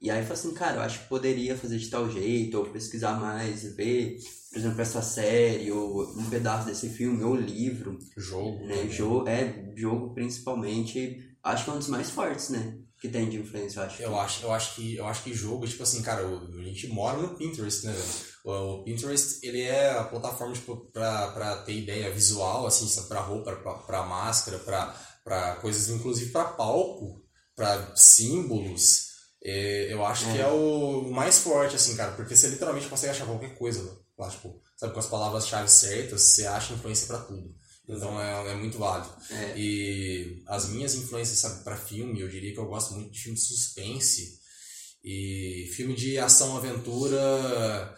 E 0.00 0.10
aí 0.10 0.18
eu 0.20 0.24
falo 0.24 0.34
assim, 0.34 0.54
cara, 0.54 0.76
eu 0.76 0.82
acho 0.82 1.02
que 1.02 1.08
poderia 1.08 1.56
fazer 1.56 1.78
de 1.78 1.88
tal 1.88 2.10
jeito, 2.10 2.58
ou 2.58 2.66
pesquisar 2.66 3.18
mais 3.18 3.64
e 3.64 3.70
ver, 3.70 4.18
por 4.50 4.58
exemplo, 4.58 4.80
essa 4.80 5.00
série, 5.00 5.72
ou 5.72 6.02
um 6.18 6.28
pedaço 6.28 6.66
desse 6.66 6.90
filme, 6.90 7.22
ou 7.24 7.34
livro, 7.34 7.98
Jogo. 8.16 8.66
né? 8.66 8.88
Jogo, 8.88 9.28
é, 9.28 9.72
jogo 9.74 10.12
principalmente, 10.14 11.36
acho 11.42 11.64
que 11.64 11.70
é 11.70 11.72
um 11.72 11.78
dos 11.78 11.88
mais 11.88 12.10
fortes, 12.10 12.50
né? 12.50 12.78
Que 13.00 13.08
tem 13.08 13.28
de 13.28 13.38
influência, 13.38 13.80
eu 13.80 13.84
acho. 13.84 14.02
Eu 14.02 14.20
acho, 14.20 14.44
eu 14.44 14.52
acho 14.52 14.74
que 14.74 14.96
eu 14.96 15.06
acho 15.06 15.22
que 15.22 15.34
jogo, 15.34 15.66
tipo 15.66 15.82
assim, 15.82 16.02
cara, 16.02 16.26
a 16.26 16.62
gente 16.62 16.88
mora 16.88 17.18
no 17.18 17.36
Pinterest, 17.36 17.84
né? 17.84 17.92
velho? 17.92 18.36
O, 18.44 18.84
Pinterest, 18.84 19.40
ele 19.42 19.60
é 19.60 19.90
a 19.90 20.04
plataforma 20.04 20.54
tipo, 20.54 20.76
pra, 20.92 21.32
pra 21.32 21.56
ter 21.58 21.74
ideia 21.74 22.10
visual, 22.10 22.66
assim, 22.66 22.88
pra 23.08 23.20
roupa, 23.20 23.54
pra, 23.56 23.74
pra 23.74 24.02
máscara, 24.04 24.58
pra, 24.60 24.96
pra 25.24 25.56
coisas, 25.56 25.88
inclusive 25.90 26.30
pra 26.30 26.44
palco, 26.44 27.22
pra 27.54 27.92
símbolos. 27.96 29.06
É, 29.44 29.92
eu 29.92 30.04
acho 30.04 30.32
que 30.32 30.38
é 30.38 30.46
o 30.48 31.10
mais 31.10 31.38
forte, 31.38 31.76
assim, 31.76 31.96
cara, 31.96 32.12
porque 32.12 32.34
você 32.34 32.48
literalmente 32.48 32.88
consegue 32.88 33.10
achar 33.10 33.26
qualquer 33.26 33.56
coisa 33.58 33.82
lá, 34.18 34.28
tipo, 34.30 34.60
sabe, 34.76 34.92
com 34.94 35.00
as 35.00 35.06
palavras-chave 35.06 35.68
certas, 35.68 36.22
você 36.22 36.46
acha 36.46 36.72
influência 36.72 37.06
pra 37.06 37.18
tudo. 37.18 37.54
Então 37.88 38.20
é, 38.20 38.52
é 38.52 38.54
muito 38.56 38.78
válido. 38.78 39.10
É. 39.30 39.54
E 39.56 40.42
as 40.46 40.68
minhas 40.68 40.94
influências, 40.94 41.38
sabe, 41.38 41.62
pra 41.62 41.76
filme, 41.76 42.20
eu 42.20 42.28
diria 42.28 42.52
que 42.52 42.58
eu 42.58 42.66
gosto 42.66 42.94
muito 42.94 43.12
de 43.12 43.20
filme 43.20 43.38
de 43.38 43.44
suspense 43.44 44.38
e 45.04 45.70
filme 45.74 45.94
de 45.94 46.18
ação, 46.18 46.56
aventura. 46.56 47.94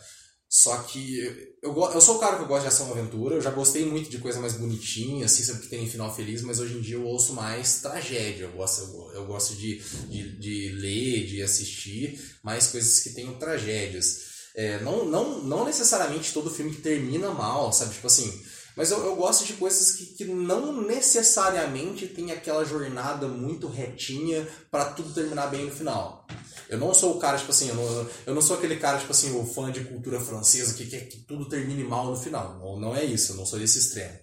Só 0.50 0.78
que 0.78 1.18
eu, 1.62 1.74
eu, 1.74 1.90
eu 1.92 2.00
sou 2.00 2.16
o 2.16 2.18
cara 2.18 2.36
que 2.36 2.42
eu 2.42 2.46
gosto 2.46 2.62
de 2.62 2.68
ação 2.68 2.90
aventura, 2.90 3.34
eu 3.34 3.40
já 3.40 3.50
gostei 3.50 3.84
muito 3.84 4.08
de 4.08 4.16
coisa 4.18 4.40
mais 4.40 4.54
bonitinha, 4.54 5.26
assim, 5.26 5.42
sabe 5.44 5.60
que 5.60 5.68
tem 5.68 5.86
final 5.86 6.14
feliz, 6.14 6.40
mas 6.40 6.58
hoje 6.58 6.74
em 6.74 6.80
dia 6.80 6.96
eu 6.96 7.04
ouço 7.04 7.34
mais 7.34 7.80
tragédia. 7.80 8.44
Eu 8.44 8.52
gosto, 8.52 8.80
eu, 8.82 9.12
eu 9.14 9.26
gosto 9.26 9.54
de, 9.54 9.78
de, 10.08 10.38
de 10.38 10.72
ler, 10.72 11.26
de 11.26 11.42
assistir 11.42 12.18
mais 12.42 12.68
coisas 12.68 13.00
que 13.00 13.10
tenham 13.10 13.38
tragédias. 13.38 14.28
É, 14.54 14.80
não, 14.80 15.04
não, 15.04 15.42
não 15.42 15.64
necessariamente 15.64 16.32
todo 16.32 16.50
filme 16.50 16.74
que 16.74 16.80
termina 16.80 17.30
mal, 17.30 17.72
sabe? 17.72 17.94
Tipo 17.94 18.06
assim, 18.06 18.42
mas 18.78 18.92
eu, 18.92 19.04
eu 19.04 19.16
gosto 19.16 19.44
de 19.44 19.54
coisas 19.54 19.90
que, 19.90 20.06
que 20.06 20.24
não 20.24 20.80
necessariamente 20.82 22.06
tem 22.06 22.30
aquela 22.30 22.64
jornada 22.64 23.26
muito 23.26 23.66
retinha 23.66 24.46
para 24.70 24.92
tudo 24.92 25.12
terminar 25.12 25.48
bem 25.48 25.64
no 25.64 25.74
final. 25.74 26.24
Eu 26.68 26.78
não 26.78 26.94
sou 26.94 27.16
o 27.16 27.18
cara, 27.18 27.36
tipo 27.36 27.50
assim, 27.50 27.70
eu 27.70 27.74
não, 27.74 28.08
eu 28.24 28.34
não 28.36 28.40
sou 28.40 28.56
aquele 28.56 28.76
cara, 28.76 29.00
tipo 29.00 29.10
assim, 29.10 29.36
o 29.36 29.44
fã 29.44 29.72
de 29.72 29.82
cultura 29.82 30.20
francesa 30.20 30.74
que 30.74 30.86
quer 30.86 31.08
que 31.08 31.18
tudo 31.26 31.48
termine 31.48 31.82
mal 31.82 32.06
no 32.06 32.16
final. 32.16 32.56
Não, 32.60 32.78
não 32.78 32.96
é 32.96 33.04
isso, 33.04 33.32
eu 33.32 33.36
não 33.36 33.44
sou 33.44 33.58
desse 33.58 33.80
extremo. 33.80 34.16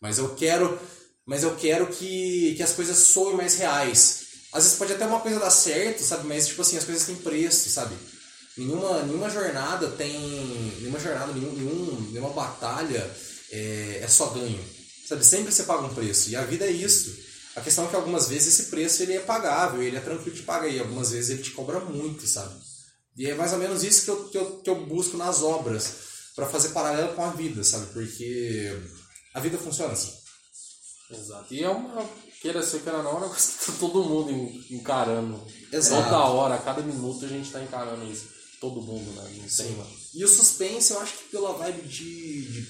Mas 0.00 0.18
eu 0.18 0.34
quero, 0.34 0.76
mas 1.24 1.44
eu 1.44 1.54
quero 1.54 1.86
que, 1.86 2.54
que 2.56 2.62
as 2.64 2.72
coisas 2.72 2.96
soem 2.96 3.36
mais 3.36 3.54
reais. 3.54 4.22
Às 4.52 4.64
vezes 4.64 4.78
pode 4.78 4.94
até 4.94 5.06
uma 5.06 5.20
coisa 5.20 5.38
dar 5.38 5.50
certo, 5.50 6.02
sabe? 6.02 6.26
Mas, 6.26 6.48
tipo 6.48 6.62
assim, 6.62 6.76
as 6.76 6.82
coisas 6.82 7.06
têm 7.06 7.14
preço, 7.14 7.70
sabe? 7.70 7.94
Nenhuma, 8.58 9.04
nenhuma 9.04 9.30
jornada 9.30 9.90
tem. 9.90 10.12
Nenhuma 10.80 10.98
jornada, 10.98 11.32
nenhum, 11.32 11.52
nenhum, 11.52 12.08
nenhuma 12.10 12.30
batalha 12.30 13.08
é, 13.52 14.00
é 14.02 14.08
só 14.08 14.26
ganho. 14.30 14.64
Sabe? 15.08 15.24
Sempre 15.24 15.52
você 15.52 15.62
paga 15.64 15.84
um 15.84 15.94
preço. 15.94 16.30
E 16.30 16.36
a 16.36 16.42
vida 16.44 16.64
é 16.64 16.70
isso. 16.70 17.14
A 17.54 17.60
questão 17.60 17.84
é 17.84 17.88
que 17.88 17.96
algumas 17.96 18.28
vezes 18.28 18.58
esse 18.58 18.70
preço 18.70 19.02
ele 19.02 19.12
é 19.12 19.20
pagável, 19.20 19.82
ele 19.82 19.96
é 19.96 20.00
tranquilo 20.00 20.34
de 20.34 20.42
pagar, 20.42 20.68
e 20.68 20.78
algumas 20.80 21.10
vezes 21.10 21.30
ele 21.30 21.42
te 21.42 21.50
cobra 21.50 21.80
muito, 21.80 22.26
sabe? 22.26 22.54
E 23.16 23.26
é 23.28 23.34
mais 23.34 23.52
ou 23.52 23.58
menos 23.58 23.82
isso 23.84 24.04
que 24.04 24.10
eu, 24.10 24.28
que 24.30 24.38
eu, 24.38 24.56
que 24.62 24.70
eu 24.70 24.86
busco 24.86 25.18
nas 25.18 25.42
obras, 25.42 25.86
para 26.34 26.46
fazer 26.48 26.70
paralelo 26.70 27.14
com 27.14 27.22
a 27.22 27.30
vida, 27.30 27.62
sabe? 27.62 27.92
Porque 27.92 28.74
a 29.34 29.40
vida 29.40 29.58
funciona 29.58 29.92
assim. 29.92 30.12
Exato. 31.10 31.52
E 31.52 31.62
é 31.62 31.68
uma, 31.68 32.08
queira 32.40 32.62
ser, 32.62 32.80
queira 32.80 33.02
não, 33.02 33.22
é 33.22 33.28
coisa 33.28 33.52
que 33.52 33.66
tá 33.66 33.72
todo 33.78 34.02
mundo 34.04 34.50
encarando. 34.70 35.46
Exato. 35.70 36.04
Toda 36.04 36.24
hora, 36.24 36.54
a 36.54 36.58
cada 36.58 36.80
minuto 36.80 37.24
a 37.24 37.28
gente 37.28 37.50
tá 37.50 37.62
encarando 37.62 38.10
isso. 38.10 38.28
Todo 38.60 38.80
mundo, 38.80 39.10
né? 39.12 39.44
Sim. 39.48 39.76
mano. 39.76 39.90
E 40.14 40.24
o 40.24 40.28
suspense, 40.28 40.92
eu 40.92 41.00
acho 41.00 41.18
que 41.18 41.24
pela 41.24 41.52
vibe 41.52 41.82
de, 41.86 42.44
de- 42.50 42.68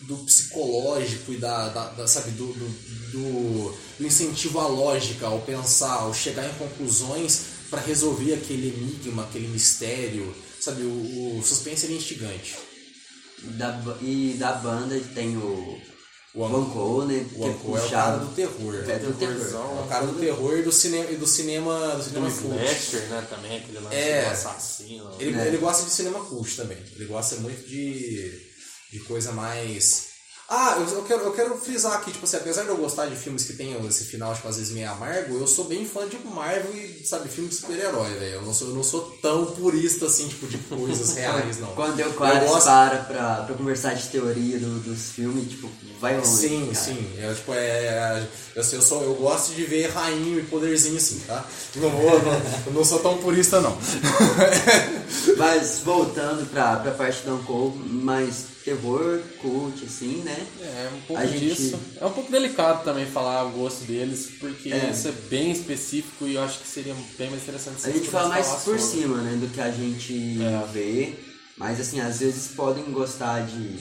do 0.00 0.16
psicológico 0.18 1.32
e 1.32 1.36
da, 1.36 1.68
da- 1.68 1.88
da, 1.90 2.08
sabe, 2.08 2.30
do, 2.32 2.46
do, 2.52 2.68
do- 3.12 3.74
do 3.98 4.06
incentivo 4.06 4.58
à 4.58 4.66
lógica, 4.66 5.26
ao 5.26 5.40
pensar, 5.40 5.92
ao 5.94 6.12
chegar 6.14 6.44
em 6.48 6.54
conclusões 6.54 7.42
para 7.70 7.80
resolver 7.80 8.34
aquele 8.34 8.68
enigma, 8.68 9.22
aquele 9.24 9.48
mistério, 9.48 10.34
sabe, 10.60 10.82
o, 10.82 11.38
o 11.38 11.42
suspense 11.44 11.86
é 11.86 11.92
instigante. 11.92 12.56
Da, 13.56 13.80
e 14.00 14.36
da 14.38 14.52
banda 14.52 14.98
tem 15.14 15.36
o 15.36 15.80
O 16.34 16.48
Van 16.48 16.64
Gogh, 16.64 17.04
né? 17.06 17.26
O 17.36 17.44
é 17.44 17.48
é 17.50 17.84
o 17.86 17.90
cara 17.90 18.16
do 18.18 18.34
terror. 18.34 18.74
É 18.88 18.98
do. 18.98 19.12
Terrorzão. 19.14 19.78
É 19.78 19.82
o 19.82 19.88
cara 19.88 20.06
do 20.06 20.18
terror 20.18 20.58
e 20.58 20.62
do 20.62 20.72
cinema, 20.72 21.10
e 21.10 21.16
do 21.16 21.26
cinema, 21.26 21.94
do 21.96 22.02
cinema 22.04 22.28
Do 22.30 22.34
slasher, 22.34 23.00
né? 23.10 23.26
Também, 23.28 23.56
aquele 23.58 23.78
lance 23.80 23.94
É. 23.96 24.24
do 24.24 24.30
assassino. 24.30 25.10
Ele, 25.18 25.38
É. 25.38 25.46
ele 25.48 25.56
gosta 25.58 25.84
de 25.84 25.90
cinema 25.90 26.24
cult 26.24 26.56
também. 26.56 26.78
Ele 26.96 27.04
gosta 27.06 27.36
muito 27.36 27.68
de, 27.68 28.51
de 28.92 29.00
coisa 29.00 29.32
mais. 29.32 30.12
Ah, 30.54 30.76
eu, 30.78 30.96
eu 30.96 31.02
quero, 31.04 31.22
eu 31.22 31.32
quero 31.32 31.56
frisar 31.56 31.94
aqui, 31.94 32.10
tipo 32.12 32.24
assim, 32.26 32.36
apesar 32.36 32.64
de 32.64 32.68
eu 32.68 32.76
gostar 32.76 33.06
de 33.06 33.16
filmes 33.16 33.44
que 33.44 33.54
tenham 33.54 33.88
esse 33.88 34.04
final, 34.04 34.34
tipo, 34.34 34.46
às 34.48 34.56
vezes 34.58 34.70
meio 34.70 34.90
amargo, 34.90 35.38
eu 35.38 35.46
sou 35.46 35.64
bem 35.64 35.86
fã 35.86 36.06
de 36.06 36.18
Marvel 36.18 36.74
e, 36.76 37.06
sabe, 37.06 37.30
filme 37.30 37.48
de 37.48 37.54
super-herói, 37.54 38.10
velho. 38.18 38.34
Eu 38.34 38.42
não 38.42 38.52
sou, 38.52 38.68
eu 38.68 38.74
não 38.74 38.82
sou 38.82 39.00
tão 39.22 39.46
purista, 39.46 40.04
assim, 40.06 40.28
tipo, 40.28 40.46
de 40.46 40.58
coisas 40.58 41.14
reais, 41.16 41.58
não. 41.58 41.68
Quando 41.68 41.98
eu 41.98 42.12
quase 42.12 42.46
gosto- 42.46 42.66
para 42.66 42.98
pra, 42.98 43.34
pra 43.44 43.54
conversar 43.54 43.94
de 43.94 44.08
teoria 44.08 44.58
do- 44.58 44.80
dos 44.80 45.12
filmes, 45.12 45.48
tipo, 45.48 45.70
vai 45.98 46.18
longe. 46.18 46.28
Sim, 46.48 46.66
cara. 46.66 46.84
sim. 46.84 47.12
Eu, 47.16 47.34
tipo, 47.34 47.54
é, 47.54 48.28
eu, 48.54 48.62
sei, 48.64 48.78
eu, 48.78 48.82
sou, 48.82 49.02
eu 49.04 49.14
gosto 49.14 49.54
de 49.54 49.64
ver 49.64 49.86
rainho 49.90 50.38
e 50.38 50.42
poderzinho 50.42 50.98
assim, 50.98 51.18
tá? 51.20 51.46
Não 51.76 51.88
vou, 51.88 52.22
não, 52.22 52.32
eu 52.66 52.72
não 52.74 52.84
sou 52.84 52.98
tão 52.98 53.16
purista, 53.16 53.58
não. 53.62 53.74
Mas 55.38 55.78
voltando 55.82 56.44
pra, 56.50 56.76
pra 56.76 56.90
parte 56.92 57.22
do 57.24 57.36
Uncle, 57.36 57.72
mais 57.88 58.51
terror, 58.64 59.20
cult, 59.40 59.84
assim, 59.84 60.22
né? 60.24 60.46
É, 60.60 60.90
um 60.94 61.00
pouco 61.02 61.22
A 61.22 61.26
gente- 61.26 61.40
disso. 61.54 61.78
É 62.00 62.06
um 62.06 62.12
pouco 62.12 62.30
delicado 62.30 62.84
também 62.84 63.06
falar 63.06 63.44
o 63.44 63.50
gosto 63.50 63.84
deles, 63.84 64.30
porque 64.38 64.72
É. 64.72 64.90
isso 64.90 65.08
é 65.08 65.12
bem 65.12 65.50
específico 65.50 66.26
e 66.26 66.34
eu 66.36 66.42
acho 66.42 66.58
que 66.60 66.66
seria 66.68 66.94
bem 67.18 67.30
mais 67.30 67.42
interessante 67.42 67.80
se 67.80 67.88
A 67.88 67.92
gente 67.92 68.08
fala 68.08 68.28
mais 68.28 68.46
por 68.46 68.78
sobre. 68.78 68.80
cima, 68.82 69.18
né, 69.18 69.36
do 69.40 69.48
que 69.52 69.60
a 69.60 69.70
gente 69.70 70.38
É. 70.42 70.66
vê. 70.72 71.14
Mas 71.56 71.80
assim, 71.80 72.00
às 72.00 72.20
vezes 72.20 72.48
podem 72.54 72.84
gostar 72.84 73.44
de, 73.46 73.78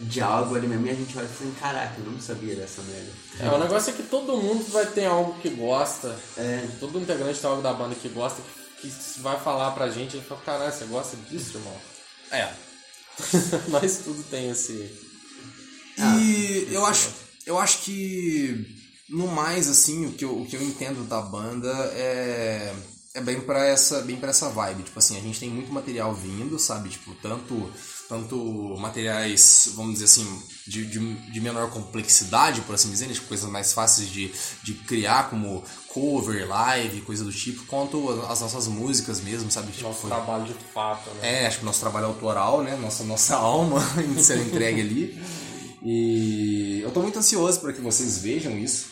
de 0.00 0.20
algo 0.20 0.54
ali 0.56 0.66
mesmo 0.66 0.86
e 0.86 0.90
a 0.90 0.94
gente 0.94 1.16
olha 1.16 1.24
e 1.24 1.28
fala 1.28 1.48
assim, 1.50 1.60
caraca, 1.60 1.94
eu 2.00 2.10
não 2.10 2.20
sabia 2.20 2.54
dessa 2.56 2.82
merda. 2.82 3.10
É, 3.38 3.48
o 3.54 3.58
negócio 3.58 3.90
é 3.90 3.92
que 3.94 4.02
todo 4.02 4.36
mundo 4.36 4.64
vai 4.70 4.86
ter 4.86 5.04
algo 5.06 5.34
que 5.40 5.48
gosta. 5.50 6.14
É. 6.36 6.66
Todo 6.80 6.98
integrante 6.98 7.38
tem 7.38 7.48
algo 7.50 7.62
da 7.62 7.72
banda 7.72 7.94
que 7.94 8.08
gosta, 8.08 8.42
que, 8.80 8.88
que 8.90 9.20
vai 9.20 9.38
falar 9.38 9.70
pra 9.72 9.88
gente 9.90 10.16
e 10.16 10.20
fala, 10.20 10.40
caralho, 10.40 10.72
você 10.72 10.84
gosta 10.86 11.16
disso, 11.30 11.58
irmão? 11.58 11.76
É. 12.32 12.48
Mas 13.68 13.98
tudo 13.98 14.22
tem 14.24 14.50
esse. 14.50 14.90
E 15.98 16.68
eu 16.70 16.84
acho, 16.86 17.10
eu 17.46 17.58
acho 17.58 17.78
que 17.82 18.66
no 19.08 19.26
mais 19.26 19.68
assim, 19.68 20.06
o 20.06 20.12
que 20.12 20.24
eu, 20.24 20.40
o 20.40 20.46
que 20.46 20.56
eu 20.56 20.62
entendo 20.62 21.06
da 21.06 21.20
banda 21.20 21.68
é 21.94 22.74
é 23.14 23.20
bem 23.20 23.40
para 23.40 23.66
essa, 23.66 24.02
bem 24.02 24.16
para 24.16 24.30
essa 24.30 24.48
vibe, 24.48 24.84
tipo 24.84 24.98
assim, 24.98 25.16
a 25.16 25.20
gente 25.20 25.40
tem 25.40 25.50
muito 25.50 25.72
material 25.72 26.14
vindo, 26.14 26.58
sabe? 26.58 26.88
Tipo, 26.88 27.14
tanto 27.16 27.70
tanto 28.10 28.76
materiais, 28.76 29.70
vamos 29.76 29.92
dizer 29.92 30.06
assim, 30.06 30.42
de, 30.66 30.84
de, 30.84 31.30
de 31.30 31.40
menor 31.40 31.70
complexidade, 31.70 32.60
por 32.62 32.74
assim 32.74 32.90
dizer, 32.90 33.06
né? 33.06 33.14
tipo, 33.14 33.28
coisas 33.28 33.48
mais 33.48 33.72
fáceis 33.72 34.08
de, 34.08 34.32
de 34.64 34.74
criar, 34.74 35.30
como 35.30 35.62
cover, 35.86 36.48
live, 36.48 37.02
coisa 37.02 37.22
do 37.22 37.32
tipo, 37.32 37.64
quanto 37.66 38.10
as 38.28 38.40
nossas 38.40 38.66
músicas 38.66 39.20
mesmo, 39.20 39.48
sabe? 39.48 39.70
Tipo, 39.70 39.84
Nosso 39.84 40.08
trabalho 40.08 40.44
de 40.44 40.54
fato, 40.74 41.08
né? 41.10 41.44
é, 41.44 41.46
acho 41.46 41.58
que 41.58 41.62
o 41.62 41.66
nosso 41.66 41.78
trabalho 41.78 42.06
autoral, 42.06 42.64
né? 42.64 42.74
Nossa, 42.74 43.04
nossa 43.04 43.36
alma 43.38 43.80
ser 44.20 44.38
entregue 44.38 44.80
ali. 44.80 45.24
E 45.80 46.80
eu 46.82 46.90
tô 46.90 47.00
muito 47.02 47.18
ansioso 47.18 47.60
para 47.60 47.72
que 47.72 47.80
vocês 47.80 48.18
vejam 48.18 48.58
isso. 48.58 48.89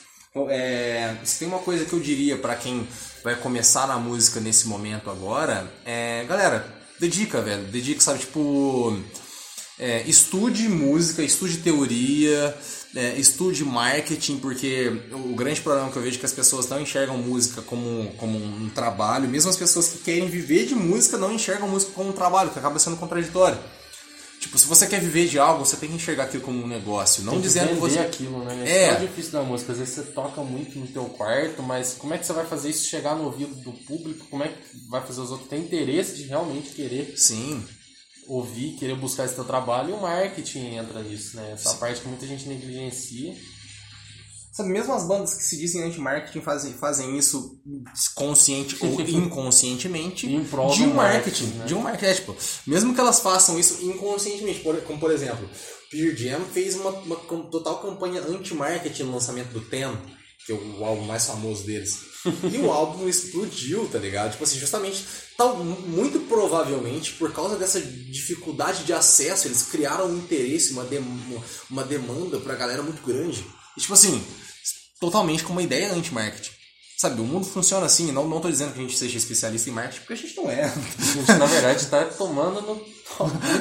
É, 0.49 1.17
se 1.25 1.39
tem 1.39 1.49
uma 1.49 1.59
coisa 1.59 1.85
que 1.85 1.93
eu 1.93 2.01
diria 2.01 2.37
para 2.37 2.55
quem 2.55 2.87
vai 3.25 3.35
começar 3.37 3.87
na 3.87 3.97
música 3.97 4.41
nesse 4.41 4.69
momento 4.69 5.11
agora, 5.11 5.71
é, 5.85 6.25
galera, 6.29 6.67
dedica, 7.01 7.41
velho. 7.41 7.65
Dedica, 7.65 8.01
sabe, 8.01 8.21
tipo. 8.21 8.97
é, 9.79 10.03
estude 10.07 10.69
música, 10.69 11.23
estude 11.23 11.59
teoria, 11.59 12.57
é, 12.95 13.17
estude 13.17 13.65
marketing, 13.65 14.39
porque 14.39 14.93
o 15.13 15.35
grande 15.35 15.61
problema 15.61 15.91
que 15.91 15.97
eu 15.97 16.03
vejo 16.03 16.17
é 16.17 16.21
que 16.21 16.27
as 16.27 16.33
pessoas 16.33 16.69
não 16.69 16.81
enxergam 16.81 17.19
música 17.19 17.63
como, 17.63 18.11
como 18.17 18.39
um 18.39 18.69
trabalho, 18.71 19.29
mesmo 19.29 19.51
as 19.51 19.57
pessoas 19.57 19.89
que 19.89 19.99
querem 19.99 20.29
viver 20.29 20.67
de 20.67 20.75
música 20.75 21.17
não 21.17 21.33
enxergam 21.33 21.69
música 21.69 21.93
como 21.93 22.11
um 22.11 22.13
trabalho, 22.13 22.51
que 22.51 22.59
acaba 22.59 22.79
sendo 22.79 22.97
contraditório. 22.97 23.59
Tipo, 24.41 24.57
se 24.59 24.67
você 24.67 24.87
quer 24.87 25.01
viver 25.01 25.27
de 25.29 25.39
algo, 25.39 25.65
você 25.65 25.77
tem 25.77 25.89
que 25.89 25.97
enxergar 25.97 26.25
aquilo 26.25 26.45
como 26.45 26.63
um 26.63 26.67
negócio, 26.67 27.25
não 27.25 27.33
Tem 27.33 27.41
que 27.43 27.49
dizendo 27.49 27.69
que 27.71 27.75
você. 27.75 27.99
aquilo, 27.99 28.45
né? 28.45 28.55
Isso 28.65 28.73
É. 28.73 28.85
é 28.91 28.95
difícil 28.95 29.33
da 29.33 29.43
música. 29.43 29.73
Às 29.73 29.79
vezes 29.79 29.95
você 29.95 30.03
toca 30.13 30.43
muito 30.43 30.79
no 30.79 30.87
teu 30.87 31.05
quarto, 31.07 31.61
mas 31.63 31.95
como 31.95 32.15
é 32.15 32.19
que 32.19 32.25
você 32.27 32.33
vai 32.33 32.47
fazer 32.47 32.71
isso 32.71 32.87
chegar 32.89 33.17
no 33.17 33.25
ouvido 33.25 33.55
do 33.57 33.73
público? 33.73 34.27
Como 34.31 34.45
é 34.45 34.49
que 34.49 34.89
vai 34.89 35.05
fazer 35.05 35.21
os 35.23 35.31
outros 35.33 35.49
ter 35.51 35.57
interesse 35.59 36.15
de 36.15 36.23
realmente 36.23 36.71
querer 36.71 37.15
Sim. 37.17 37.65
ouvir, 38.29 38.77
querer 38.79 38.95
buscar 38.97 39.25
esse 39.25 39.35
teu 39.35 39.45
trabalho? 39.45 39.91
E 39.91 39.93
o 39.93 40.01
marketing 40.01 40.77
entra 40.77 41.03
nisso, 41.03 41.37
né? 41.37 41.51
Essa 41.55 41.75
parte 41.75 42.01
que 42.01 42.07
muita 42.09 42.27
gente 42.27 42.47
negligencia. 42.49 43.35
Sabe, 44.59 44.71
mesmo 44.71 44.93
as 44.93 45.05
bandas 45.07 45.35
que 45.35 45.43
se 45.45 45.57
dizem 45.57 45.85
anti-marketing 45.85 46.41
fazem, 46.41 46.73
fazem 46.73 47.17
isso 47.17 47.61
consciente 48.17 48.77
ou 48.81 49.01
inconscientemente 49.09 50.27
de 50.27 50.83
um 50.83 50.95
marketing. 50.95 51.45
né? 51.59 51.65
De 51.67 51.75
um 51.75 51.81
marketing. 51.81 52.07
É, 52.11 52.15
tipo, 52.15 52.37
mesmo 52.67 52.93
que 52.93 52.99
elas 53.01 53.21
façam 53.21 53.57
isso 53.57 53.79
inconscientemente, 53.85 54.59
por- 54.61 54.77
como 54.83 54.99
por 54.99 55.13
exemplo, 55.13 55.49
Pearl 55.93 56.17
Jam 56.17 56.41
fez 56.53 56.75
uma, 56.75 56.91
uma 56.91 57.17
total 57.51 57.81
campanha 57.81 58.21
anti-marketing 58.21 59.05
no 59.05 59.13
lançamento 59.13 59.53
do 59.53 59.61
Ten, 59.61 59.97
que 60.45 60.51
é 60.53 60.55
o 60.57 60.85
álbum 60.85 61.05
mais 61.05 61.25
famoso 61.27 61.63
deles. 61.65 62.01
E 62.53 62.59
o 62.59 62.73
álbum 62.73 63.09
explodiu, 63.09 63.87
tá 63.89 63.97
ligado? 63.99 64.33
Tipo 64.33 64.43
assim, 64.43 64.59
justamente, 64.59 65.05
tal, 65.37 65.57
muito 65.63 66.19
provavelmente, 66.29 67.13
por 67.13 67.33
causa 67.33 67.55
dessa 67.57 67.81
dificuldade 67.81 68.83
de 68.83 68.93
acesso, 68.93 69.47
eles 69.47 69.63
criaram 69.63 70.09
um 70.11 70.19
interesse, 70.19 70.73
uma, 70.73 70.83
dem- 70.85 71.05
uma 71.71 71.85
demanda 71.85 72.41
pra 72.41 72.57
galera 72.57 72.83
muito 72.83 73.01
grande. 73.07 73.47
E 73.77 73.81
tipo 73.81 73.95
assim, 73.95 74.21
totalmente 75.01 75.43
com 75.45 75.53
uma 75.53 75.63
ideia 75.63 75.93
anti-marketing. 75.93 76.51
Sabe, 77.01 77.21
o 77.21 77.25
mundo 77.25 77.47
funciona 77.47 77.87
assim, 77.87 78.11
não, 78.11 78.27
não 78.27 78.41
tô 78.41 78.51
dizendo 78.51 78.73
que 78.73 78.81
a 78.81 78.83
gente 78.83 78.99
seja 78.99 79.17
especialista 79.19 79.71
em 79.71 79.73
marketing, 79.73 80.01
porque 80.01 80.15
a 80.15 80.17
gente 80.17 80.37
não 80.37 80.51
é. 80.51 80.65
A 80.99 81.03
gente, 81.15 81.33
na 81.39 81.47
verdade, 81.47 81.87
tá 81.87 82.05
tomando 82.07 82.61
no 82.61 82.75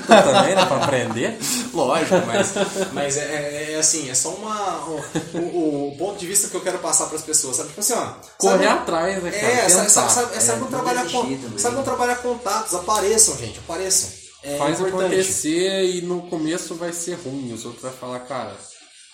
também, 0.07 0.55
né? 0.55 0.65
Pra 0.65 0.83
aprender. 0.83 1.37
Lógico, 1.71 2.15
mas, 2.25 2.47
mas 2.93 3.15
é, 3.17 3.21
é- 3.21 3.73
é 3.73 3.75
assim, 3.79 4.09
é 4.09 4.15
só 4.15 4.29
uma. 4.29 4.87
O, 4.87 5.37
o- 5.37 5.87
o 5.93 5.97
ponto 5.97 6.19
de 6.19 6.25
vista 6.25 6.47
que 6.47 6.55
eu 6.55 6.61
quero 6.61 6.79
passar 6.79 7.05
pras 7.07 7.21
pessoas, 7.21 7.57
sabe? 7.57 7.69
Tipo 7.69 7.79
assim, 7.81 7.93
ó. 7.93 8.13
Correr 8.39 8.65
sabe- 8.65 8.79
atrás, 8.79 9.23
né, 9.23 9.31
cara? 9.31 9.45
É, 9.53 9.69
sabe, 9.69 9.87
Tentar. 9.87 9.89
sabe, 9.89 10.11
sabe, 10.13 10.35
É, 10.35 10.39
sabe 10.39 10.59
não 10.59 10.65
não 10.65 10.71
trabalhar 10.71 11.05
com, 11.11 11.57
sabe 11.59 11.75
não 11.75 11.83
trabalhar 11.83 12.15
contatos, 12.17 12.73
apareçam, 12.73 13.37
gente, 13.37 13.59
apareçam. 13.59 14.09
é 14.43 14.57
Faz 14.57 14.79
importante. 14.79 15.03
acontecer 15.13 15.85
e 15.85 16.01
no 16.01 16.23
começo 16.23 16.73
vai 16.75 16.91
ser 16.91 17.13
ruim. 17.23 17.53
Os 17.53 17.65
outros 17.65 17.83
vão 17.83 17.91
falar, 17.93 18.19
cara. 18.21 18.55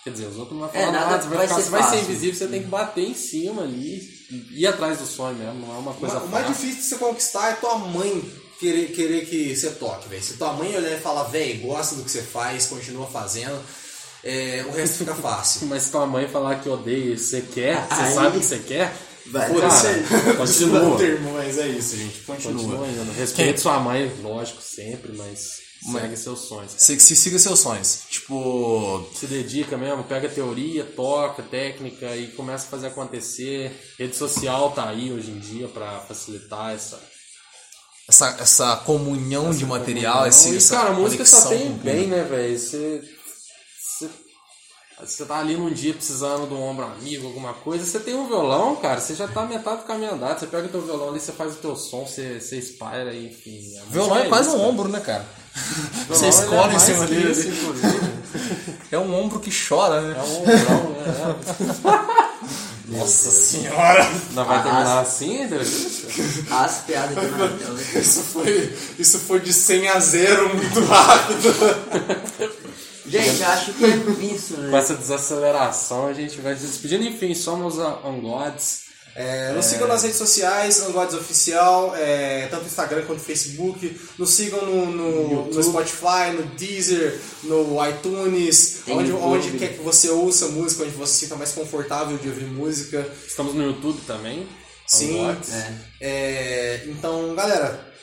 Quer 0.04 0.10
dizer, 0.12 0.26
os 0.28 0.38
outros 0.38 0.60
não 0.60 0.68
vão 0.68 0.70
É, 0.76 0.86
falar 0.86 0.92
nada 0.92 1.06
nada, 1.12 1.24
você 1.24 1.30
vai, 1.30 1.38
vai 1.38 1.48
ficar, 1.48 1.56
ser 1.60 1.64
você 1.64 1.70
vai 1.70 1.90
ser 1.90 2.00
invisível, 2.04 2.36
você 2.36 2.48
tem 2.48 2.62
que 2.62 2.68
bater 2.68 3.04
em 3.10 3.14
cima 3.14 3.62
ali 3.64 4.02
e 4.30 4.62
ir 4.62 4.68
atrás 4.68 4.98
do 4.98 5.06
sonho 5.06 5.36
mesmo, 5.38 5.66
não 5.66 5.76
é 5.76 5.78
uma 5.80 5.94
coisa 5.94 6.18
O 6.20 6.28
mais 6.30 6.46
fácil. 6.48 6.54
difícil 6.68 6.82
de 6.82 6.88
você 6.90 6.96
conquistar 6.98 7.50
é 7.52 7.54
tua 7.54 7.78
mãe 7.78 8.24
querer, 8.60 8.88
querer 8.92 9.26
que 9.26 9.56
você 9.56 9.70
toque, 9.72 10.10
velho. 10.10 10.22
Se 10.22 10.34
tua 10.34 10.52
mãe 10.54 10.76
olhar 10.76 10.92
e 10.98 11.00
falar, 11.00 11.24
velho, 11.24 11.62
gosta 11.62 11.96
do 11.96 12.04
que 12.04 12.12
você 12.12 12.22
faz, 12.22 12.66
continua 12.66 13.08
fazendo, 13.08 13.58
é, 14.24 14.66
o 14.68 14.72
resto 14.72 14.98
fica 14.98 15.16
fácil. 15.16 15.68
Mas 15.72 15.84
se 15.84 15.92
tua 15.92 16.06
mãe 16.06 16.28
falar 16.28 16.56
que 16.60 16.68
odeia, 16.68 17.18
você 17.18 17.42
quer, 17.42 17.88
você 17.88 18.02
Aí- 18.02 18.14
sabe 18.14 18.38
o 18.38 18.40
que 18.42 18.46
você 18.46 18.60
quer, 18.60 18.94
Vai, 19.28 19.48
Foda-se. 19.54 19.84
cara, 20.10 20.34
o 20.34 20.36
continua. 20.36 20.98
termo, 20.98 21.32
mas 21.32 21.58
é 21.58 21.66
isso, 21.70 21.96
gente. 21.96 22.20
Continua 22.24 22.78
Continua. 22.80 23.14
Respeite 23.18 23.62
sua 23.62 23.80
mãe, 23.80 24.12
lógico, 24.22 24.62
sempre, 24.62 25.14
mas 25.14 25.60
segue 25.92 26.18
seus 26.18 26.40
sonhos. 26.40 26.72
Se, 26.78 27.00
se 27.00 27.16
siga 27.16 27.40
seus 27.40 27.60
sonhos. 27.60 28.04
Tipo, 28.10 29.08
Se 29.14 29.28
dedica 29.28 29.78
mesmo, 29.78 30.04
pega 30.04 30.30
teoria, 30.30 30.84
toca, 30.84 31.44
técnica 31.44 32.16
e 32.16 32.28
começa 32.28 32.66
a 32.66 32.70
fazer 32.70 32.88
acontecer. 32.88 33.72
Rede 33.98 34.16
social 34.16 34.72
tá 34.72 34.90
aí 34.90 35.12
hoje 35.12 35.32
em 35.32 35.40
dia 35.40 35.68
pra 35.68 36.00
facilitar 36.00 36.74
essa 36.74 37.00
essa, 38.08 38.28
essa 38.40 38.76
comunhão 38.78 39.52
de 39.52 39.66
material, 39.66 40.22
Não, 40.22 40.28
esse, 40.28 40.50
e, 40.52 40.58
essa 40.58 40.76
cara, 40.76 40.90
a 40.90 40.94
música 40.94 41.26
só 41.26 41.50
tem 41.50 41.72
bem, 41.72 42.08
né, 42.08 42.24
velho? 42.24 42.60
Você, 42.60 43.02
você, 43.80 44.10
você 45.00 45.26
tá 45.26 45.40
ali 45.40 45.56
num 45.56 45.72
dia 45.72 45.94
precisando 45.94 46.48
de 46.48 46.54
um 46.54 46.62
ombro 46.62 46.86
amigo, 46.86 47.28
alguma 47.28 47.54
coisa, 47.54 47.86
você 47.86 48.00
tem 48.00 48.14
um 48.14 48.28
violão, 48.28 48.76
cara, 48.76 49.00
você 49.00 49.16
já 49.16 49.28
tá 49.28 49.46
metade 49.46 49.82
do 49.82 49.88
caminho 49.88 50.14
andado, 50.14 50.40
você 50.40 50.48
pega 50.48 50.68
o 50.68 50.70
teu 50.70 50.82
violão 50.82 51.10
ali, 51.10 51.20
você 51.20 51.32
faz 51.32 51.54
o 51.54 51.58
teu 51.58 51.76
som, 51.76 52.06
você, 52.06 52.42
você 52.42 52.58
espalha, 52.58 53.16
enfim. 53.16 53.62
Violão 53.90 54.10
música 54.10 54.26
é 54.26 54.30
quase 54.30 54.50
isso, 54.50 54.58
um 54.58 54.62
ombro, 54.62 54.90
né, 54.90 55.00
cara? 55.00 55.26
Você 56.10 56.26
ele 56.26 56.26
é 56.26 56.30
escolhe 56.30 56.76
em 56.76 56.80
cima 56.80 57.06
dele. 57.08 57.32
isso. 57.32 57.50
É 58.92 58.98
um 58.98 59.14
ombro 59.14 59.40
que 59.40 59.52
chora, 59.52 60.02
né? 60.02 60.16
É 60.18 60.22
um 60.22 60.42
ombrão, 60.42 60.90
né? 60.92 61.36
Nossa 62.88 63.32
senhora! 63.32 64.08
Não 64.32 64.46
vai 64.46 64.62
terminar 64.62 65.00
assim 65.00 65.42
a 65.42 65.46
entrevista? 65.46 66.08
As 66.54 66.80
piadas 66.80 67.18
que 67.18 67.26
não 67.26 68.02
Isso 68.02 68.22
foi, 68.24 68.78
isso 69.00 69.20
foi 69.20 69.40
de 69.40 69.54
100 69.54 69.88
a 69.90 70.00
0 70.00 70.56
muito 70.56 70.80
rápido. 70.86 71.54
Gente, 73.06 73.44
acho 73.44 73.74
que 73.74 73.86
é 73.86 73.96
isso, 74.34 74.56
Com 74.56 74.62
né? 74.62 74.78
essa 74.80 74.96
desaceleração 74.96 76.08
a 76.08 76.14
gente 76.14 76.40
vai 76.42 76.56
se 76.56 76.66
despedindo. 76.68 77.04
Enfim, 77.04 77.34
somos 77.34 77.80
a 77.80 78.00
On 78.06 78.20
Gods. 78.20 78.83
É, 79.16 79.54
nos 79.54 79.66
sigam 79.66 79.88
nas 79.88 80.02
redes 80.02 80.18
sociais, 80.18 80.82
Angodes 80.82 81.14
Oficial, 81.14 81.96
é, 81.96 82.48
tanto 82.48 82.66
Instagram 82.66 83.06
quanto 83.06 83.22
Facebook. 83.22 84.00
Nos 84.18 84.32
sigam 84.32 84.66
no, 84.66 84.86
no, 84.88 85.46
no 85.46 85.64
Spotify, 85.64 86.32
no 86.36 86.44
Deezer, 86.56 87.20
no 87.44 87.78
iTunes, 87.88 88.82
Tem 88.86 88.98
onde, 88.98 89.12
YouTube. 89.12 89.28
onde 89.28 89.58
quer 89.58 89.74
que 89.78 89.84
você 89.84 90.10
ouça 90.10 90.48
música, 90.48 90.84
onde 90.84 90.96
você 90.96 91.14
se 91.14 91.20
sinta 91.20 91.36
mais 91.36 91.52
confortável 91.52 92.18
de 92.18 92.28
ouvir 92.28 92.46
música. 92.46 93.08
Estamos 93.28 93.54
no 93.54 93.64
YouTube 93.64 94.02
também. 94.08 94.48
Sim. 94.88 95.20
É. 95.52 95.74
É, 96.02 96.84
então, 96.88 97.36
galera, 97.36 97.94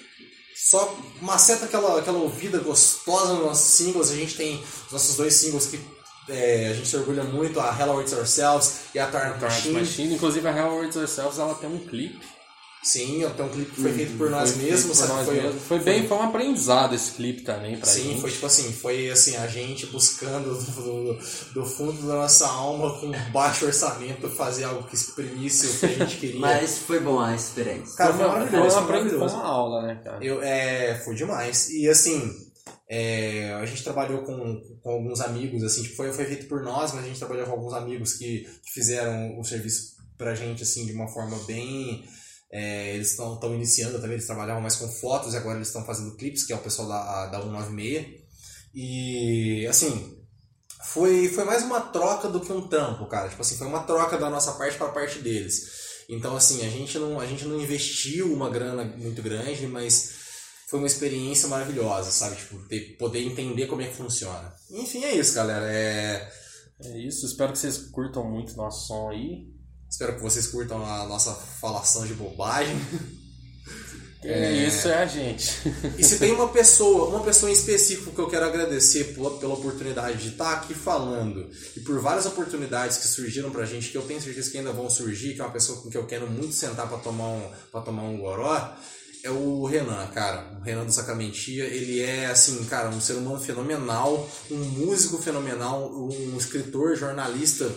só 0.55 0.97
maceta 1.21 1.65
aquela, 1.65 1.99
aquela 1.99 2.19
ouvida 2.19 2.59
gostosa 2.59 3.35
nos 3.35 3.47
nossos 3.47 3.75
singles. 3.75 4.11
A 4.11 4.15
gente 4.15 4.37
tem 4.37 4.63
os 4.87 4.93
nossos 4.93 5.17
dois 5.17 5.35
singles 5.35 5.67
que 5.67 5.81
é, 6.29 6.69
a 6.69 6.75
gente 6.75 6.89
se 6.89 6.97
orgulha 6.97 7.25
muito, 7.25 7.59
a 7.61 7.77
Hell 7.77 7.93
Awaits 7.93 8.13
Ourselves 8.13 8.81
e 8.95 8.99
a 8.99 9.07
Tarn 9.07 9.39
Target 9.39 9.69
Machine. 9.69 9.75
Machine. 9.75 10.15
Inclusive 10.15 10.49
a 10.49 10.57
Hell 10.57 10.73
Words 10.75 10.97
Ourselves 10.97 11.39
ela 11.39 11.55
tem 11.55 11.69
um 11.69 11.79
clipe. 11.79 12.21
Sim, 12.83 13.27
tem 13.37 13.45
um 13.45 13.49
clipe 13.51 13.73
que 13.73 13.83
foi 13.83 13.93
feito 13.93 14.17
por 14.17 14.31
nós 14.31 14.53
Foi 14.53 14.63
mesmos, 14.63 14.99
por 14.99 15.09
nós 15.09 15.27
Foi, 15.27 15.35
mesmos. 15.35 15.63
Foi 15.65 15.79
bem, 15.81 16.09
foi 16.09 16.17
um 16.17 16.23
aprendizado 16.23 16.95
esse 16.95 17.11
clipe 17.11 17.43
também 17.43 17.77
pra 17.77 17.87
Sim, 17.87 18.05
gente. 18.05 18.23
foi 18.23 18.31
tipo 18.31 18.47
assim, 18.47 18.73
foi 18.73 19.11
assim, 19.11 19.37
a 19.37 19.47
gente 19.47 19.85
buscando 19.87 20.55
do, 20.55 20.83
do, 20.83 21.19
do 21.53 21.67
fundo 21.67 22.07
da 22.07 22.15
nossa 22.15 22.47
alma 22.47 22.99
com 22.99 23.13
baixo 23.33 23.67
orçamento 23.67 24.31
fazer 24.31 24.65
algo 24.65 24.85
que 24.85 24.95
exprimisse 24.95 25.67
o 25.67 25.79
que 25.79 25.87
a 25.87 26.07
gente 26.07 26.17
queria. 26.17 26.41
Mas 26.41 26.79
foi 26.79 27.01
bom 27.01 27.21
a 27.21 27.35
experiência. 27.35 27.97
Cara, 27.97 28.15
foi, 28.15 28.19
foi 28.19 28.27
uma, 28.27 28.39
maravilhoso, 28.39 28.71
foi, 28.71 28.99
uma 28.99 29.09
foi 29.11 29.29
uma 29.29 29.45
aula, 29.45 29.83
né, 29.83 30.01
cara? 30.03 30.25
Eu, 30.25 30.43
é, 30.43 30.99
foi 31.05 31.15
demais. 31.15 31.69
E 31.69 31.87
assim, 31.87 32.33
é, 32.89 33.53
a 33.55 33.65
gente 33.67 33.85
trabalhou 33.85 34.23
com, 34.23 34.61
com 34.83 34.91
alguns 34.91 35.21
amigos, 35.21 35.63
assim, 35.63 35.83
tipo, 35.83 35.97
foi, 35.97 36.13
foi 36.13 36.25
feito 36.25 36.47
por 36.47 36.63
nós, 36.63 36.93
mas 36.93 37.05
a 37.05 37.07
gente 37.07 37.19
trabalhou 37.19 37.47
com 37.47 37.53
alguns 37.53 37.73
amigos 37.73 38.15
que, 38.15 38.49
que 38.63 38.73
fizeram 38.73 39.39
o 39.39 39.45
serviço 39.45 39.97
pra 40.19 40.35
gente, 40.35 40.63
assim, 40.63 40.87
de 40.87 40.93
uma 40.93 41.09
forma 41.09 41.39
bem. 41.47 42.05
é, 42.51 42.95
eles 42.95 43.11
estão 43.11 43.55
iniciando 43.55 43.99
também, 43.99 44.13
eles 44.13 44.27
trabalhavam 44.27 44.61
mais 44.61 44.77
com 44.77 44.89
fotos 44.89 45.35
e 45.35 45.37
agora 45.37 45.57
eles 45.57 45.69
estão 45.69 45.85
fazendo 45.85 46.17
clipes, 46.17 46.45
que 46.45 46.53
é 46.53 46.57
o 46.57 46.63
pessoal 46.63 46.89
da, 46.89 47.27
da 47.27 47.43
196. 47.43 48.21
E 48.75 49.67
assim, 49.67 50.19
foi, 50.85 51.29
foi 51.29 51.45
mais 51.45 51.63
uma 51.63 51.81
troca 51.81 52.29
do 52.29 52.41
que 52.41 52.53
um 52.53 52.67
trampo, 52.67 53.07
cara. 53.07 53.29
Tipo 53.29 53.43
assim, 53.43 53.57
foi 53.57 53.67
uma 53.67 53.85
troca 53.85 54.19
da 54.19 54.29
nossa 54.29 54.53
parte 54.53 54.77
para 54.77 54.89
a 54.89 54.93
parte 54.93 55.21
deles. 55.21 55.79
Então, 56.09 56.37
assim, 56.37 56.67
a 56.67 56.69
gente, 56.69 56.99
não, 56.99 57.21
a 57.21 57.27
gente 57.27 57.45
não 57.45 57.61
investiu 57.61 58.33
uma 58.33 58.51
grana 58.51 58.85
muito 58.85 59.23
grande, 59.23 59.67
mas 59.69 60.20
foi 60.71 60.79
uma 60.79 60.87
experiência 60.87 61.49
maravilhosa, 61.49 62.13
sabe? 62.13 62.37
Tipo, 62.37 62.57
ter, 62.69 62.97
poder 62.97 63.21
entender 63.21 63.67
como 63.67 63.83
é 63.83 63.89
que 63.89 63.97
funciona. 63.97 64.55
Enfim, 64.71 65.03
é 65.05 65.17
isso, 65.17 65.35
galera. 65.35 65.67
É... 65.69 66.33
É 66.83 66.97
isso, 66.97 67.27
espero 67.27 67.53
que 67.53 67.59
vocês 67.59 67.77
curtam 67.77 68.25
muito 68.25 68.57
nosso 68.57 68.87
som 68.87 69.11
aí. 69.11 69.49
Espero 69.91 70.15
que 70.15 70.23
vocês 70.23 70.47
curtam 70.47 70.87
a 70.87 71.07
nossa 71.07 71.35
falação 71.35 72.07
de 72.07 72.15
bobagem. 72.15 72.77
É, 74.23 74.67
isso 74.67 74.87
é 74.87 75.03
a 75.03 75.07
gente. 75.07 75.51
E 75.97 76.05
se 76.05 76.19
tem 76.19 76.33
uma 76.33 76.49
pessoa, 76.49 77.09
uma 77.09 77.25
pessoa 77.25 77.49
em 77.49 77.55
específico 77.55 78.11
que 78.11 78.19
eu 78.19 78.29
quero 78.29 78.45
agradecer 78.45 79.15
pela, 79.15 79.39
pela 79.39 79.55
oportunidade 79.55 80.19
de 80.19 80.29
estar 80.29 80.53
aqui 80.53 80.75
falando 80.75 81.49
e 81.75 81.81
por 81.81 81.99
várias 82.01 82.27
oportunidades 82.27 82.99
que 82.99 83.09
surgiram 83.09 83.51
pra 83.51 83.65
gente, 83.65 83.89
que 83.89 83.97
eu 83.97 84.03
tenho 84.03 84.21
certeza 84.21 84.51
que 84.51 84.59
ainda 84.59 84.73
vão 84.73 84.91
surgir, 84.91 85.33
que 85.35 85.41
é 85.41 85.45
uma 85.45 85.53
pessoa 85.53 85.81
com 85.81 85.89
que 85.89 85.97
eu 85.97 86.07
quero 86.07 86.31
muito 86.31 86.53
sentar 86.53 86.87
pra 86.87 86.99
tomar 86.99 87.29
um, 87.29 87.51
pra 87.73 87.81
tomar 87.81 88.03
um 88.03 88.19
goró, 88.19 88.77
é 89.23 89.31
o 89.31 89.65
Renan, 89.67 90.07
cara. 90.09 90.59
O 90.61 90.63
Renan 90.63 90.85
do 90.85 90.93
Sacramentia, 90.93 91.65
ele 91.65 92.01
é, 92.01 92.27
assim, 92.27 92.65
cara, 92.65 92.89
um 92.89 93.01
ser 93.01 93.15
humano 93.15 93.41
fenomenal, 93.41 94.29
um 94.51 94.57
músico 94.57 95.19
fenomenal, 95.23 95.91
um 95.93 96.37
escritor, 96.39 96.97
jornalista, 96.97 97.71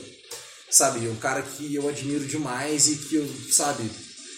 sabe? 0.69 1.07
Um 1.07 1.15
cara 1.15 1.41
que 1.41 1.75
eu 1.75 1.87
admiro 1.87 2.25
demais 2.25 2.87
e 2.87 2.95
que 2.95 3.15
eu, 3.15 3.29
sabe, 3.51 3.89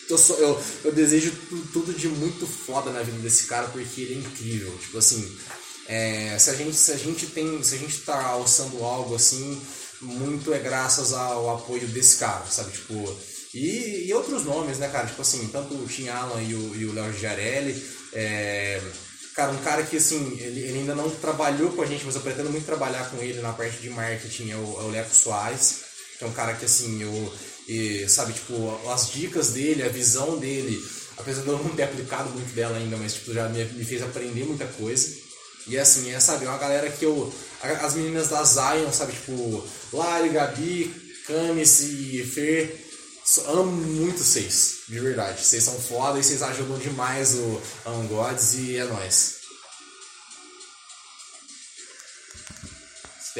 eu, 0.09 0.17
eu, 0.37 0.63
eu 0.85 0.91
desejo 0.91 1.31
tu- 1.49 1.67
tudo 1.73 1.93
de 1.93 2.07
muito 2.07 2.45
foda 2.45 2.91
na 2.91 3.01
vida 3.01 3.17
desse 3.19 3.45
cara 3.45 3.67
porque 3.67 4.01
ele 4.01 4.15
é 4.15 4.17
incrível. 4.17 4.75
Tipo 4.79 4.97
assim, 4.97 5.37
é, 5.87 6.37
se, 6.39 6.49
a 6.49 6.53
gente, 6.53 6.75
se 6.75 6.91
a 6.91 6.97
gente 6.97 7.27
tem. 7.27 7.61
Se 7.63 7.75
a 7.75 7.77
gente 7.77 7.99
tá 7.99 8.19
alçando 8.23 8.83
algo 8.83 9.15
assim, 9.15 9.61
muito 10.01 10.53
é 10.53 10.59
graças 10.59 11.13
ao 11.13 11.55
apoio 11.55 11.87
desse 11.87 12.17
cara, 12.17 12.45
sabe? 12.47 12.71
Tipo. 12.71 13.15
E, 13.55 14.07
e 14.07 14.13
outros 14.13 14.43
nomes, 14.43 14.79
né, 14.79 14.89
cara? 14.89 15.07
Tipo 15.07 15.21
assim, 15.21 15.47
tanto 15.47 15.75
o 15.75 15.87
Tim 15.87 16.09
Allen 16.09 16.45
e 16.45 16.85
o, 16.85 16.93
Léo 16.93 17.13
Giarelli. 17.13 17.81
É, 18.11 18.81
cara, 19.33 19.53
um 19.53 19.63
cara 19.63 19.81
que 19.83 19.95
assim, 19.95 20.37
ele, 20.41 20.59
ele 20.59 20.79
ainda 20.79 20.93
não 20.93 21.09
trabalhou 21.09 21.71
com 21.71 21.81
a 21.81 21.85
gente, 21.85 22.05
mas 22.05 22.15
eu 22.15 22.21
pretendo 22.21 22.49
muito 22.49 22.65
trabalhar 22.65 23.09
com 23.09 23.17
ele 23.23 23.39
na 23.39 23.53
parte 23.53 23.77
de 23.77 23.89
marketing, 23.89 24.51
é 24.51 24.57
o, 24.57 24.81
é 24.81 24.83
o 24.83 24.89
Leco 24.89 25.15
Soares, 25.15 25.83
que 26.17 26.25
é 26.25 26.27
um 26.27 26.33
cara 26.33 26.53
que 26.53 26.65
assim, 26.65 27.01
eu. 27.01 27.33
E, 27.65 28.05
sabe, 28.09 28.33
tipo, 28.33 28.77
as 28.89 29.09
dicas 29.11 29.53
dele, 29.53 29.83
a 29.83 29.89
visão 29.89 30.37
dele, 30.37 30.77
apesar 31.17 31.41
de 31.41 31.47
eu 31.47 31.57
não 31.57 31.69
ter 31.69 31.83
aplicado 31.83 32.29
muito 32.31 32.53
dela 32.53 32.75
ainda, 32.75 32.97
mas 32.97 33.13
tipo, 33.13 33.33
já 33.33 33.47
me, 33.47 33.63
me 33.63 33.85
fez 33.85 34.03
aprender 34.03 34.43
muita 34.43 34.65
coisa. 34.65 35.15
E 35.65 35.77
assim, 35.77 36.11
é, 36.11 36.19
sabe, 36.19 36.45
é 36.45 36.49
uma 36.49 36.57
galera 36.57 36.89
que 36.89 37.05
eu. 37.05 37.33
As 37.61 37.95
meninas 37.95 38.27
da 38.27 38.43
Zion, 38.43 38.91
sabe, 38.91 39.13
tipo, 39.13 39.65
Lari, 39.93 40.29
Gabi, 40.29 40.93
Camis 41.25 41.79
e 41.79 42.21
Fer. 42.21 42.84
So- 43.25 43.41
Amo 43.49 43.71
muito 43.71 44.23
vocês, 44.23 44.79
de 44.87 44.99
verdade. 44.99 45.43
Vocês 45.45 45.63
são 45.63 45.73
foda 45.79 46.19
e 46.19 46.23
vocês 46.23 46.41
ajudam 46.43 46.77
demais 46.77 47.33
o 47.35 47.61
Angodes 47.85 48.53
e 48.55 48.77
é 48.77 48.83
nóis. 48.85 49.35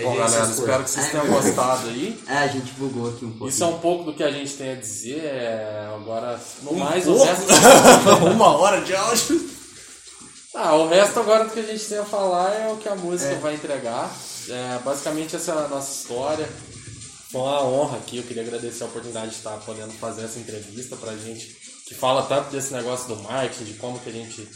Bom, 0.03 0.13
galera, 0.17 0.49
espero 0.51 0.83
que 0.83 0.89
vocês 0.89 1.09
tenham 1.09 1.27
gostado 1.27 1.87
aí. 1.87 2.21
É, 2.27 2.33
a 2.39 2.47
gente 2.47 2.73
bugou 2.73 3.09
aqui 3.11 3.23
um 3.23 3.31
pouco. 3.31 3.47
Isso 3.47 3.63
é 3.63 3.67
um 3.67 3.79
pouco 3.79 4.03
do 4.03 4.13
que 4.13 4.23
a 4.23 4.29
gente 4.31 4.53
tem 4.55 4.71
a 4.73 4.75
dizer. 4.75 5.23
é, 5.23 5.89
Agora, 5.95 6.37
no 6.63 6.73
mais, 6.73 7.07
o 7.07 7.13
pouco? 7.15 7.23
resto. 7.25 7.45
Uma 8.29 8.57
hora 8.57 8.81
de 8.81 8.95
áudio. 8.95 9.55
Ah, 10.57 10.73
o 10.73 10.87
resto 10.87 11.19
agora 11.19 11.43
do 11.43 11.51
que 11.51 11.59
a 11.59 11.63
gente 11.63 11.83
tem 11.83 11.97
a 11.97 12.05
falar 12.05 12.49
é 12.53 12.71
o 12.71 12.77
que 12.77 12.87
a 12.87 12.95
música 12.95 13.29
É. 13.33 13.35
vai 13.39 13.55
entregar. 13.55 14.09
É, 14.47 14.79
basicamente 14.85 15.35
essa 15.35 15.51
é 15.51 15.65
a 15.65 15.67
nossa 15.67 15.91
história. 16.01 16.47
Foi 17.35 17.41
uma 17.41 17.65
honra 17.67 17.97
aqui, 17.97 18.15
eu 18.15 18.23
queria 18.23 18.43
agradecer 18.43 18.83
a 18.83 18.87
oportunidade 18.87 19.31
de 19.31 19.35
estar 19.35 19.57
podendo 19.57 19.91
fazer 19.91 20.23
essa 20.23 20.39
entrevista 20.39 20.95
pra 20.95 21.17
gente 21.17 21.53
que 21.85 21.93
fala 21.93 22.23
tanto 22.23 22.49
desse 22.49 22.71
negócio 22.73 23.09
do 23.13 23.21
marketing, 23.23 23.65
de 23.65 23.73
como 23.73 23.99
que 23.99 24.07
a 24.07 24.13
gente, 24.13 24.47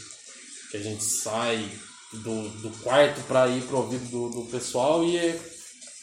que 0.70 0.78
a 0.78 0.80
gente 0.80 1.04
sai 1.04 1.70
do, 2.10 2.48
do 2.62 2.70
quarto 2.82 3.20
pra 3.28 3.48
ir 3.48 3.64
pro 3.64 3.76
ouvido 3.80 4.08
do, 4.08 4.30
do 4.30 4.50
pessoal 4.50 5.04
e 5.04 5.38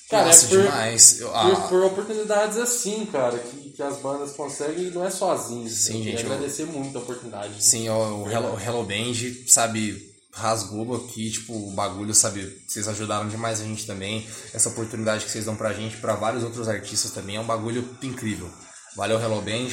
cara, 0.08 0.28
Nossa, 0.28 0.46
é 0.46 0.50
por, 0.50 0.62
demais. 0.62 1.20
Eu- 1.20 1.30
por, 1.30 1.36
ah, 1.36 1.68
por 1.68 1.84
oportunidades 1.86 2.58
assim, 2.60 3.08
cara, 3.08 3.40
que, 3.40 3.72
que 3.72 3.82
as 3.82 3.98
bandas 3.98 4.34
conseguem 4.34 4.86
e 4.90 4.92
não 4.92 5.04
é 5.04 5.10
sozinho. 5.10 5.68
Sim, 5.68 5.94
eu 5.94 5.98
queria 6.04 6.12
gente, 6.20 6.26
eu- 6.28 6.32
agradecer 6.36 6.66
muito 6.66 6.96
a 6.96 7.02
oportunidade. 7.02 7.56
Sim, 7.64 7.90
o, 7.90 8.22
o 8.24 8.32
Hello, 8.32 8.54
o 8.54 8.60
Hello 8.62 8.84
Band, 8.84 9.16
sabe, 9.48 10.14
rasgou 10.38 10.96
aqui, 10.96 11.32
tipo, 11.32 11.54
o 11.54 11.72
bagulho, 11.72 12.14
sabe? 12.14 12.62
Vocês 12.68 12.88
ajudaram 12.88 13.28
demais 13.28 13.60
a 13.62 13.64
gente 13.64 13.86
também. 13.86 14.28
Essa 14.54 14.70
oportunidade 14.70 15.26
que 15.26 15.32
vocês 15.32 15.46
dão 15.46 15.56
pra 15.56 15.74
gente, 15.74 15.98
pra 15.98 16.16
vários 16.16 16.44
outros 16.44 16.68
artistas 16.68 17.12
também, 17.12 17.36
é 17.36 17.40
um 17.40 17.46
bagulho 17.46 17.88
incrível. 18.02 18.50
Valeu, 18.96 19.20
Hello 19.20 19.42
Band. 19.42 19.70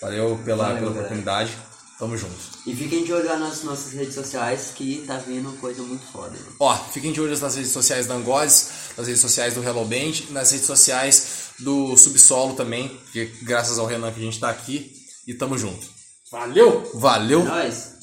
Valeu 0.00 0.40
pela, 0.44 0.64
Valeu, 0.64 0.78
pela 0.78 0.90
oportunidade. 0.92 1.56
Tamo 1.98 2.16
junto. 2.16 2.36
E 2.64 2.76
fiquem 2.76 3.02
de 3.04 3.12
olho 3.12 3.28
nas 3.38 3.64
nossas 3.64 3.92
redes 3.92 4.14
sociais 4.14 4.70
que 4.74 5.02
tá 5.04 5.18
vindo 5.18 5.50
coisa 5.60 5.82
muito 5.82 6.04
foda. 6.12 6.30
né? 6.30 6.46
Ó, 6.60 6.76
fiquem 6.92 7.12
de 7.12 7.20
olho 7.20 7.36
nas 7.36 7.56
redes 7.56 7.72
sociais 7.72 8.06
da 8.06 8.14
Angoles, 8.14 8.70
nas 8.96 9.08
redes 9.08 9.20
sociais 9.20 9.54
do 9.54 9.64
Hello 9.64 9.84
Band, 9.84 10.30
nas 10.30 10.52
redes 10.52 10.66
sociais 10.66 11.26
do 11.58 11.96
Subsolo 11.96 12.54
também, 12.54 12.96
que 13.12 13.24
graças 13.42 13.80
ao 13.80 13.86
Renan 13.86 14.12
que 14.12 14.20
a 14.20 14.22
gente 14.22 14.38
tá 14.38 14.48
aqui. 14.48 14.92
E 15.26 15.34
tamo 15.34 15.58
junto. 15.58 15.84
Valeu! 16.30 16.88
Valeu! 16.94 17.40
É 17.40 17.44
nóis! 17.44 17.97